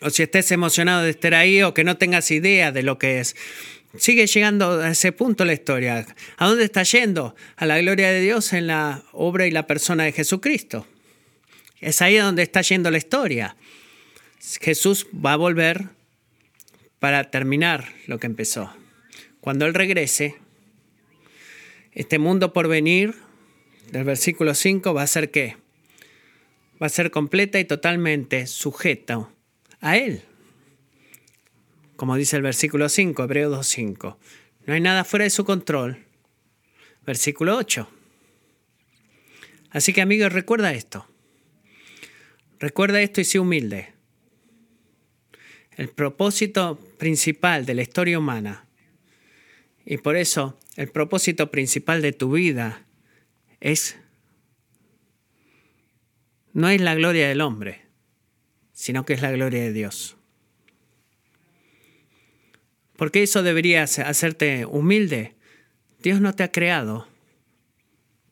o 0.00 0.10
si 0.10 0.22
estés 0.22 0.50
emocionado 0.52 1.02
de 1.02 1.10
estar 1.10 1.34
ahí 1.34 1.62
o 1.62 1.74
que 1.74 1.84
no 1.84 1.96
tengas 1.96 2.30
idea 2.30 2.72
de 2.72 2.82
lo 2.82 2.98
que 2.98 3.20
es. 3.20 3.34
Sigue 3.98 4.26
llegando 4.26 4.80
a 4.80 4.90
ese 4.90 5.12
punto 5.12 5.44
la 5.44 5.54
historia. 5.54 6.06
¿A 6.36 6.46
dónde 6.46 6.64
está 6.64 6.82
yendo? 6.82 7.34
A 7.56 7.66
la 7.66 7.78
gloria 7.78 8.10
de 8.10 8.20
Dios 8.20 8.52
en 8.52 8.66
la 8.66 9.02
obra 9.12 9.46
y 9.46 9.50
la 9.50 9.66
persona 9.66 10.04
de 10.04 10.12
Jesucristo. 10.12 10.86
Es 11.80 12.02
ahí 12.02 12.16
donde 12.16 12.42
está 12.42 12.60
yendo 12.62 12.90
la 12.90 12.98
historia. 12.98 13.56
Jesús 14.60 15.06
va 15.14 15.32
a 15.32 15.36
volver 15.36 15.86
para 16.98 17.30
terminar 17.30 17.88
lo 18.06 18.18
que 18.18 18.26
empezó. 18.26 18.72
Cuando 19.46 19.64
Él 19.66 19.74
regrese, 19.74 20.34
este 21.92 22.18
mundo 22.18 22.52
por 22.52 22.66
venir, 22.66 23.14
del 23.92 24.02
versículo 24.02 24.56
5, 24.56 24.92
va 24.92 25.02
a 25.02 25.06
ser 25.06 25.30
qué? 25.30 25.56
Va 26.82 26.86
a 26.86 26.88
ser 26.90 27.12
completa 27.12 27.60
y 27.60 27.64
totalmente 27.64 28.48
sujeto 28.48 29.30
a 29.80 29.96
Él 29.98 30.24
como 31.96 32.16
dice 32.16 32.36
el 32.36 32.42
versículo 32.42 32.88
5, 32.88 33.24
Hebreo 33.24 33.50
2.5. 33.50 34.16
No 34.66 34.74
hay 34.74 34.80
nada 34.80 35.04
fuera 35.04 35.24
de 35.24 35.30
su 35.30 35.44
control. 35.44 36.04
Versículo 37.06 37.56
8. 37.56 37.88
Así 39.70 39.92
que 39.92 40.02
amigos, 40.02 40.32
recuerda 40.32 40.72
esto. 40.72 41.06
Recuerda 42.58 43.00
esto 43.00 43.20
y 43.20 43.24
sé 43.24 43.38
humilde. 43.38 43.94
El 45.76 45.88
propósito 45.88 46.78
principal 46.98 47.64
de 47.64 47.74
la 47.74 47.82
historia 47.82 48.18
humana, 48.18 48.65
y 49.86 49.98
por 49.98 50.16
eso 50.16 50.58
el 50.74 50.88
propósito 50.88 51.50
principal 51.52 52.02
de 52.02 52.12
tu 52.12 52.32
vida 52.32 52.84
es, 53.60 53.96
no 56.52 56.68
es 56.68 56.80
la 56.80 56.96
gloria 56.96 57.28
del 57.28 57.40
hombre, 57.40 57.82
sino 58.72 59.06
que 59.06 59.14
es 59.14 59.22
la 59.22 59.30
gloria 59.30 59.62
de 59.62 59.72
Dios. 59.72 60.16
Porque 62.96 63.22
eso 63.22 63.42
debería 63.42 63.84
hacerte 63.84 64.66
humilde. 64.66 65.36
Dios 66.02 66.20
no 66.20 66.34
te 66.34 66.42
ha 66.42 66.50
creado 66.50 67.06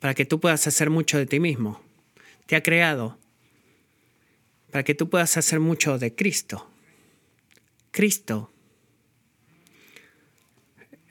para 0.00 0.14
que 0.14 0.24
tú 0.24 0.40
puedas 0.40 0.66
hacer 0.66 0.90
mucho 0.90 1.18
de 1.18 1.26
ti 1.26 1.38
mismo. 1.38 1.82
Te 2.46 2.56
ha 2.56 2.62
creado 2.62 3.18
para 4.70 4.82
que 4.82 4.94
tú 4.94 5.08
puedas 5.08 5.36
hacer 5.36 5.60
mucho 5.60 5.98
de 5.98 6.14
Cristo. 6.14 6.68
Cristo, 7.92 8.53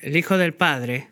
el 0.04 0.18
Hijo 0.18 0.38
del 0.38 0.54
Padre, 0.54 1.10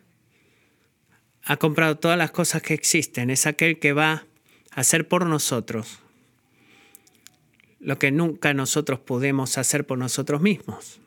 ha 1.44 1.56
comprado 1.56 1.98
todas 1.98 2.18
las 2.18 2.30
cosas 2.30 2.62
que 2.62 2.74
existen. 2.74 3.30
Es 3.30 3.46
aquel 3.46 3.78
que 3.78 3.92
va 3.92 4.26
a 4.70 4.80
hacer 4.80 5.08
por 5.08 5.26
nosotros 5.26 5.98
lo 7.80 7.98
que 7.98 8.12
nunca 8.12 8.54
nosotros 8.54 9.00
podemos 9.00 9.58
hacer 9.58 9.84
por 9.84 9.98
nosotros 9.98 10.40
mismos. 10.40 11.00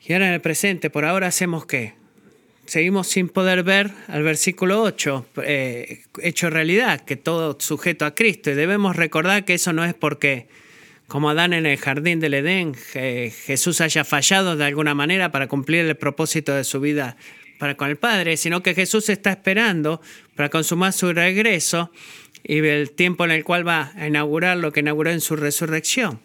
Y 0.00 0.14
ahora 0.14 0.28
en 0.28 0.34
el 0.34 0.40
presente, 0.40 0.88
por 0.88 1.04
ahora 1.04 1.26
hacemos 1.26 1.66
qué? 1.66 1.94
Seguimos 2.64 3.08
sin 3.08 3.28
poder 3.28 3.64
ver 3.64 3.90
al 4.08 4.22
versículo 4.22 4.82
8, 4.82 5.26
eh, 5.44 6.04
hecho 6.22 6.48
realidad, 6.48 7.00
que 7.02 7.16
todo 7.16 7.58
sujeto 7.60 8.06
a 8.06 8.14
Cristo. 8.14 8.50
Y 8.50 8.54
debemos 8.54 8.96
recordar 8.96 9.44
que 9.44 9.54
eso 9.54 9.72
no 9.72 9.84
es 9.84 9.94
porque, 9.94 10.48
como 11.12 11.28
Adán 11.28 11.52
en 11.52 11.66
el 11.66 11.76
jardín 11.76 12.20
del 12.20 12.32
Edén, 12.32 12.72
Jesús 12.74 13.82
haya 13.82 14.02
fallado 14.02 14.56
de 14.56 14.64
alguna 14.64 14.94
manera 14.94 15.30
para 15.30 15.46
cumplir 15.46 15.84
el 15.84 15.94
propósito 15.94 16.54
de 16.54 16.64
su 16.64 16.80
vida 16.80 17.18
para 17.58 17.76
con 17.76 17.90
el 17.90 17.98
Padre, 17.98 18.38
sino 18.38 18.62
que 18.62 18.74
Jesús 18.74 19.10
está 19.10 19.32
esperando 19.32 20.00
para 20.34 20.48
consumar 20.48 20.94
su 20.94 21.12
regreso 21.12 21.92
y 22.42 22.60
el 22.60 22.92
tiempo 22.92 23.26
en 23.26 23.30
el 23.30 23.44
cual 23.44 23.68
va 23.68 23.92
a 23.94 24.06
inaugurar 24.06 24.56
lo 24.56 24.72
que 24.72 24.80
inauguró 24.80 25.10
en 25.10 25.20
su 25.20 25.36
resurrección. 25.36 26.22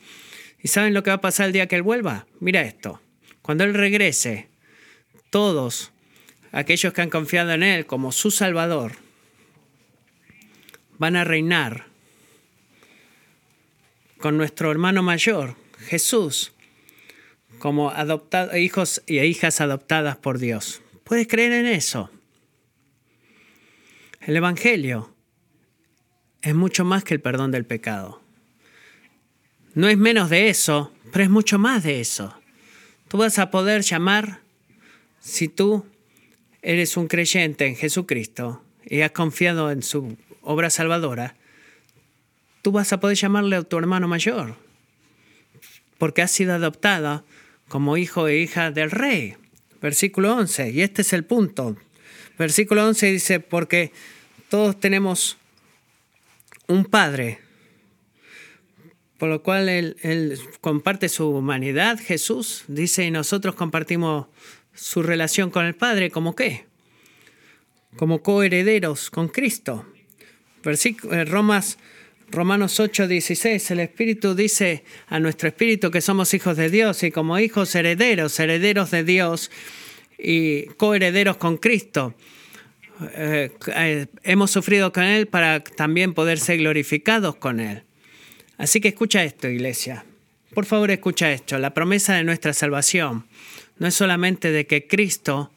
¿Y 0.63 0.69
saben 0.69 0.93
lo 0.93 1.03
que 1.03 1.09
va 1.09 1.15
a 1.15 1.21
pasar 1.21 1.47
el 1.47 1.51
día 1.51 1.67
que 1.67 1.75
Él 1.75 1.83
vuelva? 1.83 2.25
Mira 2.39 2.61
esto. 2.61 3.01
Cuando 3.41 3.65
Él 3.65 3.73
regrese, 3.73 4.47
todos 5.31 5.91
aquellos 6.53 6.93
que 6.93 7.01
han 7.01 7.09
confiado 7.09 7.51
en 7.51 7.63
Él 7.63 7.87
como 7.87 8.13
su 8.13 8.31
Salvador, 8.31 8.93
van 10.97 11.17
a 11.17 11.25
reinar 11.25 11.86
con 14.19 14.37
nuestro 14.37 14.71
hermano 14.71 15.03
mayor, 15.03 15.55
Jesús, 15.79 16.53
como 17.59 17.93
hijos 18.55 19.01
y 19.05 19.19
hijas 19.19 19.61
adoptadas 19.61 20.17
por 20.17 20.39
Dios. 20.39 20.81
¿Puedes 21.03 21.27
creer 21.27 21.53
en 21.53 21.65
eso? 21.67 22.09
El 24.19 24.35
Evangelio 24.35 25.13
es 26.41 26.53
mucho 26.53 26.83
más 26.83 27.03
que 27.03 27.13
el 27.13 27.21
perdón 27.21 27.51
del 27.51 27.65
pecado. 27.65 28.21
No 29.73 29.87
es 29.87 29.97
menos 29.97 30.29
de 30.29 30.49
eso, 30.49 30.91
pero 31.13 31.23
es 31.23 31.29
mucho 31.29 31.59
más 31.59 31.83
de 31.83 32.01
eso. 32.01 32.35
Tú 33.07 33.17
vas 33.17 33.39
a 33.39 33.51
poder 33.51 33.83
llamar, 33.83 34.41
si 35.21 35.47
tú 35.47 35.85
eres 36.61 36.97
un 36.97 37.07
creyente 37.07 37.67
en 37.67 37.77
Jesucristo 37.77 38.61
y 38.85 38.99
has 38.99 39.11
confiado 39.11 39.71
en 39.71 39.81
su 39.81 40.17
obra 40.41 40.69
salvadora, 40.69 41.36
tú 42.67 42.73
vas 42.73 42.91
a 42.91 42.99
poder 42.99 43.15
llamarle 43.15 43.55
a 43.55 43.63
tu 43.63 43.77
hermano 43.77 44.09
mayor, 44.09 44.57
porque 45.97 46.21
has 46.21 46.31
sido 46.31 46.53
adoptada 46.53 47.23
como 47.69 47.95
hijo 47.95 48.27
e 48.27 48.39
hija 48.39 48.71
del 48.71 48.91
rey. 48.91 49.37
Versículo 49.81 50.35
11, 50.35 50.71
y 50.71 50.81
este 50.81 51.01
es 51.01 51.13
el 51.13 51.23
punto. 51.23 51.77
Versículo 52.37 52.85
11 52.85 53.09
dice, 53.09 53.39
porque 53.39 53.93
todos 54.49 54.77
tenemos 54.81 55.37
un 56.67 56.83
padre, 56.83 57.39
por 59.17 59.29
lo 59.29 59.41
cual 59.43 59.69
él, 59.69 60.37
comparte 60.59 61.07
su 61.07 61.29
humanidad, 61.29 61.97
Jesús, 61.97 62.65
dice, 62.67 63.05
y 63.05 63.11
nosotros 63.11 63.55
compartimos 63.55 64.27
su 64.73 65.03
relación 65.03 65.51
con 65.51 65.65
el 65.65 65.75
Padre, 65.75 66.11
¿como 66.11 66.35
qué? 66.35 66.65
Como 67.95 68.21
coherederos 68.21 69.09
con 69.09 69.29
Cristo. 69.29 69.85
Eh, 70.65 71.23
Romas, 71.23 71.77
Romanos 72.29 72.79
8, 72.79 73.07
16, 73.07 73.71
el 73.71 73.79
Espíritu 73.79 74.35
dice 74.35 74.83
a 75.07 75.19
nuestro 75.19 75.47
Espíritu 75.47 75.91
que 75.91 76.01
somos 76.01 76.33
hijos 76.33 76.57
de 76.57 76.69
Dios 76.69 77.01
y 77.03 77.11
como 77.11 77.39
hijos 77.39 77.73
herederos, 77.73 78.37
herederos 78.39 78.91
de 78.91 79.03
Dios 79.05 79.49
y 80.17 80.65
coherederos 80.75 81.37
con 81.37 81.57
Cristo. 81.57 82.15
Eh, 83.15 83.51
eh, 83.73 84.07
hemos 84.23 84.51
sufrido 84.51 84.91
con 84.91 85.03
Él 85.03 85.27
para 85.27 85.63
también 85.63 86.13
poder 86.13 86.39
ser 86.39 86.57
glorificados 86.57 87.35
con 87.35 87.61
Él. 87.61 87.83
Así 88.57 88.81
que 88.81 88.89
escucha 88.89 89.23
esto, 89.23 89.47
iglesia. 89.47 90.03
Por 90.53 90.65
favor, 90.65 90.91
escucha 90.91 91.31
esto. 91.31 91.57
La 91.59 91.73
promesa 91.73 92.15
de 92.15 92.23
nuestra 92.23 92.53
salvación 92.53 93.25
no 93.77 93.87
es 93.87 93.93
solamente 93.93 94.51
de 94.51 94.65
que 94.65 94.87
Cristo 94.87 95.51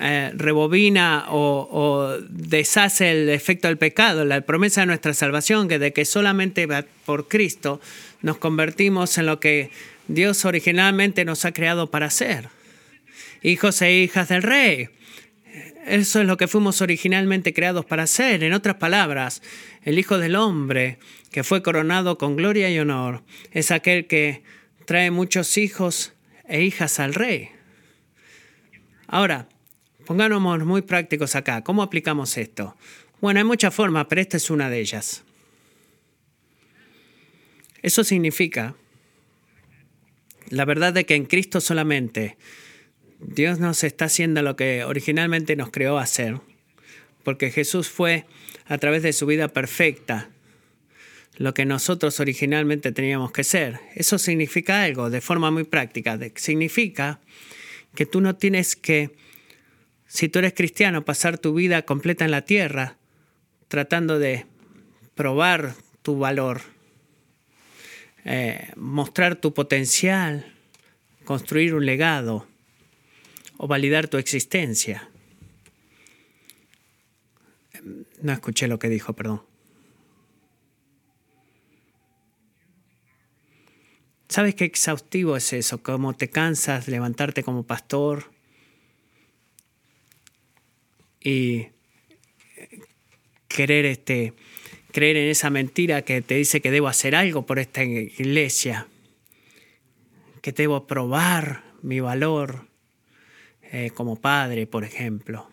eh, 0.00 0.30
rebobina 0.34 1.26
o, 1.28 2.16
deshace 2.28 3.10
el 3.10 3.28
efecto 3.30 3.66
del 3.66 3.78
pecado, 3.78 4.24
la 4.24 4.40
promesa 4.42 4.82
de 4.82 4.86
nuestra 4.86 5.12
salvación, 5.12 5.68
que 5.68 5.78
de 5.78 5.92
que 5.92 6.04
solamente 6.04 6.68
por 7.04 7.26
Cristo 7.26 7.80
nos 8.22 8.38
convertimos 8.38 9.18
en 9.18 9.26
lo 9.26 9.40
que 9.40 9.70
Dios 10.06 10.44
originalmente 10.44 11.24
nos 11.24 11.44
ha 11.44 11.52
creado 11.52 11.90
para 11.90 12.10
ser, 12.10 12.48
hijos 13.42 13.82
e 13.82 13.92
hijas 13.92 14.28
del 14.28 14.42
Rey. 14.42 14.88
Eso 15.84 16.20
es 16.20 16.26
lo 16.26 16.36
que 16.36 16.48
fuimos 16.48 16.80
originalmente 16.80 17.54
creados 17.54 17.84
para 17.84 18.06
ser. 18.06 18.44
En 18.44 18.52
otras 18.52 18.76
palabras, 18.76 19.42
el 19.82 19.98
Hijo 19.98 20.18
del 20.18 20.36
Hombre, 20.36 20.98
que 21.32 21.44
fue 21.44 21.62
coronado 21.62 22.18
con 22.18 22.36
gloria 22.36 22.70
y 22.70 22.78
honor, 22.78 23.22
es 23.52 23.70
aquel 23.70 24.06
que 24.06 24.42
trae 24.84 25.10
muchos 25.10 25.56
hijos 25.56 26.12
e 26.46 26.62
hijas 26.62 27.00
al 27.00 27.14
rey. 27.14 27.50
Ahora, 29.06 29.48
pongámonos 30.08 30.66
muy 30.66 30.80
prácticos 30.80 31.36
acá. 31.36 31.62
¿Cómo 31.62 31.82
aplicamos 31.82 32.38
esto? 32.38 32.74
Bueno, 33.20 33.40
hay 33.40 33.44
muchas 33.44 33.74
formas, 33.74 34.06
pero 34.08 34.22
esta 34.22 34.38
es 34.38 34.48
una 34.48 34.70
de 34.70 34.80
ellas. 34.80 35.22
Eso 37.82 38.02
significa 38.04 38.74
la 40.48 40.64
verdad 40.64 40.94
de 40.94 41.04
que 41.04 41.14
en 41.14 41.26
Cristo 41.26 41.60
solamente 41.60 42.38
Dios 43.20 43.58
nos 43.58 43.84
está 43.84 44.06
haciendo 44.06 44.40
lo 44.40 44.56
que 44.56 44.82
originalmente 44.82 45.56
nos 45.56 45.70
creó 45.70 45.98
hacer, 45.98 46.40
porque 47.22 47.50
Jesús 47.50 47.90
fue 47.90 48.24
a 48.64 48.78
través 48.78 49.02
de 49.02 49.12
su 49.12 49.26
vida 49.26 49.48
perfecta 49.48 50.30
lo 51.36 51.52
que 51.52 51.66
nosotros 51.66 52.18
originalmente 52.18 52.92
teníamos 52.92 53.30
que 53.30 53.44
ser. 53.44 53.78
Eso 53.94 54.16
significa 54.16 54.84
algo 54.84 55.10
de 55.10 55.20
forma 55.20 55.50
muy 55.50 55.64
práctica. 55.64 56.18
Significa 56.36 57.20
que 57.94 58.06
tú 58.06 58.22
no 58.22 58.36
tienes 58.36 58.74
que, 58.74 59.10
si 60.08 60.30
tú 60.30 60.38
eres 60.38 60.54
cristiano, 60.54 61.04
pasar 61.04 61.38
tu 61.38 61.54
vida 61.54 61.82
completa 61.82 62.24
en 62.24 62.30
la 62.30 62.42
tierra 62.42 62.96
tratando 63.68 64.18
de 64.18 64.46
probar 65.14 65.74
tu 66.02 66.18
valor, 66.18 66.62
eh, 68.24 68.72
mostrar 68.76 69.36
tu 69.36 69.52
potencial, 69.52 70.50
construir 71.24 71.74
un 71.74 71.84
legado 71.84 72.46
o 73.58 73.68
validar 73.68 74.08
tu 74.08 74.16
existencia. 74.16 75.10
No 78.22 78.32
escuché 78.32 78.66
lo 78.66 78.78
que 78.78 78.88
dijo, 78.88 79.12
perdón. 79.12 79.42
¿Sabes 84.30 84.54
qué 84.54 84.64
exhaustivo 84.64 85.36
es 85.36 85.52
eso? 85.52 85.82
Cómo 85.82 86.14
te 86.14 86.30
cansas 86.30 86.88
levantarte 86.88 87.42
como 87.42 87.64
pastor 87.64 88.37
y 91.28 91.68
querer 93.48 93.84
este, 93.84 94.32
creer 94.92 95.18
en 95.18 95.28
esa 95.28 95.50
mentira 95.50 96.00
que 96.00 96.22
te 96.22 96.36
dice 96.36 96.62
que 96.62 96.70
debo 96.70 96.88
hacer 96.88 97.14
algo 97.14 97.44
por 97.44 97.58
esta 97.58 97.84
iglesia, 97.84 98.86
que 100.40 100.52
debo 100.52 100.86
probar 100.86 101.64
mi 101.82 102.00
valor 102.00 102.68
eh, 103.60 103.90
como 103.92 104.16
padre, 104.16 104.66
por 104.66 104.84
ejemplo, 104.84 105.50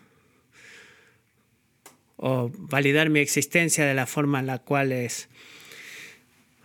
o 2.16 2.50
validar 2.56 3.10
mi 3.10 3.20
existencia 3.20 3.84
de 3.84 3.92
la 3.92 4.06
forma 4.06 4.40
en 4.40 4.46
la 4.46 4.60
cual 4.60 4.92
es, 4.92 5.28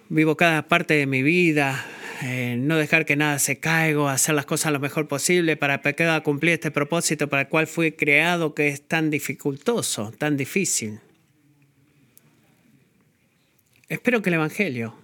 vivo 0.07 0.37
cada 0.37 0.69
parte 0.69 0.93
de 0.93 1.05
mi 1.05 1.21
vida, 1.21 1.85
eh, 2.23 2.55
no 2.55 2.77
dejar 2.77 3.05
que 3.05 3.15
nada 3.15 3.39
se 3.39 3.59
caiga, 3.59 4.11
hacer 4.11 4.35
las 4.35 4.45
cosas 4.45 4.71
lo 4.71 4.79
mejor 4.79 5.07
posible 5.07 5.57
para 5.57 5.81
que 5.81 5.93
pueda 5.93 6.21
cumplir 6.21 6.53
este 6.53 6.69
propósito 6.69 7.27
para 7.27 7.43
el 7.43 7.47
cual 7.47 7.65
fui 7.65 7.93
creado 7.93 8.53
que 8.53 8.67
es 8.67 8.87
tan 8.87 9.09
dificultoso, 9.09 10.11
tan 10.19 10.37
difícil. 10.37 10.99
Espero 13.89 14.21
que 14.21 14.29
el 14.29 14.35
Evangelio, 14.35 14.95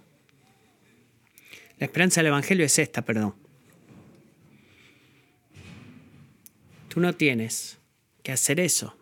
la 1.78 1.86
esperanza 1.86 2.20
del 2.20 2.28
Evangelio 2.28 2.64
es 2.64 2.78
esta, 2.78 3.02
perdón. 3.02 3.34
Tú 6.88 7.00
no 7.00 7.14
tienes 7.14 7.78
que 8.22 8.30
hacer 8.30 8.60
eso. 8.60 8.96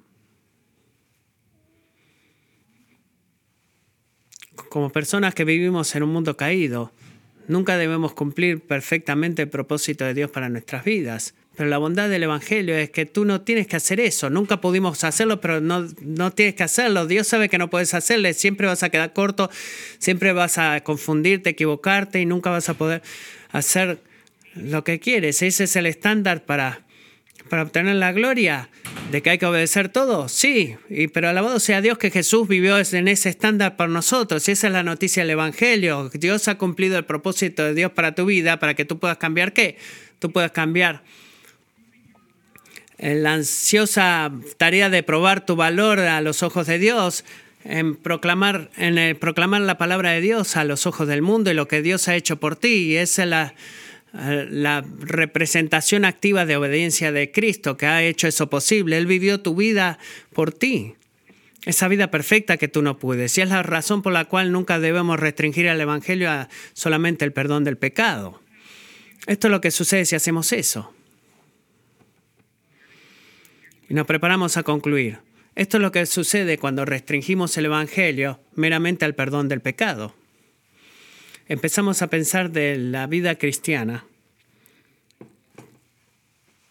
Como 4.70 4.90
personas 4.90 5.34
que 5.34 5.44
vivimos 5.44 5.94
en 5.94 6.02
un 6.02 6.10
mundo 6.10 6.36
caído, 6.36 6.92
Nunca 7.48 7.76
debemos 7.76 8.12
cumplir 8.14 8.60
perfectamente 8.60 9.42
el 9.42 9.48
propósito 9.48 10.04
de 10.04 10.14
Dios 10.14 10.30
para 10.30 10.48
nuestras 10.48 10.84
vidas. 10.84 11.34
Pero 11.56 11.68
la 11.70 11.78
bondad 11.78 12.08
del 12.08 12.22
Evangelio 12.22 12.76
es 12.76 12.90
que 12.90 13.06
tú 13.06 13.24
no 13.24 13.40
tienes 13.40 13.66
que 13.66 13.76
hacer 13.76 13.98
eso. 14.00 14.28
Nunca 14.28 14.60
pudimos 14.60 15.04
hacerlo, 15.04 15.40
pero 15.40 15.60
no, 15.60 15.86
no 16.02 16.30
tienes 16.32 16.54
que 16.54 16.64
hacerlo. 16.64 17.06
Dios 17.06 17.26
sabe 17.26 17.48
que 17.48 17.58
no 17.58 17.70
puedes 17.70 17.94
hacerlo. 17.94 18.32
Siempre 18.34 18.66
vas 18.66 18.82
a 18.82 18.90
quedar 18.90 19.12
corto, 19.12 19.50
siempre 19.98 20.32
vas 20.32 20.58
a 20.58 20.80
confundirte, 20.82 21.50
equivocarte 21.50 22.20
y 22.20 22.26
nunca 22.26 22.50
vas 22.50 22.68
a 22.68 22.74
poder 22.74 23.02
hacer 23.50 24.00
lo 24.54 24.84
que 24.84 25.00
quieres. 25.00 25.40
Ese 25.42 25.64
es 25.64 25.76
el 25.76 25.86
estándar 25.86 26.44
para 26.44 26.86
para 27.48 27.62
obtener 27.62 27.96
la 27.96 28.12
gloria 28.12 28.68
de 29.10 29.22
que 29.22 29.30
hay 29.30 29.38
que 29.38 29.46
obedecer 29.46 29.88
todo, 29.88 30.28
sí, 30.28 30.76
y, 30.88 31.08
pero 31.08 31.28
alabado 31.28 31.60
sea 31.60 31.80
Dios 31.80 31.98
que 31.98 32.10
Jesús 32.10 32.48
vivió 32.48 32.76
en 32.78 33.08
ese 33.08 33.28
estándar 33.28 33.76
para 33.76 33.90
nosotros, 33.90 34.48
y 34.48 34.52
esa 34.52 34.66
es 34.66 34.72
la 34.72 34.82
noticia 34.82 35.22
del 35.22 35.30
Evangelio. 35.30 36.10
Dios 36.12 36.48
ha 36.48 36.58
cumplido 36.58 36.98
el 36.98 37.04
propósito 37.04 37.64
de 37.64 37.74
Dios 37.74 37.92
para 37.92 38.14
tu 38.14 38.26
vida, 38.26 38.58
para 38.58 38.74
que 38.74 38.84
tú 38.84 38.98
puedas 38.98 39.18
cambiar 39.18 39.52
qué? 39.52 39.78
Tú 40.18 40.32
puedas 40.32 40.50
cambiar 40.50 41.02
la 42.98 43.34
ansiosa 43.34 44.32
tarea 44.56 44.88
de 44.88 45.02
probar 45.02 45.44
tu 45.44 45.56
valor 45.56 46.00
a 46.00 46.20
los 46.20 46.42
ojos 46.42 46.66
de 46.66 46.78
Dios, 46.78 47.24
en 47.64 47.96
proclamar, 47.96 48.70
en 48.76 48.96
el 48.96 49.16
proclamar 49.16 49.60
la 49.62 49.76
palabra 49.76 50.12
de 50.12 50.20
Dios 50.20 50.56
a 50.56 50.64
los 50.64 50.86
ojos 50.86 51.08
del 51.08 51.20
mundo 51.20 51.50
y 51.50 51.54
lo 51.54 51.68
que 51.68 51.82
Dios 51.82 52.08
ha 52.08 52.14
hecho 52.14 52.36
por 52.36 52.56
ti. 52.56 52.92
Y 52.92 52.96
esa 52.96 53.24
es 53.24 53.28
la, 53.28 53.54
la 54.16 54.84
representación 54.98 56.04
activa 56.04 56.46
de 56.46 56.56
obediencia 56.56 57.12
de 57.12 57.30
Cristo 57.30 57.76
que 57.76 57.86
ha 57.86 58.02
hecho 58.02 58.26
eso 58.28 58.48
posible. 58.48 58.96
Él 58.96 59.06
vivió 59.06 59.40
tu 59.40 59.54
vida 59.54 59.98
por 60.32 60.52
ti. 60.52 60.94
Esa 61.64 61.88
vida 61.88 62.10
perfecta 62.10 62.56
que 62.56 62.68
tú 62.68 62.82
no 62.82 62.98
puedes. 62.98 63.36
Y 63.36 63.42
es 63.42 63.48
la 63.48 63.62
razón 63.62 64.02
por 64.02 64.12
la 64.12 64.24
cual 64.24 64.52
nunca 64.52 64.78
debemos 64.78 65.18
restringir 65.18 65.68
al 65.68 65.80
Evangelio 65.80 66.30
a 66.30 66.48
solamente 66.72 67.24
el 67.24 67.32
perdón 67.32 67.64
del 67.64 67.76
pecado. 67.76 68.40
Esto 69.26 69.48
es 69.48 69.50
lo 69.50 69.60
que 69.60 69.70
sucede 69.70 70.04
si 70.04 70.14
hacemos 70.14 70.52
eso. 70.52 70.94
Y 73.88 73.94
nos 73.94 74.06
preparamos 74.06 74.56
a 74.56 74.62
concluir. 74.62 75.18
Esto 75.56 75.78
es 75.78 75.82
lo 75.82 75.90
que 75.90 76.06
sucede 76.06 76.58
cuando 76.58 76.84
restringimos 76.84 77.56
el 77.56 77.66
Evangelio 77.66 78.40
meramente 78.54 79.04
al 79.04 79.14
perdón 79.14 79.48
del 79.48 79.60
pecado. 79.60 80.14
Empezamos 81.48 82.02
a 82.02 82.08
pensar 82.08 82.50
de 82.50 82.76
la 82.76 83.06
vida 83.06 83.36
cristiana 83.36 84.04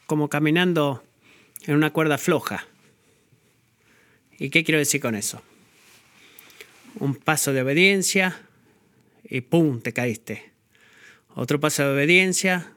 como 0.05 0.29
caminando 0.29 1.03
en 1.65 1.75
una 1.75 1.91
cuerda 1.91 2.17
floja. 2.17 2.67
¿Y 4.37 4.49
qué 4.49 4.63
quiero 4.63 4.79
decir 4.79 5.01
con 5.01 5.15
eso? 5.15 5.41
Un 6.95 7.15
paso 7.15 7.53
de 7.53 7.61
obediencia 7.61 8.41
y 9.23 9.41
¡pum! 9.41 9.81
te 9.81 9.93
caíste. 9.93 10.51
Otro 11.35 11.59
paso 11.59 11.83
de 11.83 11.93
obediencia. 11.93 12.73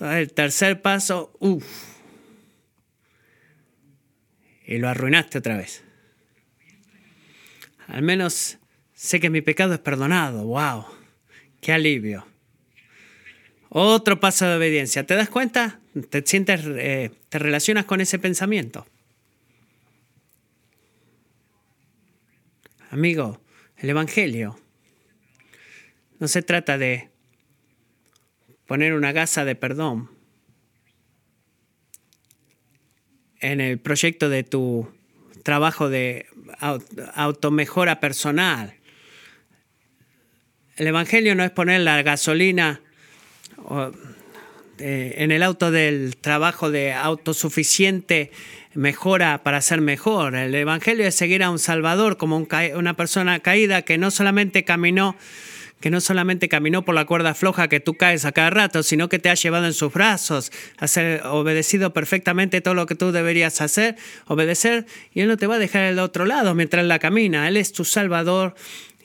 El 0.00 0.32
tercer 0.32 0.82
paso, 0.82 1.32
¡uff! 1.38 1.96
y 4.66 4.78
lo 4.78 4.88
arruinaste 4.88 5.38
otra 5.38 5.56
vez. 5.56 5.84
Al 7.86 8.02
menos 8.02 8.58
sé 8.96 9.20
que 9.20 9.30
mi 9.30 9.42
pecado 9.42 9.74
es 9.74 9.80
perdonado. 9.80 10.44
¡Wow! 10.44 10.86
¡Qué 11.60 11.72
alivio! 11.72 12.26
Otro 13.68 14.18
paso 14.18 14.46
de 14.46 14.56
obediencia. 14.56 15.06
¿Te 15.06 15.14
das 15.14 15.28
cuenta? 15.28 15.80
¿Te 16.08 16.22
sientes, 16.26 16.62
eh, 16.66 17.10
te 17.28 17.38
relacionas 17.38 17.84
con 17.84 18.00
ese 18.00 18.18
pensamiento? 18.18 18.86
Amigo, 22.90 23.40
el 23.76 23.90
Evangelio 23.90 24.58
no 26.18 26.28
se 26.28 26.40
trata 26.42 26.78
de 26.78 27.10
poner 28.66 28.94
una 28.94 29.12
gasa 29.12 29.44
de 29.44 29.54
perdón 29.54 30.10
en 33.40 33.60
el 33.60 33.78
proyecto 33.78 34.30
de 34.30 34.44
tu 34.44 34.88
trabajo 35.42 35.90
de 35.90 36.26
automejora 37.14 38.00
personal. 38.00 38.75
El 40.76 40.88
Evangelio 40.88 41.34
no 41.34 41.42
es 41.42 41.50
poner 41.50 41.80
la 41.80 42.02
gasolina 42.02 42.82
eh, 44.78 45.14
en 45.16 45.30
el 45.30 45.42
auto 45.42 45.70
del 45.70 46.18
trabajo 46.18 46.70
de 46.70 46.92
autosuficiente 46.92 48.30
mejora 48.74 49.42
para 49.42 49.62
ser 49.62 49.80
mejor. 49.80 50.36
El 50.36 50.54
Evangelio 50.54 51.06
es 51.06 51.14
seguir 51.14 51.42
a 51.42 51.50
un 51.50 51.58
Salvador 51.58 52.18
como 52.18 52.46
una 52.74 52.94
persona 52.94 53.40
caída 53.40 53.82
que 53.82 53.96
no 53.96 54.10
solamente 54.10 54.64
caminó 54.64 55.16
que 55.80 55.90
no 55.90 56.00
solamente 56.00 56.48
caminó 56.48 56.86
por 56.86 56.94
la 56.94 57.04
cuerda 57.04 57.34
floja 57.34 57.68
que 57.68 57.80
tú 57.80 57.94
caes 57.94 58.24
a 58.24 58.32
cada 58.32 58.48
rato, 58.48 58.82
sino 58.82 59.10
que 59.10 59.18
te 59.18 59.28
ha 59.28 59.34
llevado 59.34 59.66
en 59.66 59.74
sus 59.74 59.92
brazos, 59.92 60.50
ha 60.78 61.30
obedecido 61.32 61.92
perfectamente 61.92 62.62
todo 62.62 62.72
lo 62.72 62.86
que 62.86 62.94
tú 62.94 63.12
deberías 63.12 63.60
hacer, 63.60 63.94
obedecer, 64.26 64.86
y 65.12 65.20
Él 65.20 65.28
no 65.28 65.36
te 65.36 65.46
va 65.46 65.56
a 65.56 65.58
dejar 65.58 65.82
al 65.82 65.98
otro 65.98 66.24
lado 66.24 66.54
mientras 66.54 66.86
la 66.86 66.98
camina. 66.98 67.46
Él 67.46 67.58
es 67.58 67.72
tu 67.72 67.84
Salvador 67.84 68.54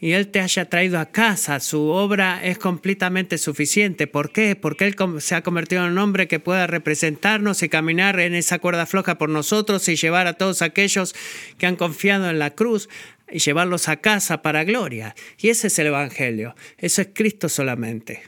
y 0.02 0.14
Él 0.14 0.30
te 0.30 0.42
haya 0.42 0.66
traído 0.66 1.00
a 1.00 1.12
casa. 1.12 1.60
Su 1.60 1.84
obra 1.84 2.44
es 2.44 2.58
completamente 2.58 3.38
suficiente. 3.38 4.08
¿Por 4.08 4.32
qué? 4.32 4.56
Porque 4.56 4.86
Él 4.86 4.96
se 5.20 5.36
ha 5.36 5.44
convertido 5.44 5.86
en 5.86 5.92
un 5.92 6.00
hombre 6.00 6.28
que 6.28 6.40
pueda 6.40 6.66
representarnos 6.66 7.62
y 7.62 7.70
caminar 7.70 8.20
en 8.20 8.34
esa 8.34 8.58
cuerda 8.58 8.88
floja 8.88 9.20
por 9.20 9.30
nosotros 9.30 9.88
y 9.88 9.96
llevar 9.96 10.26
a 10.26 10.34
todos 10.34 10.64
aquellos 10.64 11.14
que 11.60 11.68
han 11.68 11.76
confiado 11.76 12.32
en 12.32 12.40
la 12.40 12.56
cruz 12.56 12.90
y 13.32 13.38
llevarlos 13.38 13.88
a 13.90 13.98
casa 13.98 14.42
para 14.42 14.64
gloria. 14.64 15.16
Y 15.38 15.50
ese 15.50 15.68
es 15.68 15.78
el 15.78 15.88
Evangelio. 15.88 16.56
Eso 16.80 17.04
es 17.04 17.10
Cristo 17.14 17.48
solamente. 17.48 18.24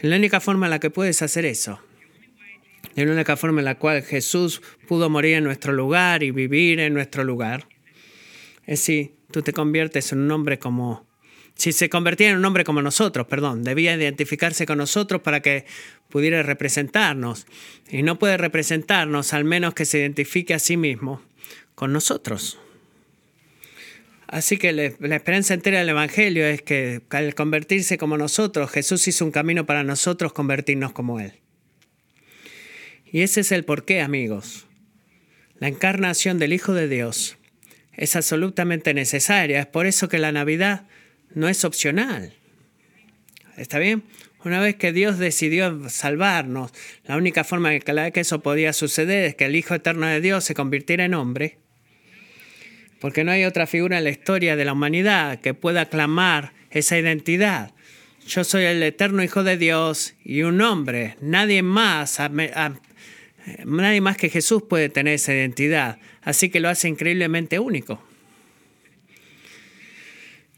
La 0.00 0.16
única 0.16 0.40
forma 0.40 0.66
en 0.66 0.70
la 0.70 0.78
que 0.78 0.90
puedes 0.90 1.22
hacer 1.22 1.46
eso. 1.46 1.80
Es 2.94 3.06
la 3.06 3.14
única 3.14 3.38
forma 3.38 3.62
en 3.62 3.64
la 3.64 3.78
cual 3.78 4.02
Jesús 4.02 4.60
pudo 4.86 5.08
morir 5.08 5.36
en 5.36 5.44
nuestro 5.44 5.72
lugar 5.72 6.22
y 6.22 6.32
vivir 6.32 6.80
en 6.80 6.92
nuestro 6.92 7.24
lugar. 7.24 7.66
Es 8.66 8.80
si 8.80 9.14
tú 9.32 9.42
te 9.42 9.52
conviertes 9.52 10.12
en 10.12 10.20
un 10.20 10.30
hombre 10.30 10.58
como... 10.58 11.10
Si 11.54 11.72
se 11.72 11.90
convertía 11.90 12.30
en 12.30 12.38
un 12.38 12.44
hombre 12.46 12.64
como 12.64 12.80
nosotros, 12.80 13.26
perdón, 13.26 13.62
debía 13.62 13.94
identificarse 13.94 14.64
con 14.64 14.78
nosotros 14.78 15.20
para 15.20 15.40
que 15.40 15.66
pudiera 16.08 16.42
representarnos. 16.42 17.46
Y 17.90 18.02
no 18.02 18.18
puede 18.18 18.38
representarnos 18.38 19.34
al 19.34 19.44
menos 19.44 19.74
que 19.74 19.84
se 19.84 19.98
identifique 19.98 20.54
a 20.54 20.58
sí 20.58 20.78
mismo 20.78 21.20
con 21.74 21.92
nosotros. 21.92 22.58
Así 24.28 24.56
que 24.56 24.72
la 24.72 25.16
esperanza 25.16 25.52
entera 25.52 25.80
del 25.80 25.90
Evangelio 25.90 26.46
es 26.46 26.62
que 26.62 27.02
al 27.10 27.34
convertirse 27.34 27.98
como 27.98 28.16
nosotros, 28.16 28.70
Jesús 28.70 29.06
hizo 29.06 29.26
un 29.26 29.30
camino 29.30 29.66
para 29.66 29.84
nosotros 29.84 30.32
convertirnos 30.32 30.92
como 30.92 31.20
Él. 31.20 31.34
Y 33.04 33.20
ese 33.20 33.42
es 33.42 33.52
el 33.52 33.66
porqué, 33.66 34.00
amigos. 34.00 34.66
La 35.58 35.68
encarnación 35.68 36.38
del 36.38 36.54
Hijo 36.54 36.72
de 36.72 36.88
Dios 36.88 37.36
es 37.94 38.16
absolutamente 38.16 38.94
necesaria. 38.94 39.60
Es 39.60 39.66
por 39.66 39.86
eso 39.86 40.08
que 40.08 40.18
la 40.18 40.32
Navidad 40.32 40.86
no 41.34 41.48
es 41.48 41.64
opcional. 41.64 42.34
¿Está 43.56 43.78
bien? 43.78 44.02
Una 44.44 44.60
vez 44.60 44.76
que 44.76 44.92
Dios 44.92 45.18
decidió 45.18 45.88
salvarnos, 45.88 46.72
la 47.04 47.16
única 47.16 47.44
forma 47.44 47.74
en 47.74 47.80
que 47.80 48.20
eso 48.20 48.42
podía 48.42 48.72
suceder 48.72 49.24
es 49.24 49.34
que 49.36 49.44
el 49.44 49.56
Hijo 49.56 49.74
Eterno 49.74 50.06
de 50.06 50.20
Dios 50.20 50.44
se 50.44 50.54
convirtiera 50.54 51.04
en 51.04 51.14
hombre 51.14 51.58
porque 53.02 53.24
no 53.24 53.32
hay 53.32 53.44
otra 53.44 53.66
figura 53.66 53.98
en 53.98 54.04
la 54.04 54.10
historia 54.10 54.54
de 54.54 54.64
la 54.64 54.74
humanidad 54.74 55.40
que 55.40 55.54
pueda 55.54 55.86
clamar 55.86 56.52
esa 56.70 56.96
identidad. 56.96 57.72
Yo 58.28 58.44
soy 58.44 58.62
el 58.62 58.80
eterno 58.80 59.24
Hijo 59.24 59.42
de 59.42 59.56
Dios 59.56 60.14
y 60.22 60.42
un 60.42 60.60
hombre, 60.60 61.16
nadie 61.20 61.64
más, 61.64 62.20
nadie 63.64 64.00
más 64.00 64.16
que 64.16 64.28
Jesús 64.28 64.62
puede 64.68 64.88
tener 64.88 65.14
esa 65.14 65.32
identidad, 65.32 65.98
así 66.22 66.50
que 66.50 66.60
lo 66.60 66.68
hace 66.68 66.88
increíblemente 66.88 67.58
único. 67.58 68.02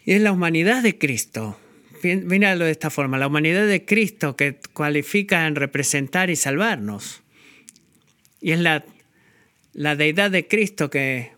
Y 0.05 0.12
es 0.12 0.20
la 0.20 0.32
humanidad 0.32 0.82
de 0.82 0.99
Cristo. 0.99 1.59
Míralo 2.03 2.66
de 2.66 2.70
esta 2.70 2.91
forma, 2.91 3.16
la 3.16 3.26
humanidad 3.26 3.66
de 3.66 3.87
Cristo 3.87 4.37
que 4.37 4.59
cualifica 4.74 5.47
en 5.47 5.55
representar 5.55 6.28
y 6.28 6.37
salvarnos. 6.37 7.22
Y 8.43 8.53
es 8.53 8.61
la, 8.61 8.85
la 9.72 9.97
deidad 9.97 10.30
de 10.30 10.47
Cristo 10.47 10.91
que 10.91 11.35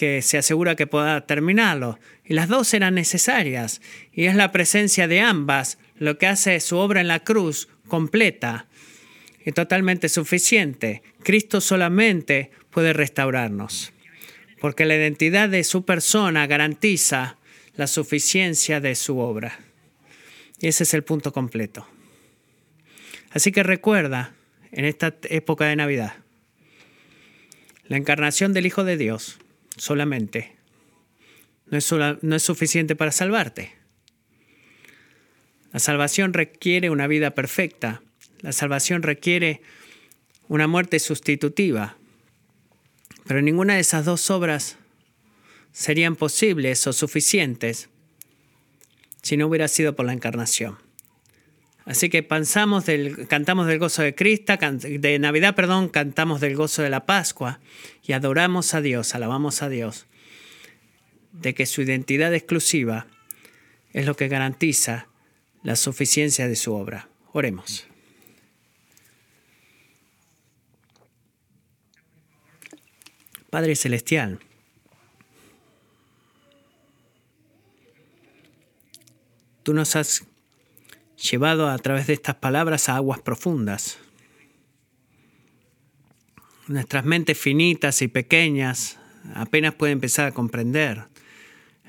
que 0.00 0.22
se 0.22 0.38
asegura 0.38 0.76
que 0.76 0.86
pueda 0.86 1.26
terminarlo. 1.26 1.98
Y 2.24 2.32
las 2.32 2.48
dos 2.48 2.72
eran 2.72 2.94
necesarias. 2.94 3.82
Y 4.14 4.24
es 4.24 4.34
la 4.34 4.50
presencia 4.50 5.06
de 5.06 5.20
ambas 5.20 5.76
lo 5.98 6.16
que 6.16 6.26
hace 6.26 6.58
su 6.60 6.78
obra 6.78 7.02
en 7.02 7.08
la 7.08 7.20
cruz 7.20 7.68
completa 7.86 8.66
y 9.44 9.52
totalmente 9.52 10.08
suficiente. 10.08 11.02
Cristo 11.22 11.60
solamente 11.60 12.50
puede 12.70 12.92
restaurarnos, 12.92 13.92
porque 14.60 14.84
la 14.84 14.96
identidad 14.96 15.48
de 15.48 15.64
su 15.64 15.84
persona 15.84 16.46
garantiza 16.46 17.38
la 17.76 17.86
suficiencia 17.86 18.80
de 18.80 18.94
su 18.94 19.18
obra. 19.18 19.58
Y 20.58 20.68
ese 20.68 20.84
es 20.84 20.94
el 20.94 21.04
punto 21.04 21.32
completo. 21.32 21.86
Así 23.30 23.52
que 23.52 23.62
recuerda, 23.62 24.34
en 24.72 24.84
esta 24.84 25.16
época 25.22 25.66
de 25.66 25.76
Navidad, 25.76 26.14
la 27.86 27.96
encarnación 27.96 28.52
del 28.52 28.66
Hijo 28.66 28.84
de 28.84 28.96
Dios 28.96 29.38
solamente 29.76 30.56
no 31.66 31.78
es, 31.78 31.90
no 31.92 32.36
es 32.36 32.42
suficiente 32.42 32.96
para 32.96 33.12
salvarte. 33.12 33.72
La 35.72 35.78
salvación 35.78 36.32
requiere 36.32 36.90
una 36.90 37.06
vida 37.06 37.30
perfecta. 37.30 38.02
La 38.40 38.52
salvación 38.52 39.02
requiere 39.02 39.62
una 40.48 40.66
muerte 40.66 40.98
sustitutiva. 40.98 41.96
Pero 43.26 43.42
ninguna 43.42 43.74
de 43.74 43.80
esas 43.80 44.04
dos 44.04 44.30
obras 44.30 44.76
serían 45.72 46.16
posibles 46.16 46.86
o 46.86 46.92
suficientes 46.92 47.88
si 49.22 49.36
no 49.36 49.46
hubiera 49.46 49.68
sido 49.68 49.94
por 49.94 50.06
la 50.06 50.12
encarnación. 50.12 50.78
Así 51.84 52.08
que 52.08 52.22
pensamos 52.22 52.86
del, 52.86 53.26
cantamos 53.26 53.66
del 53.66 53.78
gozo 53.78 54.02
de 54.02 54.14
Cristo, 54.14 54.52
de 54.56 55.18
Navidad, 55.18 55.54
perdón, 55.54 55.88
cantamos 55.88 56.40
del 56.40 56.56
gozo 56.56 56.82
de 56.82 56.90
la 56.90 57.06
Pascua 57.06 57.60
y 58.02 58.12
adoramos 58.12 58.74
a 58.74 58.80
Dios, 58.80 59.14
alabamos 59.14 59.62
a 59.62 59.68
Dios, 59.68 60.06
de 61.32 61.54
que 61.54 61.66
su 61.66 61.82
identidad 61.82 62.34
exclusiva 62.34 63.06
es 63.92 64.06
lo 64.06 64.14
que 64.14 64.28
garantiza 64.28 65.08
la 65.62 65.76
suficiencia 65.76 66.48
de 66.48 66.56
su 66.56 66.74
obra. 66.74 67.08
Oremos. 67.32 67.89
Padre 73.50 73.74
Celestial, 73.74 74.38
tú 79.64 79.74
nos 79.74 79.96
has 79.96 80.24
llevado 81.16 81.68
a 81.68 81.76
través 81.78 82.06
de 82.06 82.12
estas 82.12 82.36
palabras 82.36 82.88
a 82.88 82.96
aguas 82.96 83.20
profundas. 83.20 83.98
Nuestras 86.68 87.04
mentes 87.04 87.36
finitas 87.36 88.00
y 88.02 88.08
pequeñas 88.08 88.98
apenas 89.34 89.74
pueden 89.74 89.94
empezar 89.94 90.26
a 90.26 90.32
comprender 90.32 91.08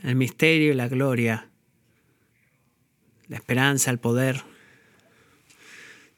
el 0.01 0.15
misterio 0.15 0.71
y 0.71 0.75
la 0.75 0.87
gloria, 0.87 1.47
la 3.27 3.37
esperanza, 3.37 3.91
el 3.91 3.99
poder 3.99 4.43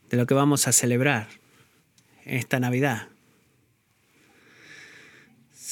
de 0.09 0.17
lo 0.17 0.25
que 0.25 0.33
vamos 0.33 0.67
a 0.69 0.71
celebrar 0.71 1.27
en 2.23 2.37
esta 2.37 2.59
Navidad. 2.59 3.12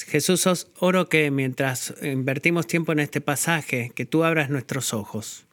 Jesús, 0.08 0.68
oro 0.80 1.10
que 1.10 1.32
mientras 1.32 1.94
invertimos 2.02 2.68
tiempo 2.68 2.92
en 2.92 3.00
este 3.00 3.22
pasaje, 3.22 3.92
que 3.94 4.06
tú 4.06 4.24
abras 4.24 4.50
nuestros 4.50 4.94
ojos 4.94 5.46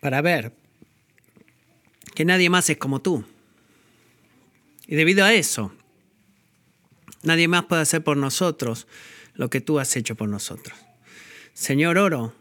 para 0.00 0.20
ver 0.22 0.52
que 2.14 2.24
nadie 2.24 2.50
más 2.50 2.68
es 2.70 2.76
como 2.76 3.00
tú. 3.00 3.24
Y 4.86 4.96
debido 4.96 5.24
a 5.24 5.32
eso, 5.32 5.72
nadie 7.22 7.48
más 7.48 7.64
puede 7.64 7.82
hacer 7.82 8.02
por 8.02 8.16
nosotros 8.16 8.86
lo 9.34 9.50
que 9.50 9.60
tú 9.60 9.78
has 9.78 9.96
hecho 9.96 10.14
por 10.14 10.28
nosotros. 10.28 10.76
Señor, 11.54 11.98
oro 11.98 12.34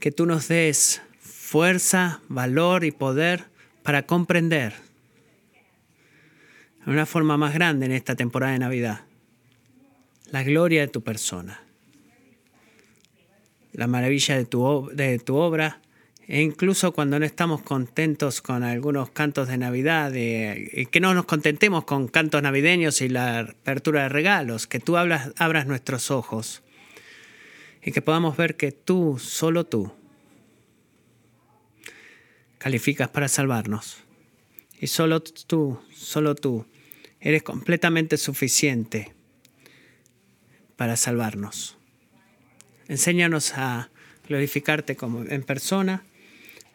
que 0.00 0.10
tú 0.10 0.26
nos 0.26 0.48
des 0.48 1.02
fuerza, 1.20 2.20
valor 2.28 2.84
y 2.84 2.90
poder 2.90 3.46
para 3.82 4.06
comprender 4.06 4.74
de 6.84 6.92
una 6.92 7.06
forma 7.06 7.36
más 7.36 7.54
grande 7.54 7.86
en 7.86 7.92
esta 7.92 8.16
temporada 8.16 8.52
de 8.52 8.58
Navidad 8.58 9.07
la 10.30 10.42
gloria 10.42 10.82
de 10.82 10.88
tu 10.88 11.02
persona, 11.02 11.62
la 13.72 13.86
maravilla 13.86 14.36
de 14.36 14.44
tu, 14.44 14.90
de 14.92 15.18
tu 15.18 15.36
obra, 15.36 15.80
e 16.26 16.42
incluso 16.42 16.92
cuando 16.92 17.18
no 17.18 17.24
estamos 17.24 17.62
contentos 17.62 18.42
con 18.42 18.62
algunos 18.62 19.10
cantos 19.10 19.48
de 19.48 19.56
Navidad, 19.56 20.12
y 20.14 20.86
que 20.86 21.00
no 21.00 21.14
nos 21.14 21.24
contentemos 21.24 21.84
con 21.84 22.08
cantos 22.08 22.42
navideños 22.42 23.00
y 23.00 23.08
la 23.08 23.40
apertura 23.40 24.02
de 24.02 24.08
regalos, 24.10 24.66
que 24.66 24.78
tú 24.78 24.98
abras 24.98 25.66
nuestros 25.66 26.10
ojos 26.10 26.62
y 27.82 27.92
que 27.92 28.02
podamos 28.02 28.36
ver 28.36 28.56
que 28.56 28.72
tú, 28.72 29.18
solo 29.18 29.64
tú, 29.64 29.90
calificas 32.58 33.08
para 33.08 33.28
salvarnos. 33.28 33.98
Y 34.80 34.88
solo 34.88 35.22
tú, 35.22 35.80
solo 35.94 36.34
tú, 36.34 36.66
eres 37.20 37.42
completamente 37.42 38.18
suficiente 38.18 39.14
para 40.78 40.96
salvarnos. 40.96 41.76
Enséñanos 42.86 43.52
a 43.58 43.90
glorificarte 44.28 44.94
como 44.94 45.24
en 45.24 45.42
persona, 45.42 46.04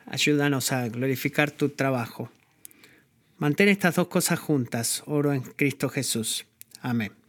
ayúdanos 0.06 0.74
a 0.74 0.90
glorificar 0.90 1.50
tu 1.50 1.70
trabajo. 1.70 2.30
Mantén 3.40 3.70
estas 3.72 3.96
dos 3.96 4.12
cosas 4.12 4.38
juntas, 4.38 5.02
oro 5.08 5.32
en 5.32 5.42
Cristo 5.42 5.88
Jesús. 5.88 6.46
Amén. 6.82 7.23